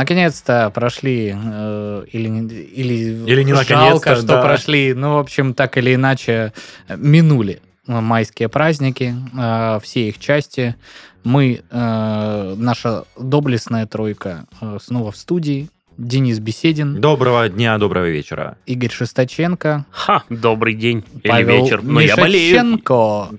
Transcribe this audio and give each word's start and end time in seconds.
Наконец-то 0.00 0.70
прошли, 0.74 1.36
э, 1.36 2.04
или, 2.10 2.28
или, 2.28 3.30
Или 3.30 3.42
не 3.42 3.52
жалко, 3.52 4.16
что 4.16 4.26
да. 4.26 4.40
прошли, 4.40 4.94
ну, 4.94 5.16
в 5.16 5.18
общем, 5.18 5.52
так 5.52 5.76
или 5.76 5.94
иначе, 5.94 6.54
минули 6.88 7.60
майские 7.86 8.48
праздники, 8.48 9.14
э, 9.36 9.78
все 9.82 10.08
их 10.08 10.18
части. 10.18 10.74
Мы, 11.22 11.60
э, 11.70 12.54
наша 12.56 13.04
доблестная 13.18 13.86
тройка, 13.86 14.46
э, 14.62 14.78
снова 14.82 15.12
в 15.12 15.18
студии. 15.18 15.68
Денис 16.00 16.38
Беседин, 16.38 16.98
Доброго 16.98 17.46
дня, 17.50 17.76
доброго 17.76 18.08
вечера. 18.08 18.56
Игорь 18.64 18.90
Шестаченко, 18.90 19.84
Ха, 19.90 20.22
добрый 20.30 20.72
день 20.72 21.04
или 21.22 21.28
Павел 21.30 21.62
вечер. 21.62 21.82
Но 21.82 22.00
я 22.00 22.16
болею. 22.16 22.80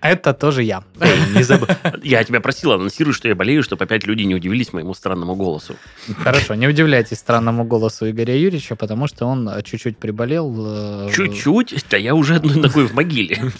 Это 0.02 0.34
тоже 0.36 0.62
я. 0.62 0.84
Эй, 1.00 1.10
не 1.36 1.42
заб- 1.42 2.00
Я 2.04 2.24
тебя 2.24 2.40
просил, 2.40 2.74
анонсируй, 2.74 3.14
что 3.16 3.28
я 3.28 3.34
болею, 3.34 3.64
чтобы 3.64 3.86
опять 3.86 4.05
люди 4.05 4.22
не 4.24 4.36
удивились 4.36 4.74
моему 4.74 4.94
странному 4.94 5.34
голосу. 5.36 5.76
Хорошо, 6.20 6.54
не 6.54 6.68
удивляйтесь 6.68 7.18
странному 7.18 7.64
голосу 7.64 8.08
Игоря 8.08 8.36
Юрьевича, 8.38 8.76
потому 8.76 9.08
что 9.08 9.26
он 9.26 9.50
э, 9.50 9.64
чуть-чуть 9.64 9.98
приболел. 9.98 11.08
э, 11.08 11.10
Чуть-чуть, 11.16 11.84
да 11.90 11.98
я 11.98 12.14
уже 12.14 12.36
одной 12.36 12.58
ногой 12.58 12.86
в 12.86 12.94
могиле. 12.94 13.40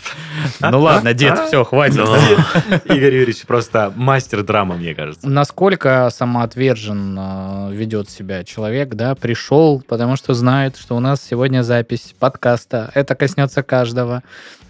Ну 0.60 0.80
ладно, 0.82 1.14
дед, 1.16 1.40
все, 1.48 1.64
хватит. 1.64 1.96
Да. 1.98 2.78
Игорь 2.86 3.16
Юрьевич 3.16 3.42
просто 3.48 3.92
мастер 3.96 4.44
драмы, 4.44 4.78
мне 4.78 4.94
кажется. 4.94 5.28
Насколько 5.28 6.10
самоотвержен 6.12 7.18
э, 7.20 7.70
ведет 7.74 8.10
себя 8.10 8.44
человек, 8.44 8.91
да, 8.96 9.16
пришел, 9.16 9.82
потому 9.88 10.16
что 10.16 10.34
знает, 10.34 10.78
что 10.78 10.96
у 10.96 11.00
нас 11.00 11.22
сегодня 11.22 11.64
запись 11.64 12.14
подкаста, 12.20 12.92
это 12.94 13.16
коснется 13.16 13.64
каждого, 13.64 14.24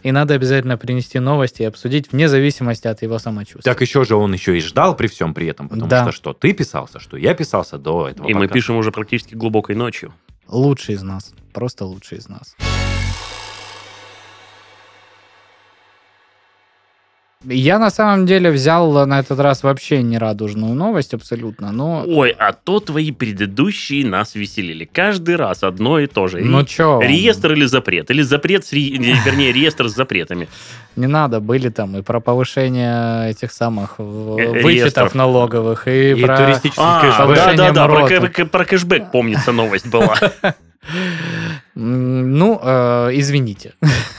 и 0.04 0.12
надо 0.12 0.34
обязательно 0.34 0.78
принести 0.78 1.20
новости 1.20 1.62
и 1.62 1.66
обсудить 1.66 2.12
вне 2.12 2.28
зависимости 2.28 2.88
от 2.88 3.02
его 3.02 3.20
самочувствия. 3.20 3.62
Так 3.72 3.82
еще 3.82 4.04
же 4.04 4.16
он 4.16 4.34
еще 4.34 4.58
и 4.58 4.62
ждал 4.62 4.96
при 4.96 5.08
всем 5.08 5.34
при 5.34 5.48
этом, 5.48 5.70
потому 5.70 5.88
Да. 5.90 6.04
что 6.04 6.12
что 6.12 6.34
ты 6.34 6.54
писался, 6.54 7.00
что 7.00 7.18
я 7.18 7.34
писался 7.34 7.78
до 7.78 8.08
этого. 8.10 8.26
И 8.28 8.34
мы 8.34 8.42
подкаста. 8.42 8.54
пишем 8.54 8.76
уже 8.78 8.92
практически 8.92 9.36
глубокой 9.36 9.76
ночью. 9.76 10.14
Лучший 10.48 10.96
из 10.96 11.04
нас, 11.04 11.34
просто 11.54 11.86
лучший 11.86 12.18
из 12.18 12.28
нас. 12.28 12.56
Я 17.44 17.80
на 17.80 17.90
самом 17.90 18.28
деле 18.28 18.52
взял 18.52 19.06
на 19.08 19.20
этот 19.20 19.40
раз 19.40 19.64
вообще 19.64 20.04
нерадужную 20.04 20.76
новость 20.76 21.14
абсолютно, 21.16 21.72
но... 21.72 22.04
Ой, 22.08 22.36
а 22.38 22.54
то 22.54 22.80
твои 22.80 23.12
предыдущие 23.12 24.06
нас 24.06 24.36
веселили. 24.36 24.86
Каждый 24.92 25.38
раз 25.38 25.64
одно 25.64 26.00
и 26.00 26.06
то 26.08 26.28
же. 26.28 26.40
Ну 26.44 26.64
чё? 26.66 27.00
Реестр 27.02 27.54
или 27.54 27.66
запрет? 27.66 28.12
Или 28.12 28.22
запрет 28.22 28.66
с 28.66 28.74
ре- 28.74 28.92
не, 28.98 29.16
Вернее, 29.26 29.52
реестр 29.54 29.90
с 29.90 29.96
запретами. 29.96 30.48
не 30.96 31.08
надо, 31.08 31.40
были 31.40 31.70
там 31.70 31.98
и 31.98 32.02
про 32.04 32.20
повышение 32.20 33.32
этих 33.32 33.52
самых 33.52 33.96
Э, 33.98 34.62
вычетов 34.62 35.16
налоговых, 35.16 35.88
и, 35.88 36.12
И 36.12 36.24
про... 36.24 36.38
туристический 36.38 36.84
А, 36.84 37.26
да-да-да, 37.28 37.88
про, 37.88 38.46
про 38.46 38.66
кэшбэк, 38.66 39.12
помнится, 39.12 39.52
новость 39.52 39.88
была. 39.88 40.16
Ну, 41.76 42.60
э, 42.62 43.10
извините. 43.14 43.74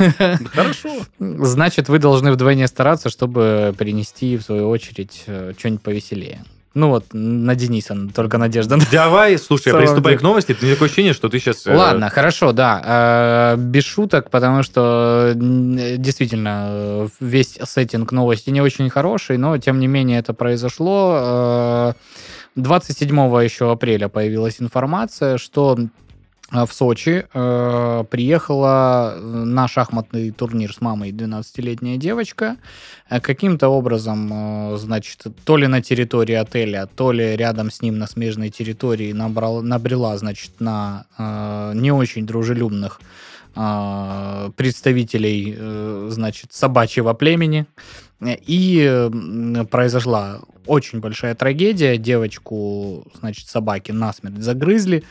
Хорошо. 0.54 0.90
Значит, 1.18 1.88
вы 1.88 1.98
должны 1.98 2.32
вдвойне 2.32 2.66
стараться, 2.66 3.10
чтобы 3.10 3.74
принести, 3.76 4.36
в 4.36 4.42
свою 4.42 4.68
очередь, 4.68 5.24
э, 5.26 5.52
что-нибудь 5.58 5.82
повеселее. 5.82 6.44
Ну 6.74 6.88
вот, 6.88 7.04
на 7.12 7.54
Дениса 7.54 7.94
только 8.14 8.38
надежда. 8.38 8.78
Давай, 8.92 9.36
слушай, 9.36 9.68
я 9.68 9.78
приступаю 9.78 10.18
к 10.18 10.22
новости. 10.22 10.54
Ты 10.54 10.72
такое 10.72 10.88
ощущение, 10.88 11.12
что 11.12 11.28
ты 11.28 11.38
сейчас... 11.38 11.66
Ладно, 11.66 12.08
хорошо, 12.08 12.52
да. 12.52 13.54
Э, 13.54 13.56
Без 13.58 13.84
шуток, 13.84 14.30
потому 14.30 14.62
что 14.62 15.34
действительно 15.36 16.68
э, 16.70 17.08
весь 17.20 17.58
сеттинг 17.62 18.12
новости 18.12 18.48
не 18.48 18.62
очень 18.62 18.88
хороший, 18.88 19.36
но 19.36 19.58
тем 19.58 19.80
не 19.80 19.86
менее 19.86 20.20
это 20.20 20.32
произошло. 20.32 21.18
Э, 21.20 21.92
27 22.56 23.08
еще 23.42 23.70
апреля 23.70 24.08
появилась 24.08 24.60
информация, 24.60 25.36
что 25.38 25.76
э, 25.78 25.86
в 26.52 26.68
Сочи 26.72 27.24
э, 27.32 28.04
приехала 28.10 29.16
на 29.18 29.68
шахматный 29.68 30.30
турнир 30.32 30.72
с 30.74 30.82
мамой 30.82 31.10
12-летняя 31.10 31.96
девочка. 31.96 32.56
Э, 33.08 33.20
Каким-то 33.20 33.68
образом, 33.68 34.74
э, 34.74 34.76
значит, 34.76 35.26
то 35.44 35.56
ли 35.56 35.66
на 35.66 35.80
территории 35.80 36.34
отеля, 36.34 36.86
то 36.94 37.10
ли 37.10 37.36
рядом 37.36 37.70
с 37.70 37.80
ним 37.80 37.98
на 37.98 38.06
смежной 38.06 38.50
территории 38.50 39.12
набрал, 39.12 39.62
набрела, 39.62 40.16
значит, 40.18 40.60
на 40.60 41.06
э, 41.16 41.72
не 41.74 41.90
очень 41.90 42.26
дружелюбных 42.26 43.00
э, 43.56 44.50
представителей, 44.54 45.56
э, 45.56 46.08
значит, 46.10 46.52
собачьего 46.52 47.14
племени. 47.14 47.66
И 48.46 49.10
произошла 49.72 50.42
очень 50.66 51.00
большая 51.00 51.34
трагедия. 51.34 51.96
Девочку, 51.96 53.04
значит, 53.18 53.48
собаки 53.48 53.90
насмерть 53.90 54.38
загрызли. 54.38 55.02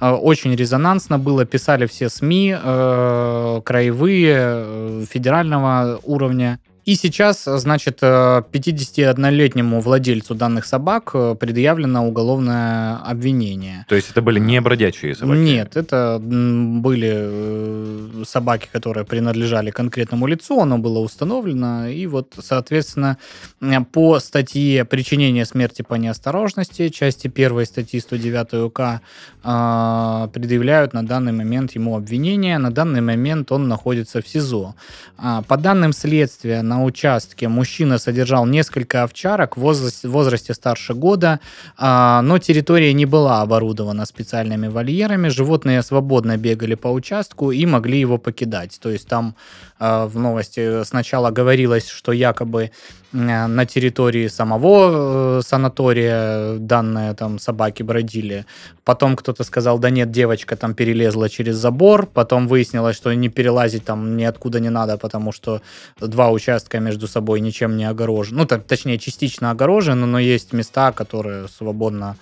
Очень 0.00 0.54
резонансно 0.54 1.18
было. 1.18 1.44
Писали 1.44 1.86
все 1.86 2.08
СМИ, 2.08 2.56
э, 2.60 3.60
краевые, 3.64 4.36
э, 4.38 5.04
федерального 5.08 6.00
уровня. 6.02 6.58
И 6.84 6.96
сейчас, 6.96 7.44
значит, 7.44 7.98
э, 8.02 8.42
51-летнему 8.52 9.80
владельцу 9.80 10.34
данных 10.34 10.66
собак 10.66 11.12
э, 11.14 11.34
предъявлено 11.38 12.06
уголовное 12.06 12.96
обвинение. 12.96 13.86
То 13.88 13.94
есть 13.94 14.10
это 14.10 14.20
были 14.20 14.38
не 14.38 14.60
бродячие 14.60 15.14
собаки? 15.14 15.38
Нет, 15.38 15.76
это 15.76 16.20
были 16.20 17.10
э, 17.14 18.24
собаки, 18.26 18.68
которые 18.70 19.04
принадлежали 19.06 19.70
конкретному 19.70 20.26
лицу, 20.26 20.60
оно 20.60 20.76
было 20.76 20.98
установлено, 20.98 21.88
и 21.88 22.06
вот, 22.06 22.34
соответственно, 22.42 23.16
э, 23.62 23.80
по 23.92 24.18
статье 24.18 24.84
«Причинение 24.84 25.46
смерти 25.46 25.80
по 25.80 25.94
неосторожности», 25.94 26.90
части 26.90 27.32
1 27.34 27.64
статьи 27.64 27.98
109 27.98 28.54
УК, 28.66 29.00
э, 29.42 30.28
предъявляют 30.32 30.92
на 30.92 31.06
данный 31.06 31.32
момент 31.32 31.72
ему 31.72 31.96
обвинение. 31.96 32.58
На 32.58 32.70
данный 32.70 33.00
момент 33.00 33.52
он 33.52 33.68
находится 33.68 34.20
в 34.20 34.28
СИЗО. 34.28 34.74
А, 35.16 35.42
По 35.42 35.56
данным 35.56 35.92
следствия, 35.92 36.62
на 36.62 36.73
участке 36.82 37.48
мужчина 37.48 37.98
содержал 37.98 38.46
несколько 38.46 39.02
овчарок 39.02 39.56
в 39.56 39.60
возрасте, 39.60 40.08
возрасте 40.08 40.54
старше 40.54 40.94
года, 40.94 41.40
а, 41.76 42.22
но 42.22 42.38
территория 42.38 42.92
не 42.92 43.06
была 43.06 43.42
оборудована 43.42 44.06
специальными 44.06 44.68
вольерами. 44.68 45.28
Животные 45.28 45.82
свободно 45.82 46.36
бегали 46.36 46.74
по 46.74 46.88
участку 46.88 47.50
и 47.50 47.66
могли 47.66 48.00
его 48.00 48.18
покидать. 48.18 48.78
То 48.80 48.90
есть 48.90 49.06
там 49.06 49.36
а, 49.78 50.06
в 50.06 50.18
новости 50.18 50.82
сначала 50.84 51.30
говорилось, 51.30 51.88
что 51.88 52.12
якобы 52.12 52.70
на 53.14 53.64
территории 53.64 54.26
самого 54.26 55.38
э, 55.38 55.42
санатория 55.42 56.58
данные 56.58 57.14
там 57.14 57.38
собаки 57.38 57.82
бродили. 57.82 58.44
Потом 58.82 59.14
кто-то 59.16 59.44
сказал, 59.44 59.78
да 59.78 59.90
нет, 59.90 60.10
девочка 60.10 60.56
там 60.56 60.74
перелезла 60.74 61.28
через 61.28 61.56
забор. 61.56 62.06
Потом 62.06 62.48
выяснилось, 62.48 62.96
что 62.96 63.14
не 63.14 63.28
перелазить 63.28 63.84
там 63.84 64.16
ниоткуда 64.16 64.58
не 64.58 64.70
надо, 64.70 64.98
потому 64.98 65.30
что 65.30 65.62
два 66.00 66.30
участка 66.30 66.80
между 66.80 67.06
собой 67.06 67.40
ничем 67.40 67.76
не 67.76 67.84
огорожены. 67.84 68.38
Ну, 68.38 68.46
так, 68.46 68.64
точнее, 68.64 68.98
частично 68.98 69.52
огорожены, 69.52 70.06
но 70.06 70.18
есть 70.18 70.52
места, 70.52 70.90
которые 70.90 71.46
свободно 71.46 72.16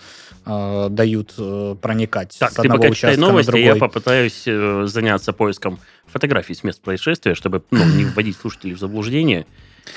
э, 0.44 0.88
дают 0.90 1.32
э, 1.38 1.74
проникать 1.80 2.36
Так, 2.38 2.52
с 2.52 2.54
ты 2.54 2.60
одного 2.62 2.82
пока 2.82 2.94
читай 2.94 3.10
участка 3.12 3.20
на 3.22 3.28
новости, 3.28 3.50
другой. 3.50 3.66
я 3.66 3.76
попытаюсь 3.76 4.42
э, 4.46 4.84
заняться 4.86 5.32
поиском 5.32 5.78
фотографий 6.06 6.54
с 6.54 6.62
мест 6.62 6.82
происшествия, 6.82 7.34
чтобы 7.34 7.62
ну, 7.70 7.82
не 7.86 8.04
вводить 8.04 8.36
слушателей 8.36 8.74
в 8.74 8.78
заблуждение 8.78 9.46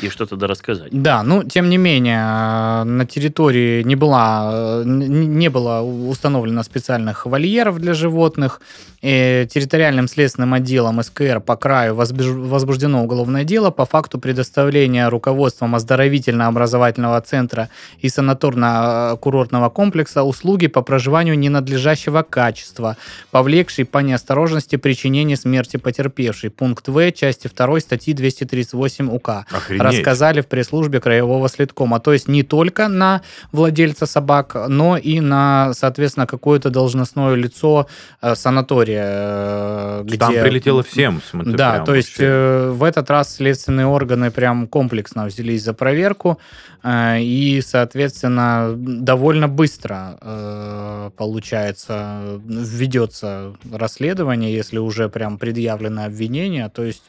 и 0.01 0.09
что-то 0.09 0.35
да 0.35 0.47
рассказать. 0.47 0.89
Да, 0.91 1.23
ну, 1.23 1.43
тем 1.43 1.69
не 1.69 1.77
менее, 1.77 2.19
э, 2.19 2.83
на 2.83 3.05
территории 3.05 3.83
не, 3.83 3.95
была, 3.95 4.81
э, 4.81 4.83
не 4.85 5.49
было 5.49 5.81
установлено 5.81 6.63
специальных 6.63 7.25
вольеров 7.25 7.79
для 7.79 7.93
животных. 7.93 8.61
И 9.05 9.47
территориальным 9.53 10.07
следственным 10.07 10.55
отделом 10.55 11.03
СКР 11.03 11.39
по 11.39 11.55
краю 11.55 11.93
возбуждено 11.93 13.03
уголовное 13.03 13.43
дело 13.43 13.69
по 13.69 13.85
факту 13.85 14.17
предоставления 14.17 15.09
руководством 15.09 15.75
оздоровительно-образовательного 15.75 17.21
центра 17.21 17.69
и 17.99 18.07
санаторно-курортного 18.07 19.69
комплекса 19.69 20.23
услуги 20.23 20.65
по 20.65 20.81
проживанию 20.81 21.37
ненадлежащего 21.37 22.23
качества, 22.23 22.97
повлекшей 23.29 23.85
по 23.85 23.99
неосторожности 23.99 24.75
причинение 24.77 25.37
смерти 25.37 25.77
потерпевшей. 25.77 26.49
Пункт 26.49 26.87
В 26.87 27.11
части 27.11 27.47
2 27.55 27.79
статьи 27.81 28.13
238 28.13 29.09
УК. 29.13 29.45
Охренеть. 29.51 29.74
Охренеть. 29.75 29.99
рассказали 29.99 30.41
в 30.41 30.47
пресс-службе 30.47 30.99
краевого 30.99 31.49
следкома. 31.49 31.99
То 31.99 32.13
есть 32.13 32.27
не 32.27 32.43
только 32.43 32.87
на 32.87 33.21
владельца 33.51 34.05
собак, 34.05 34.55
но 34.67 34.97
и 34.97 35.19
на, 35.19 35.73
соответственно, 35.73 36.27
какое-то 36.27 36.69
должностное 36.69 37.35
лицо 37.35 37.87
э, 38.21 38.35
санатория, 38.35 39.05
э, 39.07 40.01
где... 40.05 40.17
Там 40.17 40.33
прилетело 40.33 40.83
всем. 40.83 41.21
смотри, 41.29 41.53
Да, 41.53 41.79
то 41.79 41.95
есть 41.95 42.19
вообще. 42.19 42.25
э, 42.25 42.69
в 42.71 42.83
этот 42.83 43.09
раз 43.09 43.35
следственные 43.35 43.85
органы 43.85 44.31
прям 44.31 44.67
комплексно 44.67 45.25
взялись 45.25 45.63
за 45.63 45.73
проверку, 45.73 46.39
и, 46.87 47.63
соответственно, 47.65 48.73
довольно 48.75 49.47
быстро, 49.47 51.11
получается, 51.17 52.39
ведется 52.45 53.53
расследование, 53.71 54.53
если 54.53 54.77
уже 54.77 55.09
прям 55.09 55.39
предъявлено 55.39 56.05
обвинение, 56.05 56.69
то 56.69 56.83
есть 56.83 57.03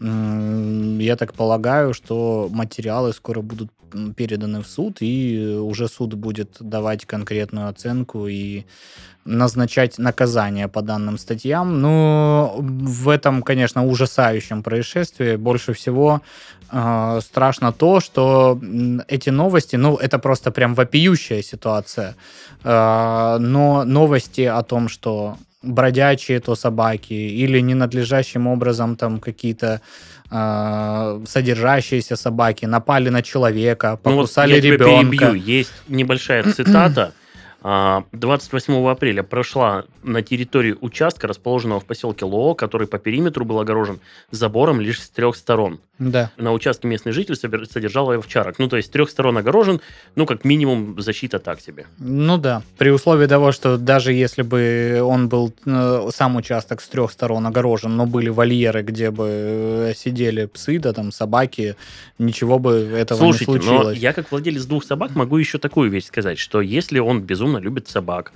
я 0.00 1.16
так 1.16 1.34
полагаю, 1.34 1.94
что 1.94 2.48
материалы 2.50 3.12
скоро 3.12 3.40
будут 3.40 3.70
переданы 4.16 4.62
в 4.62 4.66
суд, 4.66 4.98
и 5.00 5.58
уже 5.60 5.86
суд 5.88 6.14
будет 6.14 6.56
давать 6.60 7.04
конкретную 7.04 7.68
оценку 7.68 8.26
и 8.26 8.64
назначать 9.24 9.98
наказание 9.98 10.66
по 10.66 10.82
данным 10.82 11.18
статьям. 11.18 11.80
Но 11.80 12.56
в 12.58 13.08
этом, 13.08 13.42
конечно, 13.42 13.86
ужасающем 13.86 14.62
происшествии 14.62 15.36
больше 15.36 15.74
всего 15.74 16.22
э, 16.70 17.20
страшно 17.22 17.72
то, 17.72 18.00
что 18.00 18.58
эти 19.08 19.30
новости, 19.30 19.76
ну, 19.76 19.96
это 19.96 20.18
просто 20.18 20.50
прям 20.50 20.74
вопиющая 20.74 21.42
ситуация, 21.42 22.16
Э, 22.64 23.38
но 23.40 23.84
новости 23.84 24.42
о 24.42 24.62
том, 24.62 24.88
что 24.88 25.36
бродячие 25.62 26.40
то 26.40 26.54
собаки 26.54 27.12
или 27.12 27.60
ненадлежащим 27.60 28.46
образом 28.46 28.96
там 28.96 29.20
какие-то 29.20 29.80
э, 30.30 31.24
содержащиеся 31.26 32.16
собаки 32.16 32.66
напали 32.66 33.08
на 33.10 33.22
человека, 33.22 33.98
Ну 34.04 34.12
вот 34.12 34.22
покусали 34.22 34.54
я 34.54 34.60
тебя 34.60 34.72
ребенка. 34.72 35.16
перебью. 35.16 35.34
Есть 35.34 35.72
небольшая 35.88 36.42
цитата. 36.44 37.12
А, 37.64 38.04
28 38.12 38.88
апреля 38.88 39.22
прошла 39.22 39.84
на 40.02 40.20
территории 40.22 40.76
участка, 40.80 41.28
расположенного 41.28 41.78
в 41.78 41.84
поселке 41.84 42.24
Лоо, 42.24 42.54
который 42.54 42.88
по 42.88 42.98
периметру 42.98 43.44
был 43.44 43.60
огорожен 43.60 44.00
забором 44.32 44.80
лишь 44.80 45.00
с 45.00 45.08
трех 45.08 45.36
сторон. 45.36 45.78
Да. 46.10 46.30
На 46.36 46.52
участке 46.52 46.88
местный 46.88 47.12
житель 47.12 47.36
содержал 47.36 48.10
овчарок. 48.10 48.58
Ну, 48.58 48.68
то 48.68 48.76
есть 48.76 48.88
с 48.88 48.90
трех 48.90 49.10
сторон 49.10 49.38
огорожен, 49.38 49.80
ну, 50.16 50.26
как 50.26 50.44
минимум, 50.44 51.00
защита 51.00 51.38
так 51.38 51.60
себе. 51.60 51.86
Ну 51.98 52.38
да, 52.38 52.62
при 52.78 52.90
условии 52.90 53.26
того, 53.26 53.52
что 53.52 53.76
даже 53.76 54.12
если 54.12 54.42
бы 54.42 55.00
он 55.02 55.28
был, 55.28 55.52
э, 55.64 56.08
сам 56.14 56.36
участок 56.36 56.80
с 56.80 56.88
трех 56.88 57.12
сторон 57.12 57.46
огорожен, 57.46 57.96
но 57.96 58.06
были 58.06 58.28
вольеры, 58.28 58.82
где 58.82 59.10
бы 59.10 59.28
э, 59.28 59.92
сидели 59.96 60.46
псы, 60.46 60.78
да 60.78 60.92
там 60.92 61.12
собаки, 61.12 61.76
ничего 62.18 62.58
бы 62.58 62.72
этого 62.96 63.18
Слушайте, 63.18 63.52
не 63.52 63.58
но 63.58 63.62
случилось. 63.64 63.98
я 63.98 64.12
как 64.12 64.30
владелец 64.30 64.64
двух 64.64 64.84
собак 64.84 65.14
могу 65.14 65.36
еще 65.36 65.58
такую 65.58 65.90
вещь 65.90 66.06
сказать, 66.06 66.38
что 66.38 66.60
если 66.60 66.98
он 66.98 67.22
безумно 67.22 67.58
любит 67.58 67.88
собак, 67.88 68.32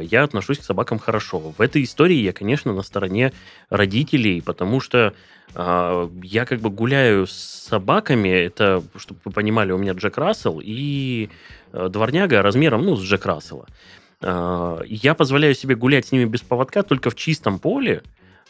я 0.00 0.22
отношусь 0.22 0.58
к 0.58 0.64
собакам 0.64 0.98
хорошо. 0.98 1.38
В 1.38 1.60
этой 1.60 1.82
истории 1.82 2.16
я, 2.16 2.32
конечно, 2.32 2.72
на 2.72 2.82
стороне 2.82 3.32
родителей, 3.70 4.42
потому 4.42 4.80
что 4.80 5.14
э, 5.54 6.08
я 6.22 6.44
как 6.44 6.60
бы 6.60 6.70
гуляю 6.70 7.26
с 7.26 7.32
собаками, 7.68 8.28
это, 8.28 8.82
чтобы 8.96 9.20
вы 9.24 9.32
понимали, 9.32 9.72
у 9.72 9.78
меня 9.78 9.92
Джек 9.92 10.18
Рассел 10.18 10.60
и 10.62 11.30
э, 11.72 11.88
дворняга 11.88 12.42
размером, 12.42 12.84
ну, 12.84 12.96
с 12.96 13.02
Джек 13.02 13.26
Рассела. 13.26 13.66
Э, 14.20 14.80
я 14.86 15.14
позволяю 15.14 15.54
себе 15.54 15.74
гулять 15.74 16.06
с 16.06 16.12
ними 16.12 16.24
без 16.24 16.40
поводка 16.40 16.82
только 16.82 17.10
в 17.10 17.14
чистом 17.14 17.58
поле 17.58 18.02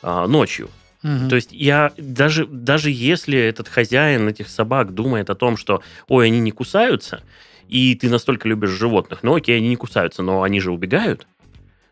э, 0.02 0.26
ночью. 0.26 0.68
Мгм. 1.02 1.28
То 1.28 1.36
есть 1.36 1.52
я 1.52 1.92
даже, 1.96 2.46
даже 2.46 2.90
если 2.90 3.38
этот 3.38 3.68
хозяин 3.68 4.28
этих 4.28 4.48
собак 4.48 4.94
думает 4.94 5.30
о 5.30 5.34
том, 5.34 5.56
что 5.56 5.82
ой, 6.08 6.26
они 6.26 6.40
не 6.40 6.50
кусаются, 6.50 7.22
и 7.68 7.94
ты 7.94 8.08
настолько 8.08 8.48
любишь 8.48 8.70
животных, 8.70 9.22
ну 9.22 9.34
окей, 9.34 9.56
они 9.56 9.68
не 9.68 9.76
кусаются, 9.76 10.22
но 10.22 10.42
они 10.42 10.60
же 10.60 10.72
убегают. 10.72 11.26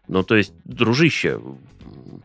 Ну, 0.08 0.22
то 0.22 0.36
есть, 0.36 0.52
дружище, 0.64 1.40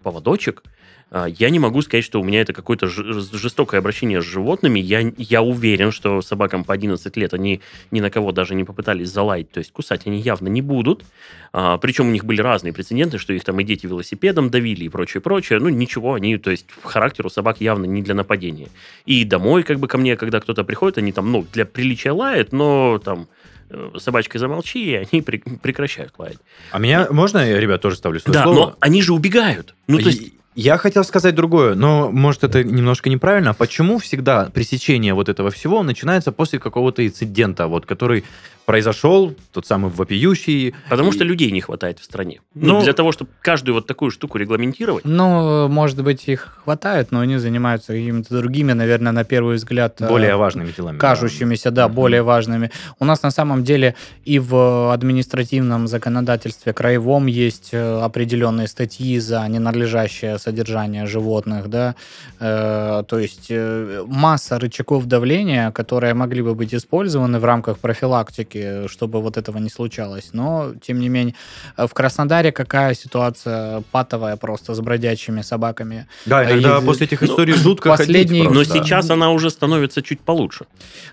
поводочек, 0.03 0.63
я 1.11 1.49
не 1.49 1.59
могу 1.59 1.81
сказать, 1.81 2.05
что 2.05 2.21
у 2.21 2.23
меня 2.23 2.39
это 2.41 2.53
какое-то 2.53 2.87
жестокое 2.87 3.79
обращение 3.79 4.21
с 4.21 4.25
животными. 4.25 4.79
Я, 4.79 5.11
я 5.17 5.41
уверен, 5.41 5.91
что 5.91 6.21
собакам 6.21 6.63
по 6.63 6.73
11 6.73 7.17
лет 7.17 7.33
они 7.33 7.59
ни 7.91 7.99
на 7.99 8.09
кого 8.09 8.31
даже 8.31 8.55
не 8.55 8.63
попытались 8.63 9.09
залаять, 9.09 9.51
то 9.51 9.57
есть 9.59 9.73
кусать 9.73 10.07
они 10.07 10.19
явно 10.21 10.47
не 10.47 10.61
будут. 10.61 11.03
А, 11.51 11.77
причем 11.77 12.07
у 12.07 12.11
них 12.11 12.23
были 12.23 12.39
разные 12.39 12.71
прецеденты, 12.71 13.17
что 13.17 13.33
их 13.33 13.43
там 13.43 13.59
и 13.59 13.63
дети 13.65 13.87
велосипедом 13.87 14.49
давили 14.49 14.85
и 14.85 14.89
прочее, 14.89 15.19
прочее. 15.19 15.59
Ну, 15.59 15.67
ничего, 15.67 16.13
они, 16.13 16.37
то 16.37 16.49
есть, 16.49 16.65
характер 16.83 17.25
у 17.25 17.29
собак 17.29 17.59
явно 17.59 17.83
не 17.85 18.01
для 18.01 18.15
нападения. 18.15 18.69
И 19.05 19.25
домой, 19.25 19.63
как 19.63 19.79
бы, 19.79 19.89
ко 19.89 19.97
мне, 19.97 20.15
когда 20.15 20.39
кто-то 20.39 20.63
приходит, 20.63 20.97
они 20.97 21.11
там, 21.11 21.29
ну, 21.29 21.45
для 21.51 21.65
приличия 21.65 22.11
лают, 22.11 22.53
но 22.53 22.99
там 23.03 23.27
э, 23.69 23.91
собачкой 23.97 24.39
замолчи, 24.39 24.79
и 24.91 24.93
они 24.93 25.21
прек- 25.21 25.59
прекращают 25.59 26.13
лаять. 26.17 26.37
А 26.71 26.79
меня, 26.79 27.07
можно, 27.11 27.39
я, 27.39 27.59
ребят, 27.59 27.81
тоже 27.81 27.97
ставлю 27.97 28.21
свое 28.21 28.33
Да, 28.33 28.43
слово? 28.43 28.55
но 28.57 28.75
они 28.79 29.01
же 29.01 29.13
убегают. 29.13 29.75
Ну, 29.87 29.97
то 29.97 30.07
есть, 30.07 30.31
Я 30.55 30.77
хотел 30.77 31.03
сказать 31.05 31.33
другое, 31.33 31.75
но, 31.75 32.11
может, 32.11 32.43
это 32.43 32.61
немножко 32.63 33.09
неправильно. 33.09 33.51
А 33.51 33.53
Почему 33.53 33.99
всегда 33.99 34.49
пресечение 34.53 35.13
вот 35.13 35.29
этого 35.29 35.49
всего 35.49 35.81
начинается 35.81 36.31
после 36.33 36.59
какого-то 36.59 37.05
инцидента, 37.07 37.67
вот, 37.67 37.85
который 37.85 38.25
произошел, 38.65 39.33
тот 39.53 39.65
самый 39.65 39.89
вопиющий? 39.91 40.75
Потому 40.89 41.09
И- 41.09 41.13
что 41.13 41.23
людей 41.23 41.51
не 41.51 41.61
хватает 41.61 41.99
в 41.99 42.03
стране. 42.03 42.41
Ну, 42.53 42.73
Ну- 42.79 42.83
для 42.83 42.91
того, 42.91 43.13
чтобы 43.13 43.31
каждую 43.41 43.75
вот 43.75 43.87
такую 43.87 44.11
штуку 44.11 44.37
регламентировать. 44.37 45.05
Ну, 45.05 45.69
может 45.69 46.03
быть, 46.03 46.27
их 46.27 46.57
хватает, 46.65 47.11
но 47.11 47.21
они 47.21 47.37
занимаются 47.37 47.93
какими-то 47.93 48.37
другими, 48.37 48.73
наверное, 48.73 49.13
на 49.13 49.23
первый 49.23 49.55
взгляд, 49.55 50.01
э, 50.01 50.07
Более 50.09 50.35
важными 50.35 50.71
делами. 50.75 50.97
да. 50.97 51.01
кажущимися, 51.01 51.71
да, 51.71 51.87
Мгм. 51.87 51.95
более 51.95 52.23
важными. 52.23 52.71
У 52.99 53.05
нас 53.05 53.23
на 53.23 53.31
самом 53.31 53.63
деле 53.63 53.95
и 54.25 54.37
в 54.37 54.91
административном 54.93 55.87
законодательстве 55.87 56.73
краевом 56.73 57.27
есть 57.27 57.69
э, 57.71 58.01
определенные 58.01 58.67
статьи 58.67 59.17
за 59.19 59.47
ненадлежащее 59.47 60.37
содержание 60.41 61.05
животных, 61.05 61.69
да, 61.69 61.95
Э, 62.43 63.03
то 63.07 63.19
есть 63.19 63.47
э, 63.51 64.03
масса 64.07 64.57
рычагов 64.59 65.05
давления, 65.05 65.71
которые 65.71 66.13
могли 66.15 66.41
бы 66.41 66.55
быть 66.55 66.73
использованы 66.73 67.39
в 67.39 67.45
рамках 67.45 67.77
профилактики, 67.77 68.87
чтобы 68.87 69.21
вот 69.21 69.37
этого 69.37 69.59
не 69.59 69.69
случалось. 69.69 70.29
Но, 70.33 70.73
тем 70.81 70.99
не 70.99 71.09
менее, 71.09 71.35
э, 71.77 71.85
в 71.87 71.93
Краснодаре 71.93 72.51
какая 72.51 72.95
ситуация 72.95 73.83
патовая 73.91 74.37
просто 74.37 74.73
с 74.73 74.79
бродячими 74.79 75.41
собаками. 75.43 76.07
Да, 76.25 76.43
иногда 76.43 76.79
И- 76.79 76.85
после 76.85 77.05
этих 77.05 77.21
ну, 77.21 77.27
историй 77.27 77.53
жутко 77.53 77.89
последний- 77.89 78.39
ходить 78.39 78.43
Но 78.43 78.63
просто. 78.63 78.73
сейчас 78.83 79.09
она 79.11 79.29
уже 79.31 79.49
становится 79.49 80.01
чуть 80.01 80.19
получше. 80.21 80.65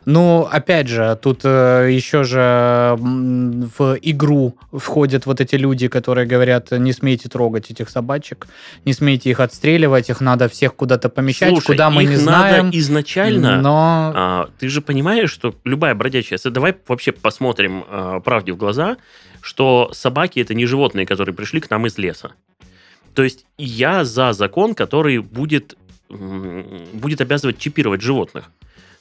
Ну, 0.06 0.48
опять 0.50 0.88
же, 0.88 1.19
тут 1.22 1.40
э, 1.44 1.88
еще 1.90 2.25
же 2.25 2.96
в 2.98 3.98
игру 4.02 4.54
входят 4.72 5.26
вот 5.26 5.40
эти 5.40 5.56
люди, 5.56 5.88
которые 5.88 6.26
говорят, 6.26 6.70
не 6.72 6.92
смейте 6.92 7.28
трогать 7.28 7.70
этих 7.70 7.90
собачек, 7.90 8.46
не 8.86 8.92
смейте 8.94 9.17
их 9.26 9.40
отстреливать, 9.40 10.10
их 10.10 10.20
надо 10.20 10.48
всех 10.48 10.75
куда-то 10.75 11.08
помещать, 11.08 11.50
Слушай, 11.50 11.66
куда 11.66 11.90
мы 11.90 12.04
их 12.04 12.10
не 12.10 12.16
надо 12.16 12.25
знаем. 12.25 12.70
изначально... 12.72 13.60
Но 13.60 14.12
А, 14.14 14.48
ты 14.58 14.68
же 14.68 14.80
понимаешь, 14.80 15.30
что 15.30 15.54
любая 15.64 15.94
бродячая... 15.94 16.38
Давай 16.44 16.75
вообще 16.87 17.12
посмотрим 17.12 17.84
а, 17.88 18.20
правде 18.20 18.52
в 18.52 18.56
глаза, 18.56 18.96
что 19.40 19.90
собаки 19.92 20.40
это 20.40 20.54
не 20.54 20.66
животные, 20.66 21.06
которые 21.06 21.34
пришли 21.34 21.60
к 21.60 21.70
нам 21.70 21.87
из 21.87 21.96
леса. 21.98 22.32
То 23.14 23.22
есть 23.22 23.46
я 23.56 24.04
за 24.04 24.32
закон, 24.32 24.75
который 24.75 25.18
будет, 25.18 25.76
будет 26.08 27.20
обязывать 27.20 27.58
чипировать 27.58 28.00
животных. 28.00 28.50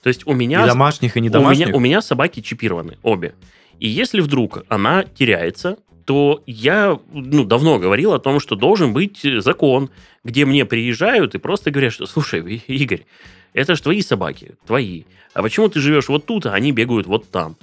То 0.02 0.10
есть 0.10 0.26
у 0.26 0.34
меня... 0.34 0.64
И 0.64 0.68
домашних, 0.68 1.18
и 1.18 1.22
не 1.22 1.30
У 1.30 1.32
домашних. 1.34 1.68
меня, 1.68 1.76
у 1.78 1.80
меня 1.80 2.02
собаки 2.02 2.40
чипированы, 2.42 2.98
обе. 3.04 3.36
И 3.80 3.88
если 3.88 4.22
вдруг 4.22 4.64
она 4.70 5.04
теряется, 5.04 5.78
то 6.08 6.42
я 6.46 6.98
ну, 7.12 7.44
давно 7.44 7.80
говорил 7.80 8.14
о 8.14 8.20
том, 8.20 8.40
что 8.40 8.56
должен 8.56 8.94
быть 8.94 9.26
э, 9.26 9.42
закон, 9.42 9.90
где 10.24 10.46
мне 10.46 10.64
приезжают 10.64 11.36
и 11.36 11.38
просто 11.38 11.70
говорят, 11.70 11.92
что, 11.92 12.06
слушай, 12.06 12.64
Игорь, 12.68 13.06
это 13.52 13.76
же 13.76 13.84
твои 13.84 14.02
собаки, 14.02 14.56
твои. 14.66 15.04
А 15.34 15.42
почему 15.42 15.68
ты 15.68 15.82
живешь 15.82 16.08
вот 16.08 16.26
тут, 16.26 16.46
а 16.46 16.54
они 16.54 16.72
бегают 16.72 17.08
вот 17.08 17.30
там? 17.30 17.58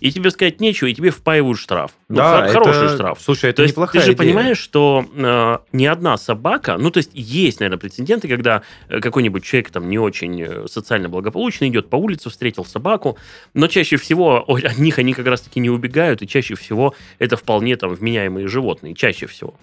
И 0.00 0.10
тебе 0.10 0.30
сказать 0.30 0.60
нечего, 0.60 0.88
и 0.88 0.94
тебе 0.94 1.10
впаивают 1.10 1.58
штраф. 1.58 1.92
Ну, 2.08 2.16
Да, 2.16 2.36
хор- 2.36 2.44
это- 2.44 2.52
хороший 2.52 2.88
штраф. 2.94 3.18
Слушай, 3.22 3.50
это 3.50 3.56
То 3.58 3.62
есть 3.62 3.74
неплохая 3.74 4.00
ты 4.02 4.06
же 4.06 4.12
идея. 4.14 4.18
понимаешь, 4.26 4.58
что 4.58 5.04
э, 5.14 5.58
ни 5.72 5.84
одна 5.86 6.16
собака, 6.16 6.76
ну 6.78 6.90
то 6.90 6.98
есть 6.98 7.10
есть, 7.14 7.60
наверное, 7.60 7.78
прецеденты, 7.78 8.26
когда 8.28 8.62
э, 8.88 9.00
какой-нибудь 9.00 9.44
человек 9.44 9.70
там 9.70 9.88
не 9.88 9.98
очень 9.98 10.42
э, 10.42 10.66
социально 10.68 11.08
благополучный 11.08 11.68
идет 11.68 11.90
по 11.90 11.96
улице, 11.96 12.30
встретил 12.30 12.64
собаку, 12.64 13.18
но 13.54 13.66
чаще 13.66 13.96
всего 13.96 14.44
от 14.48 14.78
них 14.78 14.98
они 14.98 15.12
как 15.12 15.26
раз-таки 15.26 15.60
не 15.60 15.70
убегают, 15.70 16.22
и 16.22 16.26
чаще 16.26 16.54
всего 16.54 16.94
это 17.18 17.36
вполне 17.36 17.76
там 17.76 17.94
вменяемые 17.94 18.48
животные, 18.48 18.94
чаще 18.94 19.26
всего. 19.26 19.54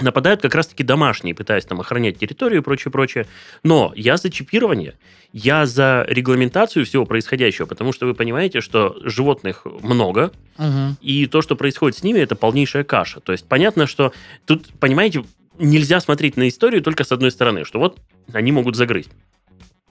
Нападают 0.00 0.42
как 0.42 0.54
раз-таки 0.54 0.82
домашние, 0.82 1.34
пытаясь 1.34 1.64
там 1.64 1.80
охранять 1.80 2.18
территорию 2.18 2.60
и 2.60 2.64
прочее, 2.64 2.90
прочее. 2.92 3.26
Но 3.62 3.92
я 3.96 4.16
за 4.16 4.30
чипирование, 4.30 4.94
я 5.32 5.66
за 5.66 6.04
регламентацию 6.08 6.84
всего 6.86 7.06
происходящего, 7.06 7.66
потому 7.66 7.92
что 7.92 8.06
вы 8.06 8.14
понимаете, 8.14 8.60
что 8.60 8.96
животных 9.02 9.66
много, 9.82 10.32
Мгм. 10.58 10.96
и 11.00 11.26
то, 11.26 11.42
что 11.42 11.56
происходит 11.56 11.98
с 11.98 12.02
ними, 12.02 12.18
это 12.20 12.36
полнейшая 12.36 12.84
каша. 12.84 13.20
То 13.20 13.32
есть 13.32 13.46
понятно, 13.46 13.86
что 13.86 14.12
тут, 14.46 14.68
понимаете, 14.78 15.24
нельзя 15.58 16.00
смотреть 16.00 16.36
на 16.36 16.48
историю 16.48 16.82
только 16.82 17.04
с 17.04 17.12
одной 17.12 17.30
стороны, 17.30 17.64
что 17.64 17.78
вот 17.78 17.98
они 18.32 18.52
могут 18.52 18.76
загрызть. 18.76 19.10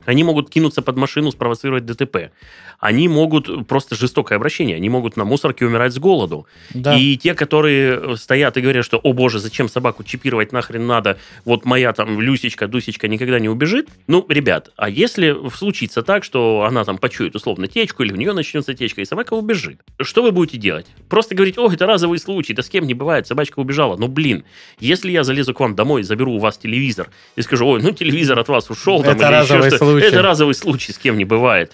Они 0.09 0.23
могут 0.23 0.49
кинуться 0.49 0.81
под 0.81 0.97
машину, 0.97 1.31
спровоцировать 1.31 1.85
ДТП. 1.85 2.31
Они 2.79 3.07
могут 3.07 3.67
просто 3.67 3.95
жестокое 3.95 4.37
обращение. 4.37 4.75
Они 4.77 4.89
могут 4.89 5.17
на 5.17 5.23
мусорке 5.23 5.65
умирать 5.65 5.93
с 5.93 5.99
голоду. 5.99 6.47
Да. 6.73 6.97
И 6.97 7.15
те, 7.15 7.35
которые 7.35 8.17
стоят 8.17 8.57
и 8.57 8.61
говорят, 8.61 8.83
что, 8.85 8.97
о 8.97 9.13
боже, 9.13 9.37
зачем 9.37 9.69
собаку 9.69 10.03
чипировать 10.03 10.51
нахрен 10.51 10.87
надо, 10.87 11.19
вот 11.45 11.65
моя 11.65 11.93
там 11.93 12.19
Люсечка, 12.19 12.67
Дусечка 12.67 13.07
никогда 13.07 13.37
не 13.39 13.49
убежит. 13.49 13.87
Ну, 14.07 14.25
ребят, 14.29 14.71
а 14.77 14.89
если 14.89 15.35
случится 15.55 16.01
так, 16.01 16.23
что 16.23 16.65
она 16.67 16.85
там 16.85 16.97
почует 16.97 17.35
условно 17.35 17.67
течку, 17.67 18.01
или 18.01 18.11
у 18.11 18.15
нее 18.15 18.33
начнется 18.33 18.73
течка, 18.73 19.01
и 19.01 19.05
собака 19.05 19.33
убежит, 19.35 19.79
что 20.01 20.23
вы 20.23 20.31
будете 20.31 20.57
делать? 20.57 20.87
Просто 21.07 21.35
говорить, 21.35 21.59
о, 21.59 21.71
это 21.71 21.85
разовый 21.85 22.17
случай, 22.17 22.53
да 22.55 22.63
с 22.63 22.69
кем 22.69 22.87
не 22.87 22.95
бывает, 22.95 23.27
собачка 23.27 23.59
убежала. 23.59 23.95
Ну, 23.95 24.07
блин, 24.07 24.43
если 24.79 25.11
я 25.11 25.23
залезу 25.23 25.53
к 25.53 25.59
вам 25.59 25.75
домой, 25.75 26.01
заберу 26.01 26.33
у 26.33 26.39
вас 26.39 26.57
телевизор 26.57 27.11
и 27.35 27.43
скажу, 27.43 27.67
ой, 27.67 27.79
ну, 27.83 27.91
телевизор 27.91 28.39
от 28.39 28.47
вас 28.47 28.71
ушел, 28.71 29.03
там, 29.03 29.15
Это 29.15 29.27
или 29.27 29.43
еще 29.43 29.69
что- 29.77 29.98
случай. 30.01 30.15
это 30.15 30.21
разовый 30.21 30.55
случай, 30.55 30.91
с 30.91 30.97
кем 30.97 31.17
не 31.17 31.25
бывает. 31.25 31.71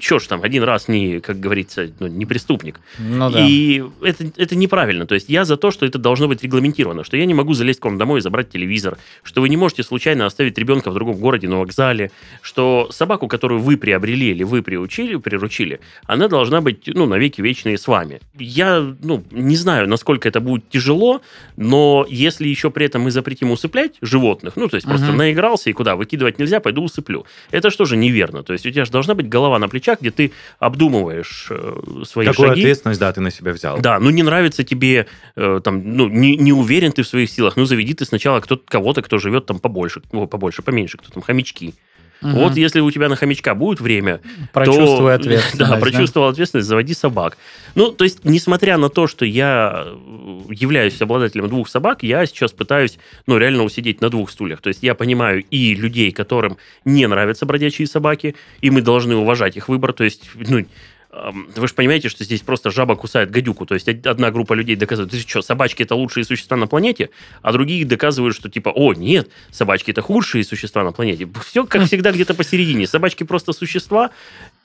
Че 0.00 0.18
ж 0.18 0.26
там, 0.26 0.42
один 0.42 0.62
раз 0.62 0.88
не, 0.88 1.20
как 1.20 1.40
говорится, 1.40 1.88
ну, 2.00 2.06
не 2.06 2.26
преступник. 2.26 2.80
Ну 2.98 3.30
да. 3.30 3.44
И 3.46 3.82
это, 4.02 4.24
это 4.36 4.56
неправильно. 4.56 5.06
То 5.06 5.14
есть 5.14 5.28
я 5.28 5.44
за 5.44 5.56
то, 5.56 5.70
что 5.70 5.86
это 5.86 5.98
должно 5.98 6.28
быть 6.28 6.42
регламентировано, 6.42 7.04
что 7.04 7.16
я 7.16 7.26
не 7.26 7.34
могу 7.34 7.54
залезть 7.54 7.80
к 7.80 7.84
вам 7.84 7.98
домой 7.98 8.18
и 8.18 8.22
забрать 8.22 8.50
телевизор, 8.50 8.98
что 9.22 9.40
вы 9.40 9.48
не 9.48 9.56
можете 9.56 9.82
случайно 9.82 10.26
оставить 10.26 10.58
ребенка 10.58 10.90
в 10.90 10.94
другом 10.94 11.16
городе 11.16 11.48
на 11.48 11.58
вокзале, 11.58 12.10
что 12.42 12.88
собаку, 12.90 13.28
которую 13.28 13.60
вы 13.60 13.76
приобрели 13.76 14.30
или 14.30 14.42
вы 14.44 14.62
приучили, 14.62 15.16
приручили, 15.16 15.80
она 16.06 16.28
должна 16.28 16.60
быть, 16.60 16.82
ну, 16.86 17.06
навеки 17.06 17.40
вечные 17.40 17.78
с 17.78 17.86
вами. 17.86 18.20
Я, 18.38 18.94
ну, 19.02 19.24
не 19.30 19.56
знаю, 19.56 19.88
насколько 19.88 20.28
это 20.28 20.40
будет 20.40 20.68
тяжело, 20.70 21.22
но 21.56 22.06
если 22.08 22.48
еще 22.48 22.70
при 22.70 22.86
этом 22.86 23.02
мы 23.02 23.10
запретим 23.10 23.50
усыплять 23.50 23.94
животных, 24.00 24.54
ну, 24.56 24.68
то 24.68 24.76
есть 24.76 24.86
просто 24.86 25.08
Мгм. 25.08 25.16
наигрался 25.18 25.70
и 25.70 25.72
куда, 25.72 25.96
выкидывать 25.96 26.38
нельзя, 26.38 26.60
пойду 26.60 26.82
усыплю. 26.82 27.24
Это 27.58 27.70
что 27.70 27.84
же 27.84 27.96
неверно? 27.96 28.42
То 28.42 28.52
есть 28.52 28.64
у 28.66 28.70
тебя 28.70 28.84
же 28.84 28.90
должна 28.90 29.14
быть 29.14 29.28
голова 29.28 29.58
на 29.58 29.68
плечах, 29.68 30.00
где 30.00 30.10
ты 30.10 30.32
обдумываешь 30.58 31.48
э, 31.50 32.04
свои 32.04 32.26
Какую 32.26 32.48
шаги. 32.50 32.60
ответственность, 32.60 33.00
да, 33.00 33.12
ты 33.12 33.20
на 33.20 33.30
себя 33.30 33.52
взял? 33.52 33.78
Да, 33.80 33.98
ну 33.98 34.10
не 34.10 34.22
нравится 34.22 34.62
тебе, 34.64 35.06
э, 35.36 35.60
там, 35.62 35.96
ну, 35.96 36.08
не, 36.08 36.36
не 36.36 36.52
уверен 36.52 36.92
ты 36.92 37.02
в 37.02 37.08
своих 37.08 37.30
силах, 37.30 37.56
ну 37.56 37.64
заведи 37.64 37.94
ты 37.94 38.04
сначала 38.04 38.40
кто 38.40 38.56
кого-то, 38.56 39.02
кто 39.02 39.18
живет 39.18 39.46
там 39.46 39.58
побольше, 39.58 40.02
о, 40.12 40.26
побольше, 40.26 40.62
поменьше, 40.62 40.98
кто 40.98 41.10
там 41.10 41.22
хомячки. 41.22 41.74
Мгм. 42.20 42.34
Вот 42.34 42.56
если 42.56 42.80
у 42.80 42.90
тебя 42.90 43.08
на 43.08 43.16
хомячка 43.16 43.54
будет 43.54 43.80
время, 43.80 44.20
Прочувствуй 44.52 44.98
то, 44.98 45.08
ответственность. 45.14 45.70
Да, 45.70 45.76
прочувствовал 45.76 46.28
ответственность, 46.28 46.68
заводи 46.68 46.94
собак. 46.94 47.36
Ну, 47.74 47.92
то 47.92 48.04
есть, 48.04 48.24
несмотря 48.24 48.76
на 48.76 48.88
то, 48.88 49.06
что 49.06 49.24
я 49.24 49.84
э, 49.86 50.40
являюсь 50.50 51.00
обладателем 51.00 51.48
двух 51.48 51.68
собак, 51.68 52.02
я 52.02 52.26
сейчас 52.26 52.52
пытаюсь, 52.52 52.98
ну, 53.26 53.38
реально 53.38 53.62
усидеть 53.62 54.00
на 54.00 54.10
двух 54.10 54.30
стульях. 54.30 54.60
То 54.60 54.68
есть, 54.68 54.82
я 54.82 54.94
понимаю 54.94 55.44
и 55.50 55.74
людей, 55.74 56.10
которым 56.10 56.56
не 56.84 57.06
нравятся 57.06 57.46
бродячие 57.46 57.86
собаки, 57.86 58.34
и 58.60 58.70
мы 58.70 58.82
должны 58.82 59.14
уважать 59.14 59.56
их 59.56 59.68
выбор. 59.68 59.92
То 59.92 60.04
есть, 60.04 60.28
ну, 60.34 60.64
вы 61.10 61.66
же 61.68 61.74
понимаете, 61.74 62.08
что 62.10 62.22
здесь 62.22 62.42
просто 62.42 62.70
жаба 62.70 62.94
кусает 62.94 63.30
гадюку. 63.30 63.64
То 63.64 63.74
есть, 63.74 63.88
од- 63.88 64.06
одна 64.06 64.30
группа 64.30 64.52
людей 64.52 64.76
доказывает, 64.76 65.10
ты 65.12 65.18
что, 65.18 65.40
собачки 65.42 65.82
это 65.82 65.94
лучшие 65.94 66.24
существа 66.24 66.56
на 66.56 66.66
планете, 66.66 67.08
а 67.42 67.52
другие 67.52 67.84
доказывают, 67.86 68.36
что 68.36 68.50
типа, 68.50 68.68
о, 68.74 68.92
нет, 68.92 69.28
собачки 69.50 69.90
это 69.90 70.02
худшие 70.02 70.44
существа 70.44 70.84
на 70.84 70.92
планете. 70.92 71.26
Все, 71.46 71.64
как 71.64 71.84
всегда, 71.86 72.12
где-то 72.12 72.34
посередине. 72.34 72.86
Собачки 72.86 73.24
просто 73.24 73.52
существа, 73.54 74.10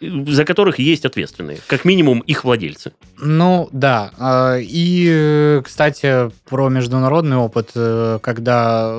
э, 0.02 0.08
за 0.28 0.44
которых 0.44 0.80
есть 0.80 1.06
ответственные. 1.06 1.60
Как 1.68 1.86
минимум, 1.86 2.20
их 2.20 2.44
владельцы. 2.44 2.92
Ну, 3.18 3.70
да. 3.72 4.12
А, 4.20 4.58
И, 4.60 5.08
э, 5.10 5.62
кстати, 5.64 6.30
про 6.50 6.70
международный 6.70 7.38
опыт. 7.38 7.72
э, 7.76 8.20
Когда 8.22 8.92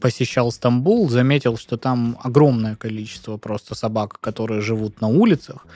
посещал 0.00 0.50
Стамбул, 0.50 1.08
заметил, 1.08 1.56
что 1.56 1.76
там 1.76 2.18
огромное 2.22 2.74
количество 2.76 3.36
просто 3.36 3.74
собак, 3.74 4.18
которые 4.20 4.60
живут 4.60 5.00
на 5.00 5.08
улицах. 5.08 5.66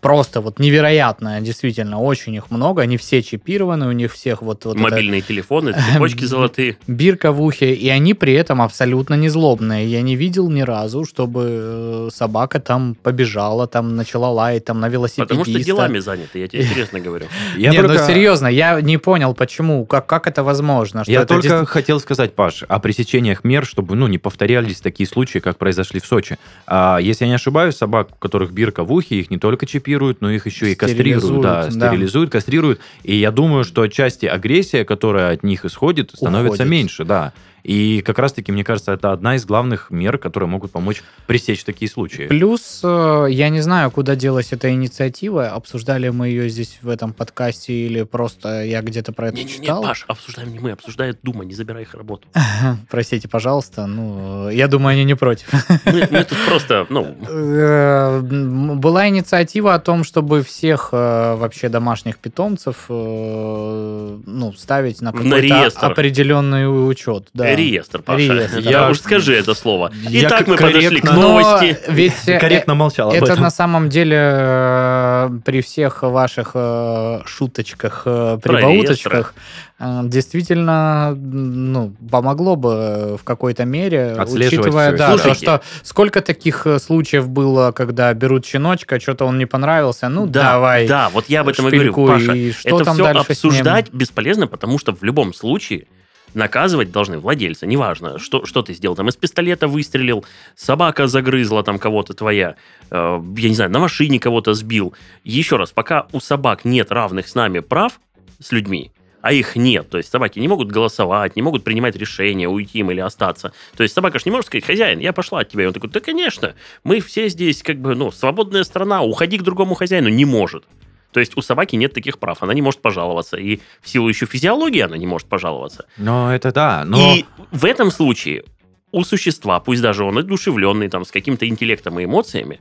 Просто 0.00 0.40
вот 0.40 0.60
невероятное, 0.60 1.40
действительно, 1.40 2.00
очень 2.00 2.34
их 2.34 2.50
много. 2.50 2.82
Они 2.82 2.96
все 2.96 3.22
чипированы, 3.22 3.88
у 3.88 3.92
них 3.92 4.12
всех 4.12 4.42
вот, 4.42 4.64
вот 4.64 4.76
Мобильные 4.76 5.22
телефоны, 5.22 5.74
цепочки 5.92 6.24
золотые. 6.24 6.76
бирка 6.86 7.32
в 7.32 7.42
ухе, 7.42 7.74
и 7.74 7.88
они 7.88 8.14
при 8.14 8.32
этом 8.34 8.62
абсолютно 8.62 9.14
не 9.14 9.28
злобные. 9.28 9.86
Я 9.86 10.02
не 10.02 10.14
видел 10.14 10.48
ни 10.50 10.60
разу, 10.60 11.04
чтобы 11.04 11.46
э, 11.48 12.08
собака 12.12 12.60
там 12.60 12.96
побежала, 13.02 13.66
там 13.66 13.96
начала 13.96 14.30
лаять, 14.30 14.64
там 14.64 14.78
на 14.78 14.88
велосипедиста. 14.88 15.36
Потому 15.36 15.44
что 15.44 15.64
делами 15.64 15.98
заняты, 15.98 16.38
я 16.38 16.48
тебе 16.48 16.64
серьезно 16.68 17.00
говорю. 17.00 17.26
Я 17.56 17.70
не, 17.70 17.78
только, 17.78 17.94
ну 17.94 18.06
серьезно, 18.06 18.46
я 18.46 18.80
не 18.80 18.98
понял, 18.98 19.34
почему, 19.34 19.84
как, 19.84 20.06
как 20.06 20.28
это 20.28 20.44
возможно. 20.44 21.02
Что 21.02 21.12
я 21.12 21.20
это 21.20 21.28
только 21.28 21.42
действительно- 21.42 21.66
хотел 21.66 22.00
сказать, 22.00 22.34
Паш, 22.34 22.62
о 22.68 22.78
пресечениях 22.78 23.42
мер, 23.42 23.66
чтобы 23.66 23.96
ну, 23.96 24.06
не 24.06 24.18
повторялись 24.18 24.80
такие 24.80 25.08
случаи, 25.08 25.40
как 25.40 25.58
произошли 25.58 25.98
в 25.98 26.06
Сочи. 26.06 26.38
А, 26.68 26.98
если 26.98 27.24
я 27.24 27.30
не 27.30 27.34
ошибаюсь, 27.34 27.76
собак, 27.76 28.10
у 28.12 28.16
которых 28.16 28.52
бирка 28.52 28.84
в 28.84 28.92
ухе, 28.92 29.16
их 29.16 29.30
не 29.30 29.38
только 29.38 29.66
чипируют, 29.66 29.87
но 30.20 30.30
их 30.30 30.46
еще 30.46 30.72
и 30.72 30.74
кастрируют. 30.74 31.42
Да, 31.42 31.64
да. 31.64 31.70
стерилизуют, 31.70 32.30
кастрируют. 32.30 32.80
И 33.02 33.14
я 33.16 33.30
думаю, 33.30 33.64
что 33.64 33.82
отчасти 33.82 34.26
агрессия, 34.26 34.84
которая 34.84 35.32
от 35.32 35.42
них 35.42 35.64
исходит, 35.64 36.10
становится 36.14 36.62
Уходит. 36.62 36.70
меньше, 36.70 37.04
да. 37.04 37.32
И 37.62 38.02
как 38.02 38.18
раз-таки, 38.18 38.52
мне 38.52 38.64
кажется, 38.64 38.92
это 38.92 39.12
одна 39.12 39.36
из 39.36 39.44
главных 39.44 39.90
мер, 39.90 40.18
которые 40.18 40.48
могут 40.48 40.72
помочь 40.72 41.02
пресечь 41.26 41.64
такие 41.64 41.90
случаи. 41.90 42.26
Плюс, 42.26 42.80
э, 42.82 43.26
я 43.30 43.48
не 43.48 43.60
знаю, 43.60 43.90
куда 43.90 44.16
делась 44.16 44.52
эта 44.52 44.70
инициатива. 44.70 45.48
Обсуждали 45.48 46.08
мы 46.08 46.28
ее 46.28 46.48
здесь 46.48 46.78
в 46.82 46.88
этом 46.88 47.12
подкасте 47.12 47.72
или 47.72 48.02
просто 48.02 48.64
я 48.64 48.80
где-то 48.82 49.12
про 49.12 49.28
это 49.28 49.36
Не-не-не, 49.36 49.60
читал. 49.60 49.82
Паш, 49.82 50.04
обсуждаем 50.08 50.52
не 50.52 50.58
мы, 50.58 50.72
обсуждает 50.72 51.18
Дума, 51.22 51.44
не 51.44 51.54
забирай 51.54 51.82
их 51.82 51.94
работу. 51.94 52.28
Простите, 52.90 53.28
пожалуйста. 53.28 53.86
Ну, 53.86 54.48
я 54.50 54.68
думаю, 54.68 54.94
они 54.94 55.04
не 55.04 55.14
против. 55.14 55.52
Мы, 55.84 56.08
мы 56.10 56.24
тут 56.24 56.38
просто, 56.46 56.86
ну, 56.88 57.16
Э, 57.28 58.20
Была 58.20 59.08
инициатива 59.08 59.74
о 59.74 59.78
том, 59.78 60.04
чтобы 60.04 60.42
всех 60.42 60.90
э, 60.92 61.34
вообще 61.36 61.68
домашних 61.68 62.18
питомцев 62.18 62.86
ну, 62.88 64.52
ставить 64.56 65.00
на 65.00 65.12
какой-то 65.12 65.66
определенный 65.76 66.66
учет. 66.90 67.28
Да. 67.34 67.47
Реестр, 67.56 68.02
Паша. 68.02 68.18
Реестр. 68.18 68.62
Да, 68.62 68.70
Я- 68.70 68.90
уж 68.90 68.98
скажи 69.00 69.34
это 69.34 69.54
слово. 69.54 69.92
Я 70.08 70.28
Итак, 70.28 70.46
мы 70.46 70.56
подошли 70.56 71.00
к 71.00 71.04
Но 71.04 71.12
новости. 71.20 71.78
ведь 71.88 72.14
э, 72.26 72.38
Корректно 72.38 72.74
молчал 72.74 73.10
об 73.10 73.14
это 73.14 73.40
на 73.40 73.50
самом 73.50 73.88
деле 73.88 74.16
э, 74.18 75.30
при 75.44 75.60
всех 75.60 76.02
ваших 76.02 76.52
э, 76.54 77.20
шуточках, 77.26 78.02
э, 78.06 78.38
прибауточках 78.42 79.34
э, 79.78 80.00
действительно 80.04 81.14
ну, 81.14 81.92
помогло 82.10 82.56
бы 82.56 83.16
в 83.20 83.24
какой-то 83.24 83.64
мере, 83.64 84.16
учитывая, 84.18 84.96
да, 84.96 85.16
то, 85.16 85.34
что 85.34 85.60
сколько 85.82 86.20
таких 86.20 86.66
э, 86.66 86.78
случаев 86.78 87.28
было, 87.28 87.72
когда 87.72 88.12
берут 88.14 88.44
щеночка, 88.46 89.00
что-то 89.00 89.24
он 89.24 89.38
не 89.38 89.46
понравился, 89.46 90.08
ну 90.08 90.26
да, 90.26 90.52
давай. 90.52 90.86
да, 90.88 91.08
вот 91.10 91.26
я 91.28 91.40
об 91.40 91.48
этом 91.48 91.68
и 91.68 91.70
говорю, 91.70 91.94
Паша. 91.94 92.32
и 92.32 92.52
что 92.52 92.76
это 92.76 92.84
там 92.84 92.94
все 92.94 93.06
обсуждать 93.06 93.92
бесполезно, 93.92 94.46
потому 94.46 94.78
что 94.78 94.94
в 94.94 95.02
любом 95.02 95.34
случае 95.34 95.86
наказывать 96.34 96.90
должны 96.90 97.18
владельца. 97.18 97.66
Неважно, 97.66 98.18
что, 98.18 98.44
что 98.46 98.62
ты 98.62 98.74
сделал. 98.74 98.96
Там 98.96 99.08
из 99.08 99.16
пистолета 99.16 99.68
выстрелил, 99.68 100.24
собака 100.56 101.06
загрызла 101.06 101.62
там 101.62 101.78
кого-то 101.78 102.14
твоя, 102.14 102.56
э, 102.90 103.22
я 103.36 103.48
не 103.48 103.54
знаю, 103.54 103.70
на 103.70 103.78
машине 103.78 104.18
кого-то 104.20 104.54
сбил. 104.54 104.94
Еще 105.24 105.56
раз, 105.56 105.72
пока 105.72 106.06
у 106.12 106.20
собак 106.20 106.64
нет 106.64 106.92
равных 106.92 107.28
с 107.28 107.34
нами 107.34 107.60
прав, 107.60 108.00
с 108.40 108.52
людьми, 108.52 108.92
а 109.20 109.32
их 109.32 109.56
нет. 109.56 109.88
То 109.90 109.98
есть 109.98 110.10
собаки 110.10 110.38
не 110.38 110.48
могут 110.48 110.70
голосовать, 110.70 111.36
не 111.36 111.42
могут 111.42 111.64
принимать 111.64 111.96
решения, 111.96 112.48
уйти 112.48 112.78
им 112.78 112.90
или 112.90 113.00
остаться. 113.00 113.52
То 113.76 113.82
есть 113.82 113.94
собака 113.94 114.18
же 114.18 114.24
не 114.26 114.30
может 114.30 114.46
сказать, 114.46 114.64
хозяин, 114.64 114.98
я 115.00 115.12
пошла 115.12 115.40
от 115.40 115.48
тебя. 115.48 115.64
И 115.64 115.66
он 115.66 115.72
такой, 115.72 115.90
да, 115.90 116.00
конечно, 116.00 116.54
мы 116.84 117.00
все 117.00 117.28
здесь 117.28 117.62
как 117.62 117.78
бы, 117.78 117.94
ну, 117.94 118.10
свободная 118.10 118.64
страна, 118.64 119.02
уходи 119.02 119.38
к 119.38 119.42
другому 119.42 119.74
хозяину. 119.74 120.08
Не 120.08 120.24
может. 120.24 120.64
То 121.12 121.20
есть 121.20 121.36
у 121.36 121.42
собаки 121.42 121.76
нет 121.76 121.94
таких 121.94 122.18
прав, 122.18 122.42
она 122.42 122.54
не 122.54 122.62
может 122.62 122.80
пожаловаться. 122.82 123.36
И 123.36 123.60
в 123.80 123.88
силу 123.88 124.08
еще 124.08 124.26
физиологии 124.26 124.80
она 124.80 124.96
не 124.96 125.06
может 125.06 125.26
пожаловаться. 125.28 125.86
Но 125.96 126.34
это 126.34 126.52
да, 126.52 126.84
но... 126.86 127.14
И 127.14 127.24
в 127.50 127.64
этом 127.64 127.90
случае 127.90 128.44
у 128.92 129.04
существа, 129.04 129.60
пусть 129.60 129.82
даже 129.82 130.04
он 130.04 130.18
одушевленный, 130.18 130.88
там, 130.88 131.04
с 131.04 131.10
каким-то 131.10 131.46
интеллектом 131.48 131.98
и 132.00 132.04
эмоциями, 132.04 132.60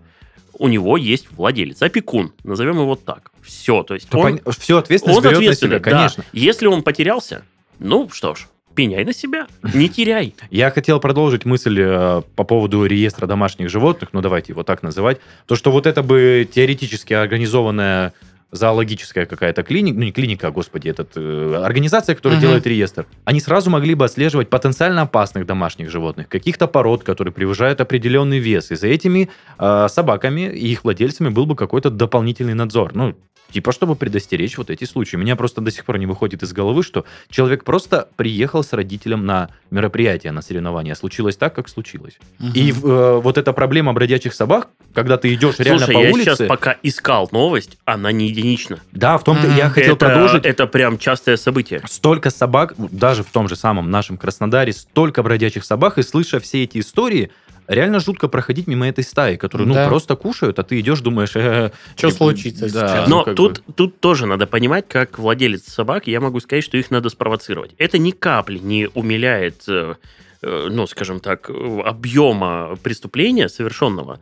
у 0.60 0.68
него 0.68 0.98
есть 0.98 1.28
владелец, 1.32 1.82
опекун, 1.82 2.34
назовем 2.44 2.80
его 2.80 2.96
так. 2.96 3.32
Все, 3.42 3.84
то 3.84 3.94
есть 3.94 4.10
То 4.10 4.20
он, 4.20 4.36
пон- 4.36 4.60
всю 4.60 4.78
ответственность 4.78 5.18
он 5.18 5.24
берет 5.24 5.38
на 5.38 5.40
ответственный, 5.40 5.76
себя, 5.76 5.80
конечно. 5.80 6.24
да. 6.24 6.30
Если 6.34 6.68
он 6.68 6.82
потерялся, 6.84 7.44
ну 7.80 8.10
что 8.12 8.34
ж, 8.36 8.48
пеняй 8.74 9.06
на 9.06 9.14
себя, 9.14 9.48
не 9.74 9.88
теряй. 9.90 10.36
Я 10.50 10.72
хотел 10.72 11.00
продолжить 11.00 11.46
мысль 11.46 11.80
э, 11.80 12.22
по 12.36 12.44
поводу 12.44 12.86
реестра 12.86 13.28
домашних 13.28 13.70
животных, 13.70 14.10
ну 14.14 14.22
давайте 14.22 14.54
его 14.54 14.64
так 14.64 14.84
называть. 14.84 15.20
То, 15.46 15.56
что 15.56 15.72
вот 15.72 15.86
это 15.86 16.02
бы 16.04 16.48
теоретически 16.52 17.14
организованная 17.14 18.14
зоологическая 18.52 19.26
какая-то 19.26 19.64
клиника, 19.64 19.98
ну 19.98 20.06
не 20.06 20.12
клиника, 20.12 20.48
а, 20.48 20.52
господи, 20.52 20.90
этот, 20.90 21.12
э, 21.16 21.62
организация, 21.64 22.16
которая 22.16 22.38
Мгм. 22.40 22.48
делает 22.48 22.68
реестр, 22.68 23.06
они 23.26 23.40
сразу 23.40 23.70
могли 23.70 23.94
бы 23.94 24.06
отслеживать 24.06 24.50
потенциально 24.50 25.02
опасных 25.02 25.46
домашних 25.46 25.90
животных, 25.90 26.30
каких-то 26.30 26.68
пород, 26.68 27.04
которые 27.04 27.34
превышают 27.34 27.82
определенный 27.82 28.40
вес. 28.40 28.72
И 28.72 28.76
за 28.76 28.88
этими 28.88 29.30
э, 29.60 29.88
собаками 29.90 30.42
и 30.42 30.68
их 30.68 30.84
владельцами 30.84 31.30
был 31.30 31.46
бы 31.46 31.56
какой-то 31.56 31.90
дополнительный 31.90 32.54
надзор. 32.54 32.92
Ну, 32.94 33.16
Типа, 33.52 33.72
чтобы 33.72 33.96
предостеречь 33.96 34.58
вот 34.58 34.70
эти 34.70 34.84
случаи. 34.84 35.16
Меня 35.16 35.36
просто 35.36 35.62
до 35.62 35.72
сих 35.72 35.86
пор 35.86 35.98
не 35.98 36.06
выходит 36.06 36.44
из 36.44 36.52
головы, 36.52 36.84
что 36.84 37.06
человек 37.30 37.64
просто 37.64 38.10
приехал 38.18 38.64
с 38.64 38.74
родителем 38.74 39.26
на 39.26 39.50
мероприятие, 39.72 40.34
на 40.34 40.42
соревнования. 40.42 40.96
Случилось 40.96 41.38
так, 41.38 41.56
как 41.56 41.70
случилось. 41.70 42.18
Мгм. 42.40 42.52
И 42.54 42.72
э, 42.72 43.20
вот 43.24 43.38
эта 43.38 43.54
проблема 43.54 43.94
бродячих 43.94 44.34
собак, 44.34 44.68
когда 44.94 45.18
ты 45.18 45.34
идешь 45.34 45.60
реально 45.60 45.86
Слушай, 45.86 45.96
по 45.96 46.04
я 46.04 46.12
улице... 46.12 46.36
сейчас 46.36 46.48
пока 46.48 46.76
искал 46.84 47.30
новость, 47.32 47.78
она 47.86 48.12
не 48.12 48.32
единична. 48.38 48.80
Да, 48.92 49.18
в 49.18 49.24
том-то 49.24 49.48
Мгм. 49.48 49.58
я 49.58 49.70
хотел 49.70 49.96
это, 49.96 50.06
продолжить. 50.06 50.46
это 50.46 50.68
прям 50.68 50.98
частое 50.98 51.38
событие. 51.38 51.82
Столько 51.88 52.30
собак, 52.30 52.74
даже 52.78 53.24
в 53.24 53.28
том 53.32 53.50
же 53.50 53.56
самом 53.56 53.90
нашем 53.92 54.18
Краснодаре, 54.18 54.74
столько 54.74 55.24
бродячих 55.24 55.66
собак, 55.66 55.98
и 55.98 56.04
слыша 56.04 56.40
все 56.40 56.64
эти 56.64 56.80
истории, 56.80 57.32
реально 57.68 58.00
жутко 58.00 58.28
проходить 58.30 58.68
мимо 58.68 58.88
этой 58.88 59.04
стаи, 59.04 59.36
которые, 59.36 59.68
ну, 59.68 59.74
Да. 59.74 59.88
просто 59.88 60.16
кушают, 60.16 60.58
а 60.60 60.64
ты 60.64 60.80
идешь, 60.80 61.02
думаешь... 61.02 61.36
э, 61.36 61.72
э, 62.02 62.12
случится 62.12 62.72
да, 62.72 62.88
сейчас? 62.88 63.10
ну, 63.10 63.18
Но 63.18 63.24
как 63.26 63.36
тут, 63.36 63.64
бы. 63.68 63.74
тут 63.74 64.00
тоже 64.00 64.26
надо 64.26 64.48
понимать, 64.48 64.86
как 64.88 65.20
владелец 65.20 65.64
собак, 65.66 66.08
я 66.08 66.22
могу 66.22 66.40
сказать, 66.40 66.64
что 66.64 66.78
их 66.78 66.92
надо 66.92 67.10
спровоцировать. 67.10 67.72
Это 67.78 67.98
ни 67.98 68.12
капли 68.12 68.60
не 68.60 68.88
умиляет, 68.94 69.64
э, 69.68 69.96
ну, 70.42 70.88
скажем 70.88 71.20
так, 71.20 71.50
объема 71.50 72.78
преступления 72.84 73.50
совершенного. 73.50 74.20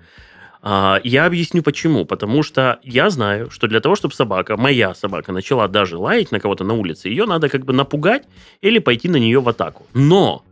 А, 0.67 0.99
Я 1.03 1.27
объясню 1.27 1.61
почему. 1.61 2.05
Потому 2.05 2.41
что 2.41 2.79
я 2.83 3.09
знаю, 3.11 3.51
что 3.51 3.67
для 3.67 3.79
того, 3.79 3.95
чтобы 3.95 4.15
собака, 4.15 4.57
моя 4.57 4.95
собака, 4.95 5.31
начала 5.31 5.67
даже 5.67 5.97
лаять 5.97 6.31
на 6.31 6.39
кого-то 6.39 6.63
на 6.63 6.73
улице, 6.73 7.07
ее 7.07 7.25
надо 7.25 7.49
как 7.49 7.63
бы 7.63 7.71
напугать 7.71 8.23
или 8.61 8.79
пойти 8.79 9.07
на 9.07 9.17
нее 9.17 9.39
в 9.39 9.47
атаку. 9.47 9.85
Но 9.93 10.43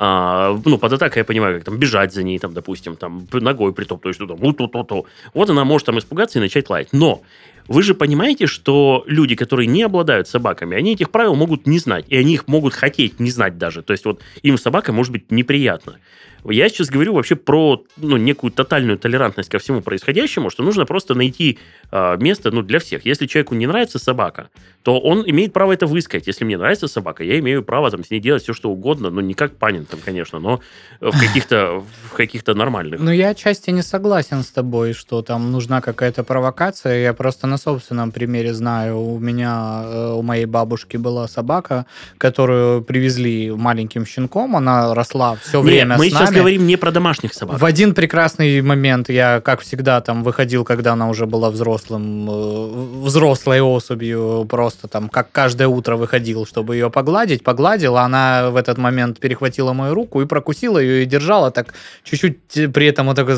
а, 0.00 0.56
ну, 0.64 0.78
под 0.78 0.92
атакой 0.92 1.20
я 1.20 1.24
понимаю, 1.24 1.56
как 1.56 1.64
там 1.64 1.76
бежать 1.76 2.14
за 2.14 2.22
ней, 2.22 2.38
там, 2.38 2.54
допустим, 2.54 2.94
там, 2.94 3.26
ногой 3.32 3.72
притоптываешь, 3.72 4.14
что 4.14 4.28
там, 4.28 4.38
у-ту-ту-ту. 4.40 5.06
Вот 5.34 5.50
она 5.50 5.64
может 5.64 5.86
там 5.86 5.98
испугаться 5.98 6.38
и 6.38 6.40
начать 6.40 6.70
лаять. 6.70 6.90
Но 6.92 7.22
вы 7.66 7.82
же 7.82 7.94
понимаете, 7.94 8.46
что 8.46 9.02
люди, 9.08 9.34
которые 9.34 9.66
не 9.66 9.82
обладают 9.82 10.28
собаками, 10.28 10.76
они 10.76 10.92
этих 10.92 11.10
правил 11.10 11.34
могут 11.34 11.66
не 11.66 11.80
знать, 11.80 12.04
и 12.08 12.16
они 12.16 12.34
их 12.34 12.46
могут 12.46 12.74
хотеть 12.74 13.18
не 13.18 13.30
знать 13.32 13.58
даже. 13.58 13.82
То 13.82 13.92
есть 13.92 14.04
вот 14.04 14.20
им 14.42 14.56
собака 14.56 14.92
может 14.92 15.10
быть 15.10 15.32
неприятна. 15.32 15.98
Я 16.44 16.68
сейчас 16.68 16.88
говорю 16.88 17.14
вообще 17.14 17.36
про 17.36 17.84
ну, 17.96 18.16
некую 18.16 18.50
тотальную 18.50 18.98
толерантность 18.98 19.50
ко 19.50 19.58
всему 19.58 19.80
происходящему, 19.80 20.50
что 20.50 20.62
нужно 20.62 20.86
просто 20.86 21.14
найти 21.14 21.58
а, 21.90 22.16
место 22.16 22.50
ну, 22.50 22.62
для 22.62 22.78
всех. 22.78 23.04
Если 23.04 23.26
человеку 23.26 23.54
не 23.54 23.66
нравится 23.66 23.98
собака, 23.98 24.50
то 24.82 24.98
он 24.98 25.24
имеет 25.26 25.52
право 25.52 25.72
это 25.72 25.86
высказать. 25.86 26.26
Если 26.26 26.44
мне 26.44 26.56
нравится 26.56 26.88
собака, 26.88 27.24
я 27.24 27.38
имею 27.38 27.62
право 27.62 27.90
там, 27.90 28.04
с 28.04 28.10
ней 28.10 28.20
делать 28.20 28.42
все, 28.42 28.54
что 28.54 28.70
угодно. 28.70 29.10
Ну, 29.10 29.20
не 29.20 29.34
как 29.34 29.56
Панин 29.56 29.84
там, 29.84 30.00
конечно, 30.04 30.38
но 30.38 30.60
в 31.00 31.18
каких-то 31.18 31.84
в 32.10 32.14
каких-то 32.14 32.54
нормальных. 32.54 33.00
Ну, 33.00 33.10
я 33.10 33.30
отчасти 33.30 33.70
не 33.70 33.82
согласен 33.82 34.42
с 34.42 34.50
тобой, 34.50 34.92
что 34.92 35.22
там 35.22 35.52
нужна 35.52 35.80
какая-то 35.80 36.24
провокация. 36.24 37.02
Я 37.02 37.12
просто 37.12 37.46
на 37.46 37.58
собственном 37.58 38.12
примере 38.12 38.54
знаю. 38.54 39.00
У 39.00 39.18
меня, 39.18 39.82
э, 39.84 40.12
у 40.12 40.22
моей 40.22 40.46
бабушки 40.46 40.96
была 40.96 41.28
собака, 41.28 41.86
которую 42.16 42.82
привезли 42.82 43.50
маленьким 43.50 44.06
щенком. 44.06 44.56
Она 44.56 44.94
росла 44.94 45.36
все 45.36 45.60
время 45.60 45.98
мы 45.98 46.10
с 46.10 46.12
нами. 46.12 46.37
Говорим 46.38 46.66
не 46.66 46.76
про 46.76 46.90
домашних 46.90 47.34
собак. 47.34 47.60
В 47.60 47.64
один 47.64 47.94
прекрасный 47.94 48.60
момент 48.62 49.08
я, 49.08 49.40
как 49.40 49.60
всегда, 49.60 50.00
там 50.00 50.22
выходил, 50.22 50.64
когда 50.64 50.92
она 50.92 51.08
уже 51.08 51.26
была 51.26 51.50
взрослым, 51.50 52.28
э, 52.30 53.04
взрослой 53.04 53.60
особью, 53.60 54.46
просто 54.48 54.88
там, 54.88 55.08
как 55.08 55.30
каждое 55.32 55.68
утро 55.68 55.96
выходил, 55.96 56.46
чтобы 56.46 56.76
ее 56.76 56.90
погладить, 56.90 57.44
погладил, 57.44 57.96
а 57.96 58.02
она 58.02 58.50
в 58.50 58.56
этот 58.56 58.78
момент 58.78 59.20
перехватила 59.20 59.72
мою 59.72 59.94
руку 59.94 60.22
и 60.22 60.26
прокусила 60.26 60.78
ее 60.78 61.02
и 61.02 61.06
держала 61.06 61.50
так 61.50 61.74
чуть-чуть 62.04 62.56
э, 62.56 62.68
при 62.68 62.86
этом 62.86 63.06
вот 63.06 63.16
так 63.16 63.28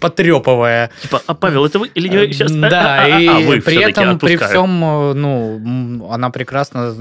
потрепывая. 0.00 0.90
Типа, 1.02 1.22
а 1.26 1.34
Павел, 1.34 1.64
это 1.64 1.78
вы 1.78 1.88
или 1.94 2.08
не 2.08 2.32
сейчас? 2.32 2.52
Да, 2.52 2.98
А, 2.98 3.04
а, 3.04 3.20
и 3.20 3.26
а, 3.26 3.38
вы 3.40 3.60
при 3.60 3.76
этом, 3.82 4.18
при 4.18 4.36
всем, 4.36 4.84
э, 4.84 5.12
ну, 5.14 6.08
она 6.10 6.30
прекрасно... 6.30 6.92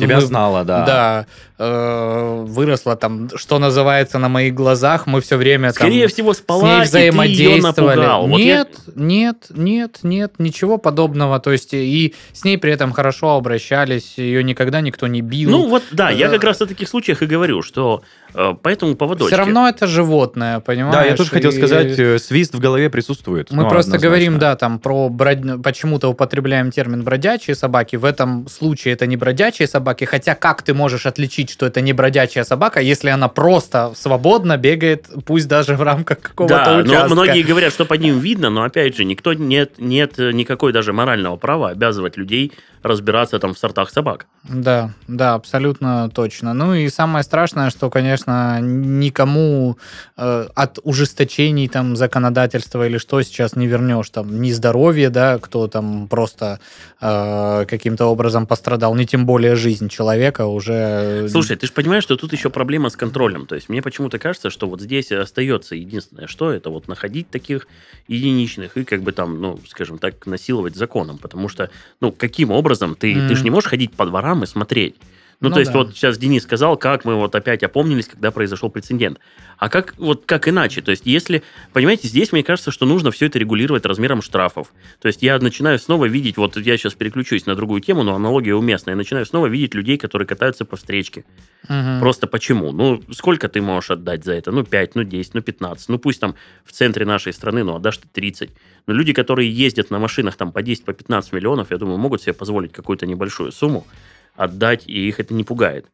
Тебя 0.00 0.20
знала, 0.20 0.64
да. 0.64 0.84
Да, 0.84 1.26
э, 1.58 2.44
выросла 2.46 2.96
там, 2.96 3.28
что 3.36 3.58
называется, 3.58 4.18
на 4.18 4.28
моих 4.44 4.54
глазах. 4.54 5.06
Мы 5.06 5.20
все 5.20 5.36
время 5.36 5.68
там 5.68 5.74
Скорее 5.74 6.08
всего, 6.08 6.32
с 6.32 6.38
ней 6.38 6.42
спала, 6.42 6.84
и 6.84 6.88
ты 6.88 6.98
ее 6.98 7.10
взаимодействовали. 7.10 7.96
напугал. 7.96 8.26
Вот 8.28 8.38
я- 8.40 8.56
нет, 8.58 8.68
нет, 8.94 9.46
нет, 9.50 9.98
нет, 10.02 10.32
ничего 10.38 10.78
подобного. 10.78 11.40
То 11.40 11.52
есть 11.52 11.72
и 11.74 12.14
с 12.32 12.44
ней 12.44 12.58
при 12.58 12.72
этом 12.72 12.92
хорошо 12.92 13.36
обращались, 13.36 14.14
ее 14.16 14.44
никогда 14.44 14.80
никто 14.80 15.06
не 15.06 15.20
бил. 15.22 15.50
Ну 15.50 15.68
вот, 15.68 15.82
да, 15.92 16.10
я 16.10 16.26
Э, 16.26 16.30
как 16.30 16.44
раз 16.44 16.60
о 16.62 16.66
таких 16.66 16.88
случаях 16.88 17.22
и 17.22 17.26
говорю, 17.26 17.62
что 17.62 18.02
э, 18.34 18.54
по 18.60 18.68
этому 18.68 18.94
поводочку. 18.96 19.26
все 19.28 19.36
равно 19.36 19.68
это 19.68 19.86
животное, 19.86 20.60
понимаешь? 20.60 20.94
Да, 20.94 21.04
я 21.04 21.16
тоже 21.16 21.30
хотел 21.30 21.50
И 21.50 21.54
сказать, 21.56 21.98
э, 21.98 22.18
свист 22.18 22.54
в 22.54 22.58
голове 22.60 22.90
присутствует. 22.90 23.50
Мы 23.50 23.62
Ну, 23.62 23.68
просто 23.68 23.90
однозначно. 23.92 24.06
говорим, 24.08 24.38
да, 24.38 24.56
там 24.56 24.78
про 24.78 25.08
брод- 25.08 25.62
почему-то 25.62 26.08
употребляем 26.08 26.70
термин 26.70 27.02
бродячие 27.02 27.54
собаки. 27.54 27.96
В 27.96 28.04
этом 28.04 28.48
случае 28.48 28.94
это 28.94 29.06
не 29.06 29.16
бродячие 29.16 29.68
собаки, 29.68 30.04
хотя 30.04 30.34
как 30.34 30.62
ты 30.62 30.74
можешь 30.74 31.06
отличить, 31.06 31.50
что 31.50 31.66
это 31.66 31.80
не 31.80 31.92
бродячая 31.92 32.44
собака, 32.44 32.80
если 32.80 33.08
она 33.10 33.28
просто 33.28 33.92
свободно 33.96 34.56
бегает, 34.56 35.06
пусть 35.24 35.48
даже 35.48 35.76
в 35.76 35.82
рамках 35.82 36.20
какого-то 36.20 36.54
Да, 36.64 36.76
участка. 36.78 37.08
но 37.08 37.14
многие 37.14 37.42
говорят, 37.42 37.72
что 37.72 37.84
по 37.84 37.94
ним 37.94 38.18
видно, 38.18 38.50
но 38.50 38.62
опять 38.64 38.96
же, 38.96 39.04
никто 39.04 39.32
нет, 39.34 39.72
нет 39.78 40.18
никакой 40.18 40.72
даже 40.72 40.92
морального 40.92 41.36
права 41.36 41.70
обязывать 41.70 42.16
людей 42.16 42.52
разбираться 42.84 43.38
там 43.38 43.54
в 43.54 43.58
сортах 43.58 43.90
собак. 43.90 44.26
Да, 44.44 44.92
да, 45.08 45.34
абсолютно 45.34 46.10
точно. 46.14 46.52
Ну 46.52 46.74
и 46.74 46.88
самое 46.90 47.24
страшное, 47.24 47.70
что, 47.70 47.88
конечно, 47.88 48.60
никому 48.60 49.78
э, 50.16 50.48
от 50.54 50.78
ужесточений 50.82 51.66
там 51.68 51.96
законодательства 51.96 52.86
или 52.86 52.98
что 52.98 53.22
сейчас 53.22 53.56
не 53.56 53.66
вернешь 53.66 54.10
там 54.10 54.42
ни 54.42 54.52
здоровье, 54.52 55.08
да, 55.08 55.38
кто 55.38 55.66
там 55.66 56.08
просто 56.08 56.60
э, 57.00 57.64
каким-то 57.66 58.04
образом 58.04 58.46
пострадал, 58.46 58.94
ни 58.94 59.04
тем 59.04 59.24
более 59.24 59.56
жизнь 59.56 59.88
человека 59.88 60.44
уже. 60.44 61.26
Слушай, 61.30 61.56
ты 61.56 61.66
же 61.66 61.72
понимаешь, 61.72 62.02
что 62.02 62.16
тут 62.16 62.34
еще 62.34 62.50
проблема 62.50 62.90
с 62.90 62.96
контролем. 62.96 63.46
То 63.46 63.54
есть 63.54 63.70
мне 63.70 63.80
почему-то 63.80 64.18
кажется, 64.18 64.50
что 64.50 64.68
вот 64.68 64.82
здесь 64.82 65.10
остается 65.10 65.74
единственное, 65.74 66.26
что 66.26 66.52
это 66.52 66.68
вот 66.68 66.86
находить 66.86 67.30
таких 67.30 67.66
единичных 68.08 68.76
и 68.76 68.84
как 68.84 69.02
бы 69.02 69.12
там, 69.12 69.40
ну, 69.40 69.58
скажем 69.68 69.96
так, 69.96 70.26
насиловать 70.26 70.76
законом. 70.76 71.16
Потому 71.16 71.48
что, 71.48 71.70
ну, 72.02 72.12
каким 72.12 72.50
образом 72.50 72.73
ты, 72.94 73.14
Мгм. 73.14 73.28
ты 73.28 73.36
же 73.36 73.44
не 73.44 73.50
можешь 73.50 73.68
ходить 73.70 73.92
по 73.92 74.06
дворам 74.06 74.42
и 74.42 74.46
смотреть. 74.46 74.96
Ну, 75.40 75.48
Ну 75.48 75.54
то 75.54 75.60
есть 75.60 75.72
да. 75.72 75.78
вот 75.78 75.90
сейчас 75.94 76.18
Денис 76.18 76.42
сказал, 76.42 76.76
как 76.76 77.04
мы 77.04 77.16
вот 77.16 77.34
опять 77.34 77.62
опомнились, 77.62 78.06
когда 78.06 78.30
произошел 78.30 78.70
прецедент. 78.70 79.18
А 79.58 79.68
как 79.68 79.94
вот 79.98 80.24
как 80.26 80.48
иначе? 80.48 80.82
То 80.82 80.90
есть 80.90 81.06
если, 81.06 81.42
понимаете, 81.72 82.08
здесь 82.08 82.32
мне 82.32 82.42
кажется, 82.42 82.70
что 82.70 82.86
нужно 82.86 83.10
все 83.10 83.26
это 83.26 83.38
регулировать 83.38 83.86
размером 83.86 84.22
штрафов. 84.22 84.72
То 85.00 85.08
есть 85.08 85.22
я 85.22 85.38
начинаю 85.38 85.78
снова 85.78 86.06
видеть, 86.06 86.36
вот 86.36 86.56
я 86.56 86.76
сейчас 86.76 86.94
переключусь 86.94 87.46
на 87.46 87.54
другую 87.54 87.80
тему, 87.80 88.02
но 88.02 88.14
аналогия 88.14 88.54
уместная. 88.54 88.94
Я 88.94 88.96
начинаю 88.96 89.26
снова 89.26 89.46
видеть 89.46 89.74
людей, 89.74 89.98
которые 89.98 90.26
катаются 90.26 90.64
по 90.64 90.76
встречке. 90.76 91.24
Мгм. 91.68 92.00
Просто 92.00 92.26
почему? 92.26 92.72
Ну, 92.72 93.02
сколько 93.12 93.48
ты 93.48 93.60
можешь 93.62 93.90
отдать 93.90 94.24
за 94.24 94.32
это? 94.32 94.52
Ну, 94.52 94.64
5, 94.64 94.94
ну, 94.94 95.04
10, 95.04 95.34
ну, 95.34 95.42
15. 95.42 95.88
Ну, 95.88 95.98
пусть 95.98 96.20
там 96.20 96.34
в 96.64 96.72
центре 96.72 97.06
нашей 97.06 97.32
страны, 97.32 97.64
ну, 97.64 97.76
отдашь 97.76 97.98
ты 97.98 98.08
30. 98.12 98.50
Но 98.86 98.94
люди, 98.94 99.12
которые 99.12 99.50
ездят 99.50 99.90
на 99.90 99.98
машинах 99.98 100.36
там 100.36 100.52
по 100.52 100.62
10, 100.62 100.84
по 100.84 100.92
15 100.92 101.32
миллионов, 101.32 101.70
я 101.70 101.78
думаю, 101.78 101.98
могут 101.98 102.22
себе 102.22 102.34
позволить 102.34 102.72
какую-то 102.72 103.06
небольшую 103.06 103.52
сумму 103.52 103.86
отдать, 104.34 104.86
и 104.86 105.08
их 105.08 105.20
это 105.20 105.34
не 105.34 105.44
пугает. 105.44 105.86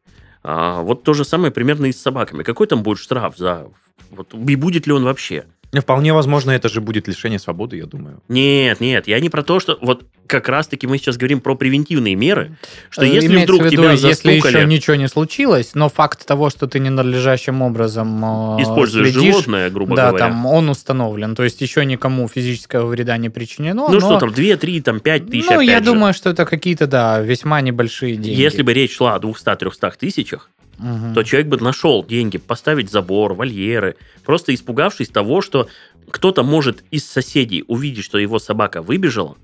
А, 0.43 0.81
вот 0.81 1.03
то 1.03 1.13
же 1.13 1.23
самое 1.23 1.51
примерно 1.51 1.85
и 1.85 1.91
с 1.91 2.01
собаками. 2.01 2.43
Какой 2.43 2.67
там 2.67 2.83
будет 2.83 2.97
штраф 2.97 3.37
за... 3.37 3.69
Вот, 4.09 4.33
и 4.33 4.55
будет 4.55 4.87
ли 4.87 4.93
он 4.93 5.03
вообще? 5.03 5.45
Ну, 5.73 5.79
Вполне 5.81 6.13
возможно, 6.13 6.51
это 6.51 6.67
же 6.67 6.81
будет 6.81 7.07
лишение 7.07 7.39
свободы, 7.39 7.77
я 7.77 7.85
думаю. 7.85 8.21
Нет, 8.27 8.81
нет, 8.81 9.07
я 9.07 9.19
не 9.21 9.29
про 9.29 9.41
то, 9.41 9.59
что... 9.59 9.77
Вот 9.81 10.03
как 10.27 10.47
раз-таки 10.49 10.85
мы 10.87 10.97
сейчас 10.97 11.17
говорим 11.17 11.41
про 11.41 11.55
превентивные 11.55 12.15
меры, 12.15 12.57
что 12.89 13.03
Э, 13.03 13.07
если 13.07 13.27
имеется 13.27 13.43
вдруг 13.53 13.61
в 13.61 13.65
виду, 13.65 13.81
тебя 13.83 13.91
если 13.91 14.07
застукали... 14.09 14.57
еще 14.57 14.65
ничего 14.65 14.95
не 14.95 15.07
случилось, 15.09 15.71
но 15.73 15.89
факт 15.89 16.25
того, 16.25 16.49
что 16.49 16.67
ты 16.67 16.79
ненадлежащим 16.79 17.61
образом 17.61 18.57
э, 18.57 18.63
Используешь 18.63 19.11
следишь, 19.11 19.33
животное, 19.33 19.69
грубо 19.69 19.95
да, 19.95 20.07
говоря. 20.09 20.25
там 20.25 20.45
он 20.45 20.69
установлен, 20.69 21.35
то 21.35 21.43
есть 21.43 21.59
еще 21.61 21.85
никому 21.85 22.27
физического 22.29 22.87
вреда 22.87 23.17
не 23.17 23.29
причинено. 23.29 23.87
ну 23.89 23.93
но- 23.93 23.99
что 23.99 24.19
там, 24.19 24.31
2, 24.31 24.55
3, 24.55 24.81
там 24.81 24.99
5 25.01 25.29
тысяч, 25.29 25.49
Ну, 25.49 25.59
я 25.61 25.79
же. 25.79 25.85
думаю, 25.85 26.13
что 26.13 26.29
это 26.29 26.45
какие-то, 26.45 26.87
да, 26.87 27.19
весьма 27.19 27.59
небольшие 27.61 28.15
деньги. 28.15 28.39
Если 28.39 28.61
бы 28.61 28.73
речь 28.73 28.95
шла 28.95 29.15
о 29.15 29.19
200-300 29.19 29.93
тысячах, 29.99 30.49
Мгм. 30.77 31.13
то 31.13 31.23
человек 31.23 31.47
бы 31.47 31.57
нашел 31.57 32.03
деньги 32.03 32.37
поставить 32.37 32.89
забор, 32.89 33.33
вольеры, 33.33 33.97
просто 34.25 34.53
испугавшись 34.53 35.09
того, 35.09 35.41
что 35.41 35.67
кто-то 36.09 36.43
может 36.43 36.83
из 36.91 37.05
соседей 37.05 37.63
увидеть, 37.67 38.03
что 38.03 38.17
его 38.17 38.39
собака 38.39 38.81
выбежала. 38.81 39.37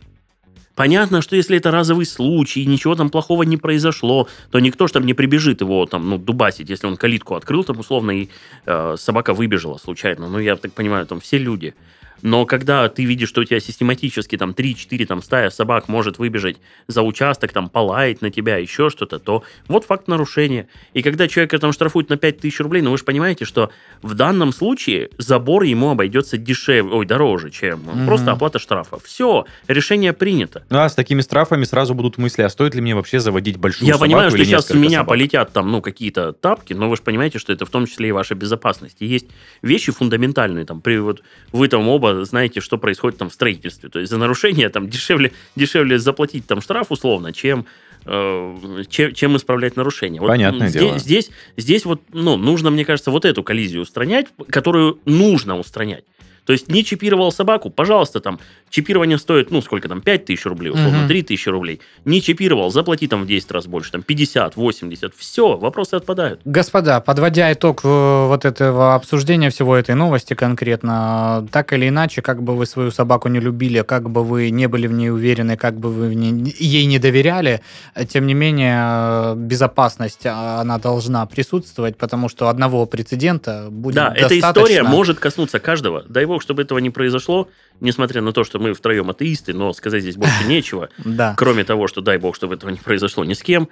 Понятно, 0.78 1.24
что 1.24 1.36
если 1.36 1.58
это 1.58 1.72
разовый 1.72 2.06
случай, 2.06 2.64
ничего 2.64 2.94
там 2.94 3.10
плохого 3.10 3.42
не 3.42 3.58
произошло, 3.58 4.28
то 4.52 4.60
никто 4.60 4.86
ж 4.86 4.92
там 4.92 5.08
не 5.08 5.16
прибежит 5.16 5.62
его 5.62 5.88
там, 5.88 6.08
ну, 6.08 6.20
дубасить, 6.20 6.70
если 6.70 6.86
он 6.86 6.98
калитку 6.98 7.34
открыл, 7.34 7.64
там, 7.64 7.80
условно, 7.80 8.12
и 8.12 8.30
э, 8.68 8.96
собака 8.96 9.34
выбежала 9.34 9.80
случайно. 9.80 10.30
Ну, 10.30 10.38
я 10.38 10.56
так 10.56 10.74
понимаю, 10.74 11.08
там 11.08 11.20
все 11.20 11.40
люди. 11.40 11.74
Но 12.22 12.46
когда 12.46 12.88
ты 12.90 13.06
видишь, 13.06 13.30
что 13.30 13.42
у 13.42 13.44
тебя 13.44 13.60
систематически 13.60 14.38
там 14.38 14.52
3-4 14.52 15.06
там 15.06 15.22
стая 15.22 15.50
собак 15.50 15.88
может 15.88 16.18
выбежать 16.18 16.58
за 16.88 17.02
участок, 17.04 17.52
там 17.54 17.70
полаять 17.70 18.22
на 18.22 18.30
тебя, 18.32 18.58
еще 18.58 18.90
что-то, 18.90 19.20
то 19.20 19.44
вот 19.68 19.86
факт 19.86 20.08
нарушения. 20.08 20.68
И 20.94 21.02
когда 21.02 21.28
человека 21.28 21.60
там 21.60 21.72
штрафуют 21.74 22.10
на 22.10 22.18
5000 22.18 22.60
рублей, 22.62 22.82
ну 22.82 22.92
вы 22.92 22.98
же 22.98 23.04
понимаете, 23.04 23.46
что 23.46 23.70
в 24.02 24.14
данном 24.14 24.52
случае 24.54 25.10
забор 25.18 25.64
ему 25.64 25.90
обойдется 25.92 26.38
дешевле, 26.38 26.92
ой, 26.94 27.06
дороже, 27.06 27.50
чем 27.52 27.80
Мгм. 27.82 28.06
просто 28.06 28.32
оплата 28.32 28.60
штрафа. 28.60 28.98
Все, 29.04 29.46
решение 29.68 30.14
принято. 30.14 30.64
Ну, 30.70 30.80
а 30.80 30.90
с 30.90 30.96
такими 30.96 31.22
штрафами 31.22 31.64
сразу 31.64 31.94
будут 31.94 32.18
мысли, 32.18 32.42
а 32.42 32.50
стоит 32.50 32.74
ли 32.76 32.82
мне 32.82 32.96
вообще 32.96 33.20
заводить 33.20 33.58
большую 33.58 33.88
Я 33.88 33.94
собаку 33.94 34.10
понимаю, 34.10 34.30
что 34.32 34.44
сейчас 34.44 34.72
у 34.72 34.78
меня 34.78 35.00
собак? 35.00 35.10
полетят 35.10 35.54
там, 35.54 35.72
ну, 35.72 35.82
какие-то 35.82 36.34
тапки, 36.34 36.74
но 36.74 36.90
вы 36.90 36.96
же 36.96 37.02
понимаете, 37.04 37.40
что 37.40 37.54
это 37.54 37.66
в 37.66 37.70
том 37.70 37.86
числе 37.86 38.10
и 38.10 38.12
ваша 38.12 38.36
безопасность. 38.36 38.98
И 39.00 39.06
есть 39.06 39.28
вещи 39.62 39.92
фундаментальные, 39.92 40.66
там, 40.66 40.82
при, 40.82 40.98
вот, 40.98 41.22
вы 41.52 41.68
там 41.68 41.88
оба 41.88 42.07
знаете, 42.26 42.62
что 42.62 42.78
происходит 42.78 43.18
там 43.20 43.30
в 43.30 43.34
строительстве. 43.34 43.90
То 43.90 44.00
есть 44.00 44.12
за 44.12 44.18
нарушение 44.18 44.70
там 44.70 44.90
дешевле, 44.90 45.32
дешевле 45.56 46.00
заплатить 46.00 46.46
там 46.48 46.62
штраф 46.62 46.92
условно, 46.92 47.34
чем, 47.34 47.66
э, 48.06 48.84
чем, 48.90 49.14
чем 49.14 49.38
исправлять 49.38 49.76
нарушение. 49.76 50.22
Вот, 50.22 50.28
Понятное 50.28 50.70
здесь, 50.70 50.82
дело. 50.82 51.00
Здесь, 51.00 51.30
здесь 51.58 51.86
вот, 51.86 52.02
ну, 52.12 52.38
нужно, 52.38 52.70
мне 52.70 52.86
кажется, 52.86 53.12
вот 53.12 53.26
эту 53.26 53.44
коллизию 53.44 53.82
устранять, 53.82 54.28
которую 54.50 55.00
нужно 55.06 55.58
устранять. 55.58 56.04
То 56.48 56.54
есть 56.54 56.70
не 56.72 56.84
чипировал 56.86 57.32
собаку, 57.32 57.70
пожалуйста, 57.70 58.22
там, 58.22 58.40
чипирование 58.70 59.18
стоит, 59.18 59.52
ну, 59.52 59.62
сколько 59.62 59.90
там, 59.90 60.02
5 60.02 60.26
тысяч 60.26 60.46
рублей, 60.46 60.70
условно, 60.72 61.00
Мгм. 61.00 61.08
3 61.10 61.22
тысячи 61.22 61.50
рублей. 61.50 61.82
Не 62.06 62.22
чипировал, 62.22 62.72
заплати 62.72 63.08
там 63.08 63.24
в 63.24 63.28
10 63.28 63.52
раз 63.52 63.68
больше, 63.68 63.92
там, 63.92 64.02
50, 64.02 64.56
80, 64.56 65.14
все, 65.16 65.58
вопросы 65.58 65.96
отпадают. 65.96 66.40
Господа, 66.46 67.02
подводя 67.02 67.52
итог 67.52 67.82
э, 67.84 68.28
вот 68.28 68.46
этого 68.46 68.96
обсуждения 68.96 69.50
всего 69.50 69.76
этой 69.76 69.94
новости 69.96 70.34
конкретно, 70.36 71.46
так 71.52 71.74
или 71.74 71.90
иначе, 71.90 72.22
как 72.22 72.42
бы 72.42 72.56
вы 72.56 72.66
свою 72.66 72.92
собаку 72.92 73.28
не 73.28 73.40
любили, 73.42 73.82
как 73.82 74.10
бы 74.10 74.24
вы 74.24 74.50
не 74.50 74.68
были 74.68 74.88
в 74.88 74.94
ней 74.94 75.10
уверены, 75.12 75.58
как 75.58 75.76
бы 75.78 75.90
вы 75.92 76.16
ней- 76.16 76.56
ей 76.60 76.86
не 76.86 77.00
доверяли, 77.00 77.60
э, 77.96 78.06
тем 78.06 78.26
не 78.26 78.34
менее, 78.34 78.78
э, 78.80 79.34
безопасность, 79.36 80.26
она 80.26 80.78
должна 80.78 81.26
присутствовать, 81.26 81.98
потому 81.98 82.30
что 82.30 82.48
одного 82.48 82.86
прецедента 82.86 83.68
будет 83.70 83.96
Да, 83.96 84.14
эта 84.16 84.30
достаточно. 84.30 84.62
история 84.62 84.84
может 84.84 85.20
коснуться 85.20 85.60
каждого. 85.60 86.04
Дай 86.08 86.26
бог, 86.38 86.44
чтобы 86.44 86.62
этого 86.62 86.78
не 86.80 86.90
произошло, 86.92 87.50
несмотря 87.82 88.22
на 88.22 88.32
то, 88.32 88.44
что 88.44 88.60
мы 88.60 88.74
втроем 88.74 89.10
атеисты, 89.10 89.54
но 89.54 89.74
сказать 89.74 90.02
здесь 90.04 90.16
больше 90.16 90.44
нечего, 90.48 90.90
Да. 91.04 91.34
кроме 91.36 91.64
того, 91.64 91.88
что 91.88 92.02
дай 92.02 92.18
бог, 92.18 92.36
чтобы 92.36 92.56
этого 92.56 92.70
не 92.70 92.78
произошло 92.78 93.26
ни 93.26 93.34
с 93.34 93.42
кем. 93.42 93.68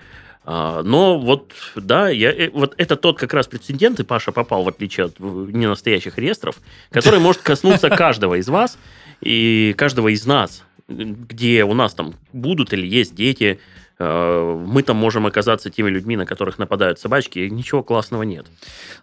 А, 0.48 0.82
Но 0.84 1.20
вот, 1.20 1.52
да, 1.76 2.10
я, 2.10 2.32
э, 2.32 2.50
вот 2.52 2.74
это 2.78 2.96
тот 2.96 3.18
как 3.20 3.34
раз 3.34 3.48
прецедент, 3.48 4.00
и 4.00 4.04
Паша 4.04 4.32
попал, 4.32 4.64
в 4.64 4.68
отличие 4.68 5.06
от 5.08 5.20
ненастоящих 5.20 6.18
реестров, 6.18 6.56
который 6.92 7.20
может 7.20 7.42
коснуться 7.42 7.90
каждого 7.90 8.36
из 8.40 8.48
вас 8.48 8.78
и 9.22 9.74
каждого 9.78 10.08
из 10.14 10.26
нас, 10.26 10.64
где 10.88 11.64
у 11.64 11.74
нас 11.74 11.94
там 11.94 12.14
будут 12.34 12.74
или 12.74 12.86
есть 12.88 13.16
дети, 13.16 13.60
мы 13.98 14.84
там 14.84 14.98
можем 14.98 15.26
оказаться 15.26 15.70
теми 15.70 15.90
людьми, 15.90 16.18
на 16.18 16.26
которых 16.26 16.60
нападают 16.60 17.00
собачки, 17.00 17.40
и 17.40 17.50
ничего 17.50 17.82
классного 17.84 18.24
нет. 18.24 18.46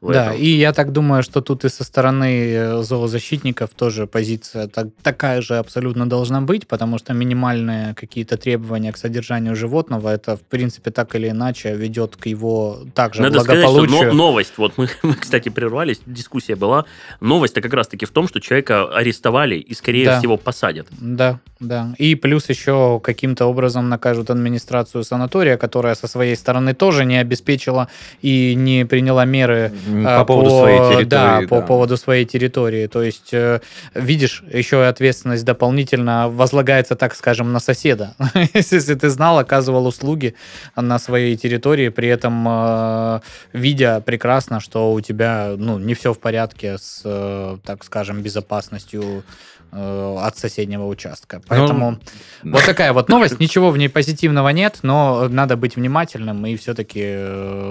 Да, 0.02 0.26
этом. 0.26 0.36
и 0.38 0.46
я 0.46 0.72
так 0.72 0.92
думаю, 0.92 1.22
что 1.22 1.40
тут 1.40 1.64
и 1.64 1.68
со 1.70 1.82
стороны 1.84 2.52
э, 2.52 2.82
зоозащитников 2.82 3.70
тоже 3.70 4.06
позиция 4.06 4.66
так- 4.68 4.88
такая 5.02 5.40
же 5.40 5.56
абсолютно 5.58 6.06
должна 6.08 6.40
быть, 6.42 6.66
потому 6.68 6.98
что 6.98 7.14
минимальные 7.14 7.94
какие-то 7.94 8.36
требования 8.36 8.92
к 8.92 8.98
содержанию 8.98 9.56
животного, 9.56 10.10
это, 10.10 10.36
в 10.36 10.42
принципе, 10.42 10.90
так 10.90 11.14
или 11.14 11.28
иначе 11.30 11.74
ведет 11.74 12.16
к 12.16 12.26
его 12.26 12.80
также 12.94 13.22
Надо 13.22 13.40
сказать, 13.40 13.62
что 13.64 13.72
благополучию. 13.72 14.08
но- 14.12 14.26
новость, 14.26 14.52
вот 14.58 14.74
мы, 14.76 14.88
мы, 15.02 15.14
кстати, 15.14 15.48
прервались, 15.48 16.00
дискуссия 16.04 16.54
была. 16.56 16.84
Новость-то 17.20 17.60
как 17.62 17.72
раз-таки 17.72 18.04
в 18.04 18.10
том, 18.10 18.28
что 18.28 18.40
человека 18.40 18.84
арестовали 18.94 19.54
и, 19.56 19.72
скорее 19.74 20.04
Да. 20.06 20.18
всего, 20.18 20.36
посадят. 20.36 20.88
Да, 21.00 21.40
да. 21.60 21.94
И 21.98 22.14
плюс 22.14 22.48
еще 22.50 23.00
каким-то 23.02 23.46
образом 23.46 23.88
накажут 23.88 24.28
администрацию 24.30 24.81
санатория, 24.84 25.56
которая 25.56 25.94
со 25.94 26.06
своей 26.06 26.36
стороны 26.36 26.74
тоже 26.74 27.04
не 27.04 27.18
обеспечила 27.18 27.88
и 28.20 28.54
не 28.54 28.84
приняла 28.84 29.24
меры 29.24 29.72
а, 30.04 30.20
По 30.20 30.24
поводу 30.24 30.50
своей 30.50 30.78
территории. 30.78 31.04
Да, 31.04 31.40
по 31.48 31.60
да. 31.60 31.66
поводу 31.66 31.96
своей 31.96 32.24
территории. 32.24 32.86
То 32.86 33.02
есть, 33.02 33.32
э, 33.32 33.60
видишь, 33.94 34.44
еще 34.52 34.76
и 34.80 34.84
ответственность 34.84 35.44
дополнительно 35.44 36.28
возлагается, 36.28 36.96
так 36.96 37.14
скажем, 37.14 37.52
на 37.52 37.60
соседа. 37.60 38.14
Если 38.54 38.94
ты 38.94 39.08
знал, 39.08 39.38
оказывал 39.38 39.86
услуги 39.86 40.34
на 40.76 40.98
своей 40.98 41.36
территории, 41.36 41.88
при 41.88 42.08
этом 42.08 42.46
э, 42.48 43.20
видя 43.52 44.00
прекрасно, 44.00 44.60
что 44.60 44.92
у 44.92 45.00
тебя 45.00 45.54
ну, 45.56 45.78
не 45.78 45.94
все 45.94 46.12
в 46.12 46.18
порядке 46.18 46.78
с, 46.78 47.02
э, 47.04 47.58
так 47.64 47.84
скажем, 47.84 48.22
безопасностью 48.22 49.24
э, 49.72 50.16
от 50.20 50.38
соседнего 50.38 50.86
участка. 50.86 51.38
Ну, 51.38 51.44
Поэтому 51.48 51.98
вот 52.42 52.64
такая 52.64 52.92
вот 52.92 53.08
новость. 53.08 53.40
Ничего 53.40 53.70
в 53.70 53.78
ней 53.78 53.88
позитивного 53.88 54.50
нет, 54.50 54.80
но 54.82 55.28
надо 55.28 55.56
быть 55.56 55.76
внимательным 55.76 56.46
и 56.46 56.56
все-таки 56.56 57.00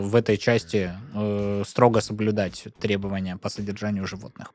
в 0.01 0.15
этой 0.15 0.37
части 0.37 0.91
э, 1.13 1.63
строго 1.65 2.01
соблюдать 2.01 2.65
требования 2.79 3.37
по 3.37 3.49
содержанию 3.49 4.05
животных. 4.07 4.51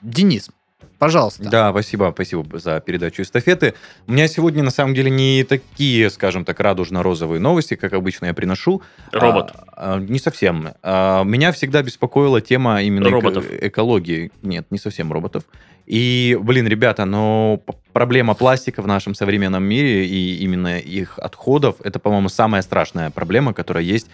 Денис, 0.00 0.50
пожалуйста. 0.98 1.48
Да, 1.48 1.70
спасибо, 1.70 2.10
спасибо 2.14 2.58
за 2.58 2.80
передачу 2.80 3.22
эстафеты. 3.22 3.74
У 4.06 4.12
меня 4.12 4.28
сегодня, 4.28 4.62
на 4.62 4.70
самом 4.70 4.94
деле, 4.94 5.10
не 5.10 5.44
такие, 5.44 6.10
скажем 6.10 6.44
так, 6.44 6.60
радужно-розовые 6.60 7.38
новости, 7.40 7.74
как 7.74 7.92
обычно 7.92 8.26
я 8.26 8.34
приношу. 8.34 8.82
Робот. 9.12 9.52
А, 9.54 9.94
а, 9.94 9.98
не 9.98 10.18
совсем. 10.18 10.68
А, 10.82 11.24
меня 11.24 11.52
всегда 11.52 11.82
беспокоила 11.82 12.40
тема 12.40 12.82
именно 12.82 13.08
эко- 13.08 13.10
Роботов. 13.10 13.44
экологии. 13.50 14.30
Нет, 14.42 14.66
не 14.70 14.78
совсем 14.78 15.12
роботов. 15.12 15.44
И, 15.86 16.38
блин, 16.40 16.68
ребята, 16.68 17.04
но 17.04 17.60
проблема 17.92 18.34
пластика 18.34 18.80
в 18.80 18.86
нашем 18.86 19.14
современном 19.14 19.64
мире 19.64 20.06
и 20.06 20.36
именно 20.36 20.78
их 20.78 21.18
отходов, 21.18 21.76
это, 21.82 21.98
по-моему, 21.98 22.28
самая 22.28 22.62
страшная 22.62 23.10
проблема, 23.10 23.52
которая 23.52 23.82
есть 23.82 24.06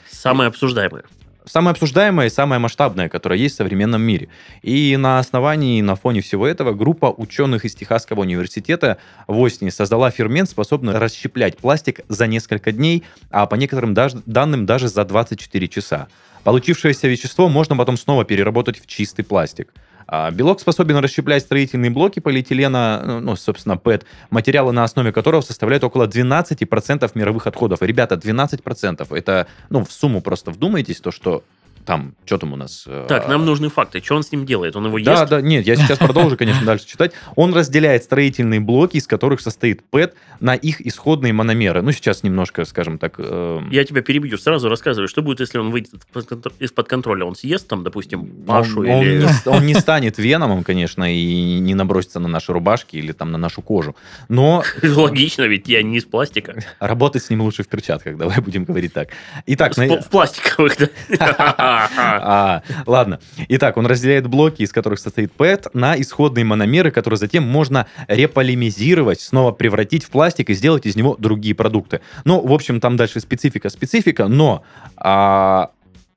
Самое 1.49 1.73
обсуждаемое. 1.73 2.27
и 2.27 2.31
самая 2.31 2.59
масштабная, 2.59 3.09
которая 3.09 3.39
есть 3.39 3.55
в 3.55 3.59
современном 3.59 4.03
мире. 4.03 4.29
И 4.63 4.97
на 4.97 5.21
основании, 5.21 5.81
на 5.81 5.95
фоне 5.95 6.21
всего 6.21 6.45
этого, 6.47 6.73
группа 6.73 7.07
ученых 7.07 7.65
из 7.65 7.75
Техасского 7.77 8.23
университета 8.23 8.99
в 9.29 9.45
Остине 9.45 9.71
создала 9.71 10.11
фермент, 10.11 10.51
способный 10.51 10.99
расщеплять 10.99 11.57
пластик 11.57 12.01
за 12.09 12.27
несколько 12.27 12.73
дней, 12.73 13.05
а 13.31 13.47
по 13.47 13.55
некоторым 13.55 13.95
даже- 13.95 14.23
данным 14.27 14.67
даже 14.67 14.89
за 14.89 15.05
24 15.05 15.69
часа. 15.69 16.09
Получившееся 16.43 17.07
вещество 17.07 17.49
можно 17.49 17.77
потом 17.77 17.97
снова 17.97 18.25
переработать 18.25 18.81
в 18.81 18.87
чистый 18.87 19.23
пластик. 19.23 19.73
А 20.09 20.31
Белок 20.31 20.61
способен 20.61 20.97
расщеплять 20.99 21.43
строительные 21.43 21.91
блоки 21.91 22.21
полиэтилена, 22.21 23.03
ну, 23.05 23.21
ну, 23.21 23.37
собственно, 23.37 23.77
ПЭТ, 23.77 24.05
материалы 24.31 24.73
на 24.73 24.85
основе 24.85 25.13
которого 25.13 25.41
составляют 25.41 25.83
около 25.85 26.07
12% 26.07 27.11
мировых 27.15 27.47
отходов. 27.47 27.83
Ребята, 27.83 28.15
12% 28.15 29.17
это, 29.17 29.47
ну, 29.69 29.85
в 29.85 29.93
сумму 29.93 30.21
просто 30.21 30.53
вдумайтесь, 30.53 31.01
то, 31.01 31.11
что 31.11 31.43
там, 31.87 32.15
что 32.27 32.37
там 32.39 32.53
у 32.53 32.57
нас? 32.57 32.85
э, 32.87 33.07
Так, 33.09 33.29
нам 33.29 33.47
нужны 33.47 33.69
факты. 33.71 34.03
Что 34.05 34.17
он 34.17 34.23
с 34.23 34.33
ним 34.33 34.45
делает? 34.45 34.77
Он 34.77 34.87
его 34.87 34.99
да, 35.01 35.21
ест? 35.21 35.31
да, 35.31 35.41
нет, 35.41 35.67
я 35.67 35.77
сейчас 35.77 35.99
продолжу, 35.99 36.37
конечно, 36.37 36.67
дальше 36.67 36.87
читать. 36.87 37.13
Он 37.37 37.55
разделяет 37.55 38.05
строительные 38.05 38.61
блоки, 38.61 38.97
из 38.99 39.07
которых 39.07 39.41
состоит 39.41 39.83
ПЭТ, 39.89 40.15
на 40.41 40.55
их 40.55 40.81
исходные 40.87 41.33
мономеры. 41.33 41.81
Ну, 41.83 41.93
сейчас 41.93 42.23
немножко, 42.23 42.65
скажем 42.65 42.99
так... 42.99 43.15
эм, 43.19 43.71
Я 43.71 43.85
тебя 43.85 44.03
перебью. 44.03 44.37
Сразу 44.37 44.69
рассказывай, 44.69 45.07
что 45.09 45.23
будет, 45.23 45.41
если 45.41 45.59
он 45.59 45.71
выйдет 45.71 45.95
из-под 45.95 46.27
контр- 46.29 46.53
из-под 46.59 46.89
контроля? 46.89 47.25
Он 47.25 47.35
съест 47.37 47.69
там, 47.69 47.85
допустим, 47.85 48.27
Пашу 48.47 48.81
он, 48.81 48.87
он 48.91 49.03
или... 49.03 49.23
не, 49.23 49.49
он 49.49 49.65
не 49.65 49.75
станет 49.75 50.19
веномом, 50.19 50.65
конечно, 50.65 51.05
и 51.11 51.59
не 51.61 51.75
набросится 51.75 52.21
на 52.21 52.29
наши 52.29 52.53
рубашки 52.53 52.97
или 52.97 53.13
там 53.13 53.31
на 53.33 53.39
нашу 53.39 53.63
кожу. 53.63 53.95
Но 54.29 54.63
Логично, 54.83 55.45
ведь 55.45 55.69
я 55.69 55.83
не 55.83 55.99
из 55.99 56.05
пластика. 56.05 56.57
работать 56.81 57.23
с 57.23 57.31
ним 57.31 57.43
лучше 57.43 57.63
в 57.63 57.69
перчатках, 57.69 58.17
давай 58.17 58.41
будем 58.41 58.65
говорить 58.65 58.93
так. 58.93 59.09
Итак, 59.47 59.77
В 59.77 60.09
пластиковых, 60.11 60.77
да. 60.79 60.89
А, 61.97 62.63
ладно. 62.87 63.21
Итак, 63.49 63.77
он 63.77 63.87
разделяет 63.87 64.27
блоки, 64.27 64.63
из 64.63 64.73
которых 64.73 64.99
состоит 64.99 65.33
ПЭТ, 65.33 65.69
на 65.75 66.01
исходные 66.01 66.45
мономеры, 66.45 66.91
которые 66.91 67.19
затем 67.19 67.45
можно 67.45 67.87
реполимизировать, 68.09 69.21
снова 69.21 69.53
превратить 69.53 70.05
в 70.05 70.11
пластик 70.11 70.51
и 70.51 70.55
сделать 70.55 70.87
из 70.87 70.97
него 70.97 71.17
другие 71.19 71.55
продукты. 71.55 72.01
Ну, 72.25 72.41
в 72.47 72.53
общем, 72.53 72.81
там 72.81 72.97
дальше 72.97 73.21
специфика, 73.21 73.69
специфика, 73.69 74.29
но 74.29 74.63
а, 74.97 75.71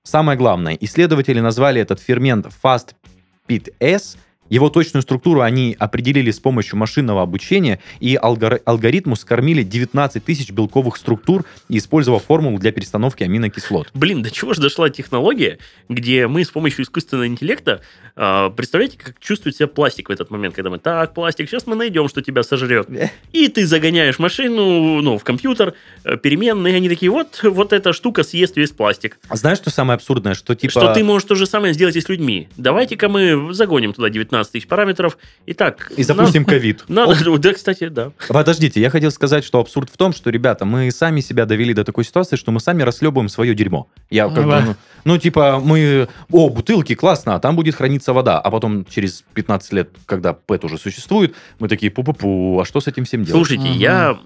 самое 0.04 0.38
главное, 0.38 0.78
исследователи 0.80 1.40
назвали 1.40 1.82
этот 1.82 2.00
фермент 2.00 2.48
FastPit-S 2.64 4.18
Его 4.50 4.70
точную 4.70 5.02
структуру 5.02 5.42
они 5.42 5.76
определили 5.80 6.32
с 6.32 6.40
помощью 6.40 6.78
машинного 6.78 7.22
обучения, 7.22 7.80
и 8.00 8.16
алгор- 8.16 8.62
алгоритму 8.66 9.16
скормили 9.16 9.64
19 9.64 10.24
тысяч 10.24 10.52
белковых 10.52 10.98
структур, 10.98 11.46
использовав 11.70 12.24
формулу 12.24 12.58
для 12.60 12.72
перестановки 12.72 13.24
аминокислот. 13.24 13.90
Блин, 13.94 14.22
до 14.22 14.32
чего 14.32 14.54
же 14.54 14.62
дошла 14.62 14.90
технология, 14.90 15.60
где 15.88 16.28
мы 16.28 16.44
с 16.44 16.50
помощью 16.50 16.84
искусственного 16.86 17.28
интеллекта, 17.28 17.82
а, 18.16 18.50
представляете, 18.50 18.98
как 18.98 19.20
чувствует 19.20 19.56
себя 19.56 19.68
пластик 19.68 20.10
в 20.10 20.12
этот 20.12 20.30
момент, 20.30 20.56
когда 20.56 20.70
мы, 20.70 20.80
так, 20.80 21.14
пластик, 21.14 21.50
сейчас 21.50 21.68
мы 21.68 21.76
найдем, 21.76 22.10
что 22.10 22.22
тебя 22.22 22.44
сожрет. 22.44 22.90
И 23.32 23.48
ты 23.48 23.66
загоняешь 23.66 24.20
машину, 24.20 25.02
ну, 25.02 25.18
в 25.18 25.24
компьютер, 25.24 25.74
э, 26.04 26.18
переменные, 26.18 26.76
они 26.76 26.90
такие, 26.90 27.12
вот, 27.12 27.40
вот 27.44 27.72
эта 27.72 27.94
штука 27.94 28.24
съест 28.24 28.58
весь 28.58 28.72
пластик. 28.72 29.20
А 29.30 29.36
знаешь, 29.36 29.60
что 29.60 29.70
самое 29.70 29.96
абсурдное? 29.96 30.34
Что 30.34 30.56
типа... 30.56 30.72
Что 30.72 30.94
ты 30.94 31.04
можешь 31.04 31.28
то 31.28 31.36
же 31.36 31.46
самое 31.46 31.74
сделать 31.74 31.96
и 31.96 32.02
с 32.02 32.10
людьми. 32.10 32.50
Давайте-ка 32.58 33.08
мы 33.08 33.54
загоним 33.54 33.94
туда 33.94 34.10
19 34.10 34.39
тысяч 34.48 34.68
параметров. 34.68 35.18
Итак, 35.46 35.92
И 35.98 36.04
запустим 36.04 36.46
ковид. 36.46 36.86
Надо, 36.88 37.38
да, 37.38 37.54
кстати, 37.54 37.90
да. 37.90 38.12
Подождите, 38.28 38.80
я 38.80 38.90
хотел 38.90 39.12
сказать, 39.12 39.44
что 39.44 39.60
абсурд 39.60 39.90
в 39.90 39.98
том, 39.98 40.14
что, 40.14 40.30
ребята, 40.30 40.66
мы 40.66 40.90
сами 40.92 41.20
себя 41.22 41.46
довели 41.46 41.74
до 41.74 41.84
такой 41.84 42.06
ситуации, 42.06 42.36
что 42.36 42.52
мы 42.52 42.60
сами 42.60 42.84
расхлебываем 42.84 43.30
свое 43.30 43.54
дерьмо. 43.54 43.90
Я 44.10 44.30
как 44.30 44.46
бы, 44.46 44.62
ну, 44.62 44.76
ну, 45.04 45.18
типа, 45.18 45.60
мы, 45.64 46.08
о, 46.32 46.50
бутылки, 46.50 46.96
классно, 46.96 47.36
а 47.36 47.40
там 47.40 47.56
будет 47.56 47.76
храниться 47.76 48.14
вода. 48.14 48.40
А 48.40 48.52
потом 48.52 48.86
через 48.86 49.24
15 49.34 49.74
лет, 49.74 49.90
когда 50.06 50.34
ПЭТ 50.34 50.66
уже 50.66 50.78
существует, 50.78 51.36
мы 51.60 51.68
такие, 51.68 51.92
пу-пу-пу, 51.92 52.62
а 52.62 52.66
что 52.66 52.80
с 52.80 52.88
этим 52.88 53.06
всем 53.06 53.24
делать? 53.24 53.48
Слушайте, 53.48 53.72
я 53.72 54.18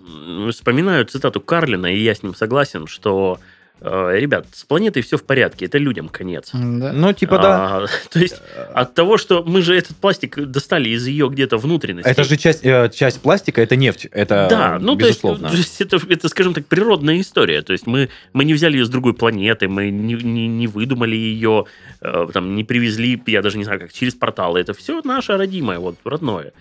вспоминаю 0.51 1.05
цитату 1.05 1.41
Карлина, 1.41 1.87
и 1.87 2.01
я 2.01 2.15
с 2.15 2.23
ним 2.23 2.35
согласен, 2.35 2.87
что, 2.87 3.39
ребят, 3.83 4.47
с 4.53 4.63
планетой 4.63 5.01
все 5.01 5.17
в 5.17 5.23
порядке, 5.23 5.65
это 5.65 5.77
людям 5.77 6.09
конец. 6.09 6.49
Да. 6.53 6.93
Ну, 6.93 7.13
типа, 7.13 7.37
да. 7.37 7.77
А, 7.77 7.85
то 8.11 8.19
есть 8.19 8.41
от 8.73 8.93
того, 8.93 9.17
что 9.17 9.43
мы 9.43 9.61
же 9.61 9.75
этот 9.75 9.97
пластик 9.97 10.37
достали 10.37 10.89
из 10.89 11.05
ее 11.05 11.29
где-то 11.29 11.57
внутренности. 11.57 12.09
Это 12.09 12.23
же 12.23 12.37
часть, 12.37 12.65
э, 12.65 12.89
часть 12.93 13.21
пластика, 13.21 13.61
это 13.61 13.75
нефть, 13.75 14.07
это 14.11 14.47
да, 14.49 14.77
ну 14.79 14.95
безусловно. 14.95 15.49
то 15.49 15.55
есть, 15.55 15.77
то 15.77 15.83
есть 15.83 15.93
это, 15.93 16.13
это, 16.13 16.29
скажем 16.29 16.53
так, 16.53 16.65
природная 16.65 17.19
история. 17.19 17.61
То 17.61 17.73
есть 17.73 17.85
мы, 17.85 18.09
мы 18.31 18.45
не 18.45 18.53
взяли 18.53 18.77
ее 18.77 18.85
с 18.85 18.89
другой 18.89 19.13
планеты, 19.13 19.67
мы 19.67 19.89
не, 19.89 20.13
не, 20.13 20.47
не 20.47 20.67
выдумали 20.67 21.15
ее, 21.15 21.65
э, 22.01 22.27
там, 22.33 22.55
не 22.55 22.63
привезли, 22.63 23.21
я 23.27 23.41
даже 23.41 23.57
не 23.57 23.63
знаю, 23.63 23.79
как 23.79 23.93
через 23.93 24.15
порталы. 24.15 24.59
Это 24.59 24.73
все 24.73 25.01
наше 25.03 25.37
родимое, 25.37 25.79
вот 25.79 25.97
родное. 26.05 26.53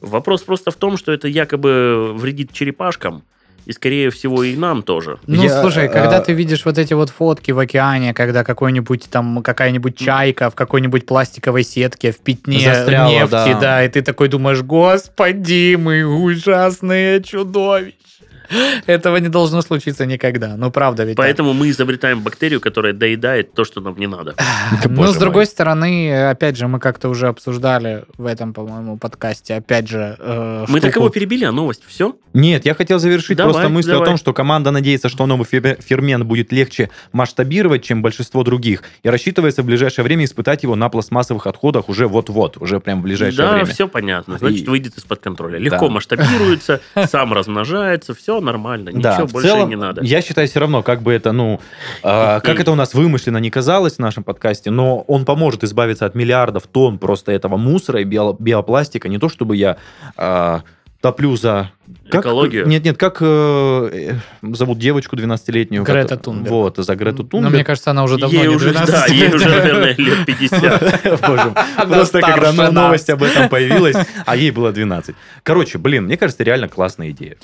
Вопрос 0.00 0.42
просто 0.42 0.70
в 0.70 0.76
том, 0.76 0.96
что 0.96 1.12
это 1.12 1.28
якобы 1.28 2.12
вредит 2.14 2.52
черепашкам, 2.52 3.24
и, 3.66 3.72
скорее 3.72 4.10
всего, 4.10 4.42
и 4.42 4.56
нам 4.56 4.82
тоже. 4.82 5.18
Ну, 5.26 5.42
Я, 5.42 5.60
слушай, 5.60 5.86
а, 5.86 5.88
когда 5.88 6.20
ты 6.20 6.32
видишь 6.32 6.64
вот 6.64 6.78
эти 6.78 6.94
вот 6.94 7.10
фотки 7.10 7.50
в 7.50 7.58
океане, 7.58 8.14
когда 8.14 8.44
какой-нибудь 8.44 9.08
там, 9.10 9.42
какая-нибудь 9.42 9.96
чайка 9.96 10.50
в 10.50 10.54
какой-нибудь 10.54 11.06
пластиковой 11.06 11.62
сетке 11.62 12.12
в 12.12 12.18
пятне 12.18 12.60
Застряла, 12.60 13.10
нефти, 13.10 13.30
да. 13.30 13.60
да. 13.60 13.84
и 13.84 13.88
ты 13.88 14.02
такой 14.02 14.28
думаешь, 14.28 14.62
господи, 14.62 15.76
мы 15.76 16.04
ужасные 16.04 17.22
чудовища. 17.22 17.94
Этого 18.86 19.16
не 19.18 19.28
должно 19.28 19.62
случиться 19.62 20.06
никогда. 20.06 20.56
Ну, 20.56 20.70
правда 20.70 21.04
ведь. 21.04 21.16
Поэтому 21.16 21.52
мы 21.52 21.70
изобретаем 21.70 22.20
бактерию, 22.20 22.60
которая 22.60 22.92
доедает 22.92 23.52
то, 23.54 23.64
что 23.64 23.80
нам 23.80 23.96
не 23.98 24.06
надо. 24.06 24.34
Но, 24.84 24.90
Боже 24.90 25.12
с 25.12 25.16
другой 25.16 25.46
стороны, 25.46 26.28
опять 26.30 26.56
же, 26.56 26.66
мы 26.68 26.78
как-то 26.80 27.08
уже 27.08 27.28
обсуждали 27.28 28.04
в 28.18 28.26
этом, 28.26 28.52
по-моему, 28.52 28.96
подкасте, 28.98 29.54
опять 29.54 29.88
же, 29.88 30.16
э, 30.18 30.64
Мы 30.68 30.80
так 30.80 30.94
его 30.96 31.08
перебили, 31.08 31.44
а 31.44 31.52
новость 31.52 31.82
все? 31.86 32.16
Нет, 32.32 32.64
я 32.64 32.74
хотел 32.74 32.98
завершить 32.98 33.38
просто 33.38 33.68
мысль 33.68 33.92
о 33.92 34.04
том, 34.04 34.16
что 34.16 34.32
команда 34.32 34.70
надеется, 34.70 35.08
что 35.08 35.26
новый 35.26 35.44
фе- 35.44 35.78
фермент 35.80 36.24
будет 36.24 36.52
легче 36.52 36.90
масштабировать, 37.12 37.82
чем 37.84 38.02
большинство 38.02 38.42
других, 38.44 38.82
и 39.02 39.08
рассчитывается 39.08 39.62
в 39.62 39.66
ближайшее 39.66 40.04
время 40.04 40.24
испытать 40.24 40.62
его 40.62 40.76
на 40.76 40.88
пластмассовых 40.88 41.46
отходах 41.46 41.88
уже 41.88 42.06
вот-вот, 42.06 42.56
уже 42.58 42.80
прям 42.80 43.00
в 43.00 43.02
ближайшее 43.02 43.38
Да, 43.46 43.52
время. 43.54 43.66
все 43.66 43.88
понятно. 43.88 44.38
Значит, 44.38 44.68
выйдет 44.68 44.96
из-под 44.96 45.20
контроля. 45.20 45.58
Легко 45.58 45.86
Да. 45.88 45.92
масштабируется, 45.94 46.80
сам 47.10 47.32
размножается, 47.32 48.14
все 48.14 48.39
нормально. 48.40 48.88
Ничего 48.90 49.02
Да, 49.02 49.26
в 49.26 49.32
больше 49.32 49.48
целом, 49.48 49.68
не 49.68 49.76
надо. 49.76 50.02
Я 50.02 50.22
считаю, 50.22 50.48
все 50.48 50.60
равно, 50.60 50.82
как 50.82 51.02
бы 51.02 51.12
это, 51.12 51.32
ну, 51.32 51.60
а, 52.02 52.40
как 52.44 52.60
это 52.60 52.70
у 52.72 52.74
нас 52.74 52.94
вымышленно 52.94 53.38
не 53.38 53.50
казалось 53.50 53.94
в 53.94 53.98
нашем 53.98 54.24
подкасте, 54.24 54.70
но 54.70 55.00
он 55.02 55.24
поможет 55.24 55.64
избавиться 55.64 56.06
от 56.06 56.14
миллиардов 56.14 56.66
тонн 56.66 56.98
просто 56.98 57.32
этого 57.32 57.56
мусора 57.56 58.00
и 58.00 58.04
био- 58.04 58.36
биопластика. 58.38 59.08
Не 59.08 59.18
то, 59.18 59.28
чтобы 59.28 59.56
я 59.56 59.76
а, 60.16 60.62
топлю 61.00 61.36
за... 61.36 61.70
Как, 62.08 62.20
Экологию? 62.20 62.68
Нет, 62.68 62.84
нет, 62.84 62.96
как 62.96 63.18
э, 63.20 63.88
э, 64.42 64.52
зовут 64.54 64.78
девочку 64.78 65.16
12-летнюю? 65.16 65.82
Грета 65.82 66.16
Тунберг. 66.16 66.50
Вот, 66.50 66.76
за 66.76 66.94
Грету 66.94 67.22
Но 67.24 67.28
Тунберг. 67.28 67.54
мне 67.54 67.64
кажется, 67.64 67.90
она 67.90 68.04
уже 68.04 68.16
давно 68.16 68.38
ей 68.38 68.48
не 68.48 68.54
уже, 68.54 68.70
12 68.70 68.92
да, 68.94 69.06
ей 69.06 69.34
уже, 69.34 69.48
наверное, 69.48 69.94
лет 69.98 70.26
50. 70.26 71.20
Боже, 71.26 71.54
Просто 71.88 72.20
когда 72.20 72.52
но- 72.52 72.70
новость 72.70 73.10
об 73.10 73.22
этом 73.24 73.48
появилась, 73.48 73.96
а 74.24 74.36
ей 74.36 74.50
было 74.52 74.70
12. 74.72 75.16
Короче, 75.42 75.78
блин, 75.78 76.04
мне 76.04 76.16
кажется, 76.16 76.44
реально 76.44 76.68
классная 76.68 77.10
идея. 77.10 77.36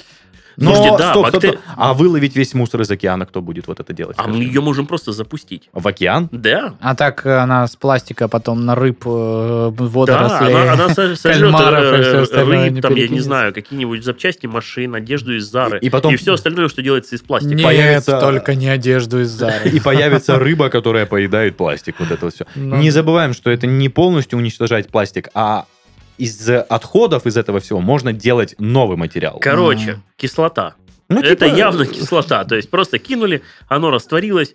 Но, 0.56 0.74
Слушайте, 0.74 0.98
да, 0.98 1.10
стоп, 1.10 1.22
бактери- 1.24 1.48
стоп. 1.52 1.60
А 1.76 1.92
выловить 1.94 2.34
весь 2.34 2.54
мусор 2.54 2.80
из 2.80 2.90
океана, 2.90 3.26
кто 3.26 3.42
будет 3.42 3.66
вот 3.66 3.78
это 3.80 3.92
делать? 3.92 4.16
А 4.18 4.26
мы 4.26 4.36
ее 4.38 4.60
можем 4.60 4.86
просто 4.86 5.12
запустить. 5.12 5.68
В 5.72 5.86
океан? 5.86 6.28
Да. 6.32 6.74
А 6.80 6.94
так 6.94 7.26
э, 7.26 7.36
она 7.36 7.66
с 7.66 7.76
пластика 7.76 8.28
потом 8.28 8.64
на 8.64 8.74
рыб, 8.74 9.02
э, 9.06 9.70
Да, 9.76 9.84
водорослей. 9.84 10.54
она, 10.62 10.72
она 10.72 10.88
со- 10.94 11.14
сожрет 11.16 11.52
и 11.54 11.62
э, 11.62 12.70
рыб, 12.70 12.80
там, 12.82 12.94
я 12.94 13.08
не 13.08 13.20
знаю, 13.20 13.52
какие-нибудь 13.52 14.02
запчасти 14.04 14.46
машин, 14.46 14.94
одежду 14.94 15.36
из 15.36 15.44
Зары. 15.44 15.78
И 15.80 15.90
потом- 15.90 16.16
все 16.16 16.32
остальное, 16.34 16.68
что 16.68 16.82
делается 16.82 17.14
из 17.16 17.20
пластика. 17.20 17.54
Нет, 17.54 17.64
появится- 17.64 18.20
только 18.20 18.54
не 18.54 18.68
одежду 18.68 19.20
из 19.20 19.28
Зары. 19.28 19.68
И 19.72 19.80
появится 19.80 20.38
рыба, 20.38 20.70
которая 20.70 21.06
поедает 21.06 21.56
пластик. 21.56 21.96
Вот 21.98 22.10
это 22.10 22.24
вот 22.26 22.34
все. 22.34 22.46
Ну 22.54 22.76
Не 22.76 22.88
да. 22.88 22.92
забываем, 22.94 23.34
что 23.34 23.50
это 23.50 23.66
не 23.66 23.88
полностью 23.88 24.38
уничтожать 24.38 24.88
пластик, 24.88 25.28
а 25.34 25.66
из 26.18 26.48
отходов 26.48 27.26
из 27.26 27.36
этого 27.36 27.60
всего 27.60 27.80
можно 27.80 28.12
делать 28.12 28.54
новый 28.58 28.96
материал. 28.96 29.38
Короче, 29.40 29.92
Мгм. 29.92 30.02
кислота. 30.16 30.74
Ну, 31.08 31.20
Это 31.20 31.46
типа, 31.46 31.56
явно 31.56 31.86
кислота. 31.86 32.44
То 32.44 32.56
есть 32.56 32.68
просто 32.70 32.98
кинули, 32.98 33.42
оно 33.68 33.90
растворилось, 33.90 34.54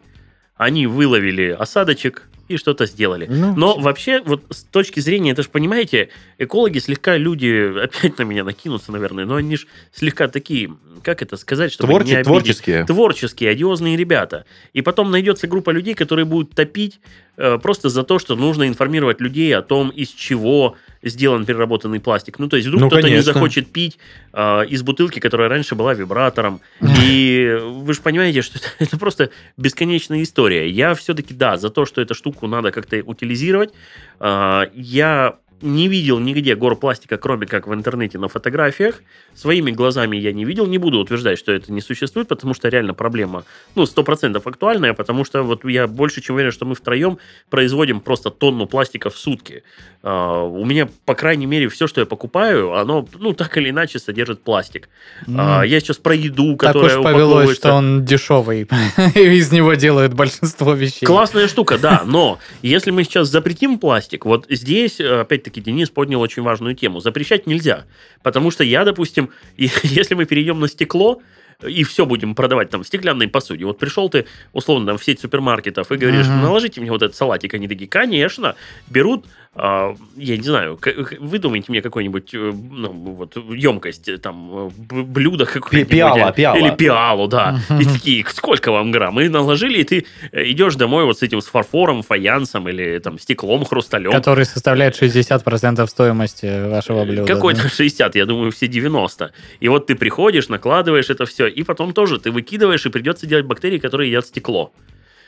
они 0.57 0.85
выловили 0.87 1.49
осадочек 1.57 2.27
и 2.49 2.57
что-то 2.57 2.85
сделали. 2.85 3.27
ну, 3.29 3.55
Но 3.55 3.77
вообще, 3.79 4.21
вот 4.25 4.43
с 4.49 4.63
точки 4.63 4.99
зрения, 4.99 5.31
это 5.31 5.41
же, 5.43 5.47
понимаете, 5.49 6.09
экологи 6.37 6.79
слегка 6.79 7.15
люди, 7.15 7.71
опять 7.83 8.17
на 8.19 8.23
меня 8.23 8.43
накинутся, 8.43 8.91
наверное, 8.91 9.23
но 9.25 9.35
они 9.37 9.55
же 9.55 9.67
слегка 9.93 10.27
такие, 10.27 10.75
как 11.01 11.21
это 11.21 11.37
сказать, 11.37 11.71
чтобы 11.71 11.93
творче- 11.93 12.05
не 12.07 12.11
обидеть? 12.15 12.25
творческие. 12.25 12.85
Творческие, 12.85 13.49
одиозные 13.51 13.95
ребята. 13.95 14.43
И 14.73 14.81
потом 14.81 15.09
найдется 15.11 15.47
группа 15.47 15.69
людей, 15.69 15.93
которые 15.93 16.25
будут 16.25 16.53
топить 16.53 16.99
э, 17.30 17.30
просто 17.35 17.89
за 17.89 18.03
то, 18.03 18.19
что 18.19 18.35
нужно 18.35 18.67
информировать 18.67 19.21
людей 19.21 19.55
о 19.55 19.61
том, 19.61 19.89
из 19.89 20.09
чего 20.09 20.75
сделан 21.03 21.45
переработанный 21.45 21.99
пластик. 21.99 22.39
Ну, 22.39 22.47
то 22.47 22.55
есть 22.55 22.67
вдруг 22.67 22.81
Ну, 22.81 22.87
кто-то 22.89 23.09
не 23.09 23.21
захочет 23.21 23.71
пить 23.71 23.97
э, 24.33 24.65
из 24.67 24.83
бутылки, 24.83 25.19
которая 25.19 25.49
раньше 25.49 25.75
была 25.75 25.93
вибратором. 25.93 26.61
И 27.03 27.57
вы 27.61 27.93
же 27.93 28.01
понимаете, 28.01 28.41
что 28.41 28.57
это, 28.59 28.67
это 28.79 28.97
просто 28.97 29.29
бесконечная 29.57 30.21
история. 30.23 30.69
Я 30.69 30.93
все-таки, 30.93 31.33
да, 31.33 31.57
за 31.57 31.69
то, 31.69 31.85
что 31.85 32.01
эту 32.01 32.13
штуку 32.13 32.47
надо 32.47 32.71
как-то 32.71 32.97
утилизировать. 32.97 33.73
Э, 34.19 34.65
я 34.73 35.37
не 35.61 35.87
видел 35.87 36.19
нигде 36.19 36.55
гор 36.55 36.75
пластика, 36.75 37.17
кроме 37.17 37.47
как 37.47 37.67
в 37.67 37.73
интернете 37.73 38.17
на 38.17 38.27
фотографиях. 38.27 39.01
Своими 39.33 39.71
глазами 39.71 40.17
я 40.17 40.31
не 40.31 40.45
видел. 40.45 40.67
Не 40.67 40.77
буду 40.77 40.99
утверждать, 40.99 41.39
что 41.39 41.51
это 41.51 41.71
не 41.71 41.81
существует, 41.81 42.27
потому 42.27 42.53
что 42.53 42.69
реально 42.69 42.93
проблема, 42.93 43.43
ну, 43.75 43.83
100% 43.83 44.41
актуальная, 44.43 44.93
потому 44.93 45.25
что 45.25 45.43
вот 45.43 45.65
я 45.65 45.87
больше 45.87 46.21
чем 46.21 46.35
уверен, 46.35 46.51
что 46.51 46.65
мы 46.65 46.75
втроем 46.75 47.17
производим 47.49 47.99
просто 47.99 48.29
тонну 48.29 48.65
пластика 48.65 49.09
в 49.09 49.17
сутки. 49.17 49.63
А, 50.03 50.43
у 50.43 50.65
меня, 50.65 50.89
по 51.05 51.13
крайней 51.13 51.45
мере, 51.45 51.69
все, 51.69 51.87
что 51.87 52.01
я 52.01 52.05
покупаю, 52.05 52.73
оно, 52.73 53.07
ну, 53.19 53.33
так 53.33 53.55
или 53.57 53.69
иначе 53.69 53.99
содержит 53.99 54.41
пластик. 54.41 54.89
М. 55.27 55.63
я 55.63 55.79
сейчас 55.79 55.97
про 55.97 56.15
еду, 56.15 56.55
Так 56.55 56.73
которая 56.73 56.97
уж 56.97 57.03
повелось, 57.03 57.55
что 57.55 57.73
он 57.73 58.03
дешевый. 58.03 58.61
Из 59.15 59.51
него 59.51 59.75
делают 59.75 60.13
большинство 60.13 60.73
вещей. 60.73 61.05
Классная 61.05 61.47
штука, 61.47 61.77
да, 61.77 62.01
но 62.05 62.39
если 62.61 62.91
мы 62.91 63.03
сейчас 63.03 63.29
запретим 63.29 63.77
пластик, 63.77 64.25
вот 64.25 64.45
здесь, 64.49 64.99
э, 64.99 65.25
опять-таки, 65.51 65.61
Денис 65.61 65.89
поднял 65.89 66.21
очень 66.21 66.41
важную 66.43 66.75
тему. 66.75 66.99
Запрещать 66.99 67.47
нельзя, 67.47 67.85
потому 68.23 68.51
что 68.51 68.63
я, 68.63 68.83
допустим, 68.85 69.29
если 69.57 70.15
мы 70.15 70.25
перейдем 70.25 70.59
на 70.59 70.67
стекло, 70.67 71.21
и 71.67 71.83
все 71.83 72.07
будем 72.07 72.33
продавать 72.33 72.71
там 72.71 72.81
в 72.81 72.87
стеклянной 72.87 73.27
посуде. 73.27 73.65
Вот 73.65 73.77
пришел 73.77 74.09
ты, 74.09 74.25
условно, 74.51 74.87
там, 74.87 74.97
в 74.97 75.03
сеть 75.03 75.19
супермаркетов 75.19 75.91
и 75.91 75.95
говоришь, 75.95 76.25
Мгм. 76.25 76.41
наложите 76.41 76.81
мне 76.81 76.89
вот 76.89 77.03
этот 77.03 77.15
салатик. 77.15 77.53
Они 77.53 77.67
такие, 77.67 77.87
конечно. 77.87 78.55
Берут, 78.89 79.25
я 79.53 80.37
не 80.37 80.43
знаю, 80.43 80.79
выдумайте 81.19 81.65
мне 81.67 81.81
какую-нибудь 81.81 82.33
э, 82.33 82.53
ну, 82.71 82.89
вот, 82.89 83.35
емкость, 83.35 84.07
э, 84.07 84.17
там, 84.17 84.69
э, 84.69 84.69
блюдо 85.03 85.45
какое-нибудь. 85.45 85.91
пиала, 85.91 86.31
пиала. 86.31 86.55
Или 86.55 86.73
пиалу, 86.73 87.27
да. 87.27 87.59
И 87.77 87.83
такие, 87.83 88.25
сколько 88.29 88.71
вам 88.71 88.91
грамм? 88.91 89.19
И 89.19 89.27
наложили, 89.27 89.79
и 89.79 89.83
ты 89.83 90.05
идешь 90.31 90.75
домой 90.75 91.03
вот 91.03 91.19
с 91.19 91.23
этим 91.23 91.41
с 91.41 91.47
фарфором, 91.47 92.01
фаянсом 92.01 92.69
или 92.69 92.99
там 92.99 93.19
стеклом, 93.19 93.65
хрусталем. 93.65 94.13
Который 94.13 94.45
составляет 94.45 94.99
60% 95.01 95.85
стоимости 95.85 96.69
вашего 96.69 97.03
блюда. 97.03 97.25
Какой-то 97.33 97.63
да. 97.63 97.69
60, 97.69 98.15
я 98.15 98.25
думаю, 98.25 98.51
все 98.51 98.67
90. 98.67 99.33
И 99.59 99.67
вот 99.67 99.85
ты 99.85 99.95
приходишь, 99.95 100.47
накладываешь 100.47 101.09
это 101.09 101.25
все, 101.25 101.47
и 101.47 101.63
потом 101.63 101.93
тоже 101.93 102.19
ты 102.19 102.31
выкидываешь, 102.31 102.85
и 102.85 102.89
придется 102.89 103.27
делать 103.27 103.45
бактерии, 103.45 103.79
которые 103.79 104.09
едят 104.09 104.25
стекло. 104.27 104.71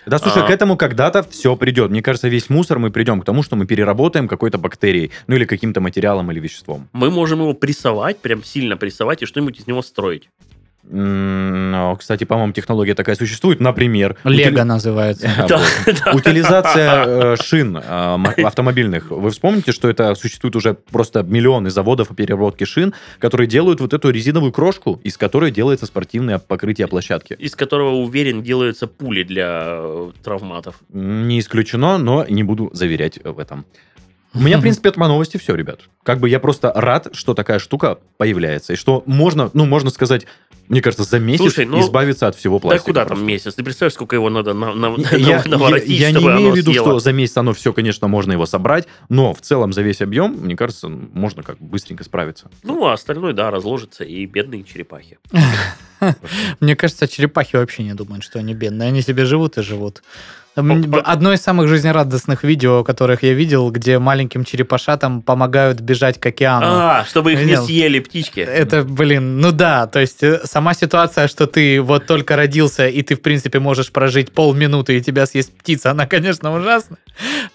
Да, 0.05 0.19
слушай, 0.19 0.43
А. 0.43 0.47
к 0.47 0.49
этому 0.49 0.77
когда-то 0.77 1.23
все 1.23 1.55
придет. 1.55 1.91
Мне 1.91 2.01
кажется, 2.01 2.27
весь 2.27 2.49
мусор 2.49 2.79
мы 2.79 2.91
придем 2.91 3.21
к 3.21 3.25
тому, 3.25 3.43
что 3.43 3.55
мы 3.55 3.65
переработаем 3.65 4.27
какой-то 4.27 4.57
бактерией, 4.57 5.11
ну 5.27 5.35
или 5.35 5.45
каким-то 5.45 5.81
материалом 5.81 6.31
или 6.31 6.39
веществом. 6.39 6.89
Мы 6.93 7.09
можем 7.09 7.39
его 7.39 7.53
прессовать, 7.53 8.19
прям 8.19 8.43
сильно 8.43 8.77
прессовать 8.77 9.21
и 9.21 9.25
что-нибудь 9.25 9.59
из 9.59 9.67
него 9.67 9.81
строить. 9.81 10.29
Кстати, 10.85 12.25
по-моему, 12.25 12.51
технология 12.53 12.93
такая 12.93 13.15
существует. 13.15 13.59
Например, 13.59 14.17
Лего 14.23 14.49
утили- 14.49 14.61
называется. 14.61 15.29
Утилизация 16.13 17.05
э, 17.05 17.35
шин 17.41 17.77
э, 17.77 18.43
автомобильных. 18.43 19.09
Вы 19.09 19.29
вспомните, 19.29 19.71
что 19.71 19.89
это 19.89 20.13
существует 20.15 20.55
уже 20.55 20.73
просто 20.73 21.23
миллионы 21.23 21.69
заводов 21.69 22.09
по 22.09 22.15
переработке 22.15 22.65
шин, 22.65 22.93
которые 23.19 23.47
делают 23.47 23.79
вот 23.79 23.93
эту 23.93 24.09
резиновую 24.09 24.51
крошку, 24.51 24.99
из 25.03 25.17
которой 25.17 25.51
делается 25.51 25.85
спортивное 25.85 26.37
покрытие 26.37 26.87
площадки. 26.87 27.33
Из 27.39 27.55
которого, 27.55 27.95
уверен, 27.95 28.43
делаются 28.43 28.87
пули 28.87 29.23
для 29.23 29.63
э, 29.77 30.11
травматов. 30.23 30.75
Не 30.89 31.39
исключено, 31.39 31.97
но 31.97 32.25
не 32.27 32.43
буду 32.43 32.69
заверять 32.73 33.19
в 33.23 33.39
этом. 33.39 33.65
У 34.33 34.39
меня, 34.39 34.57
в 34.57 34.61
принципе, 34.63 34.89
от 34.89 34.97
новости 34.97 35.37
все, 35.37 35.55
ребят. 35.55 35.81
Как 36.03 36.19
бы 36.19 36.29
я 36.29 36.39
просто 36.39 36.71
рад, 36.73 37.09
что 37.13 37.33
такая 37.33 37.59
штука 37.59 37.99
появляется. 38.17 38.73
И 38.73 38.75
что 38.75 39.03
можно, 39.05 39.49
ну, 39.53 39.65
можно 39.65 39.89
сказать, 39.89 40.25
мне 40.69 40.81
кажется, 40.81 41.03
за 41.03 41.19
месяц 41.19 41.41
Слушай, 41.41 41.65
ну, 41.65 41.81
избавиться 41.81 42.27
от 42.27 42.35
всего 42.35 42.57
Да 42.57 42.61
пластика. 42.61 42.85
куда 42.85 43.01
просто. 43.05 43.15
там 43.17 43.27
месяц? 43.27 43.53
Ты 43.55 43.63
представляешь, 43.63 43.93
сколько 43.93 44.15
его 44.15 44.29
надо 44.29 44.53
на, 44.53 44.73
на- 44.73 44.95
Я, 45.11 45.17
я- 45.17 45.43
наворотить, 45.45 45.89
я 45.89 46.09
не 46.11 46.17
чтобы 46.19 46.27
имею 46.31 46.45
оно 46.47 46.51
в 46.51 46.57
виду, 46.57 46.71
съело? 46.71 46.85
что 46.87 46.99
за 46.99 47.11
месяц 47.11 47.37
оно 47.37 47.53
все, 47.53 47.73
конечно, 47.73 48.07
можно 48.07 48.31
его 48.31 48.45
собрать, 48.45 48.87
но 49.09 49.33
в 49.33 49.41
целом 49.41 49.73
за 49.73 49.81
весь 49.81 50.01
объем, 50.01 50.31
мне 50.41 50.55
кажется, 50.55 50.87
можно 50.89 51.43
как 51.43 51.57
бы 51.59 51.67
быстренько 51.67 52.03
справиться. 52.05 52.49
Ну, 52.63 52.85
а 52.85 52.93
остальное, 52.93 53.33
да, 53.33 53.51
разложится, 53.51 54.03
и 54.05 54.25
бедные 54.25 54.63
черепахи. 54.63 55.17
Мне 56.59 56.75
кажется, 56.75 57.07
черепахи 57.07 57.55
вообще 57.55 57.83
не 57.83 57.93
думают, 57.93 58.23
что 58.23 58.39
они 58.39 58.53
бедные. 58.53 58.89
Они 58.89 59.01
себе 59.01 59.25
живут 59.25 59.57
и 59.57 59.61
живут. 59.61 60.03
Одно 60.55 61.33
из 61.33 61.41
самых 61.41 61.67
жизнерадостных 61.67 62.43
видео, 62.43 62.83
которых 62.83 63.23
я 63.23 63.33
видел, 63.33 63.71
где 63.71 63.99
маленьким 63.99 64.43
черепашатам 64.45 65.21
помогают 65.21 65.79
бежать 65.81 66.19
к 66.19 66.25
океану. 66.25 66.65
А, 66.69 67.05
чтобы 67.05 67.33
их 67.33 67.43
не 67.43 67.57
съели 67.57 67.99
птички. 67.99 68.39
Это, 68.41 68.83
блин, 68.83 69.39
ну 69.39 69.51
да, 69.51 69.87
то 69.87 69.99
есть 69.99 70.21
э, 70.23 70.41
сама 70.45 70.73
ситуация, 70.73 71.27
что 71.27 71.47
ты 71.47 71.81
вот 71.81 72.05
только 72.05 72.35
родился, 72.35 72.87
и 72.87 73.01
ты, 73.01 73.15
в 73.15 73.21
принципе, 73.21 73.59
можешь 73.59 73.91
прожить 73.91 74.31
полминуты, 74.31 74.97
и 74.97 75.01
тебя 75.01 75.25
съест 75.25 75.51
птица, 75.51 75.91
она, 75.91 76.05
конечно, 76.05 76.53
ужасна. 76.55 76.97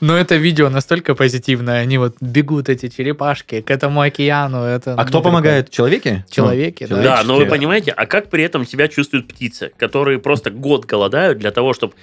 Но 0.01 0.17
это 0.17 0.37
видео 0.37 0.69
настолько 0.69 1.15
позитивное. 1.15 1.81
Они 1.81 1.99
вот 1.99 2.17
бегут, 2.21 2.69
эти 2.69 2.89
черепашки, 2.89 3.61
к 3.61 3.71
этому 3.71 4.01
океану. 4.01 4.63
Это, 4.63 4.95
А 4.95 4.97
ну, 4.97 5.05
кто 5.07 5.21
помогает? 5.21 5.71
Человеки? 5.71 6.25
Человеки, 6.31 6.87
Ну, 6.89 6.97
да. 6.97 7.03
Да, 7.03 7.11
но 7.17 7.17
вы 7.17 7.23
человеческие. 7.25 7.51
понимаете, 7.51 7.91
а 7.93 8.07
как 8.07 8.31
при 8.31 8.45
этом 8.45 8.67
себя 8.67 8.89
чувствуют 8.89 9.29
птицы, 9.29 9.73
которые 9.77 10.19
просто 10.19 10.51
год 10.51 10.85
голодают 10.85 11.39
для 11.39 11.51
того, 11.51 11.73
чтобы 11.75 11.95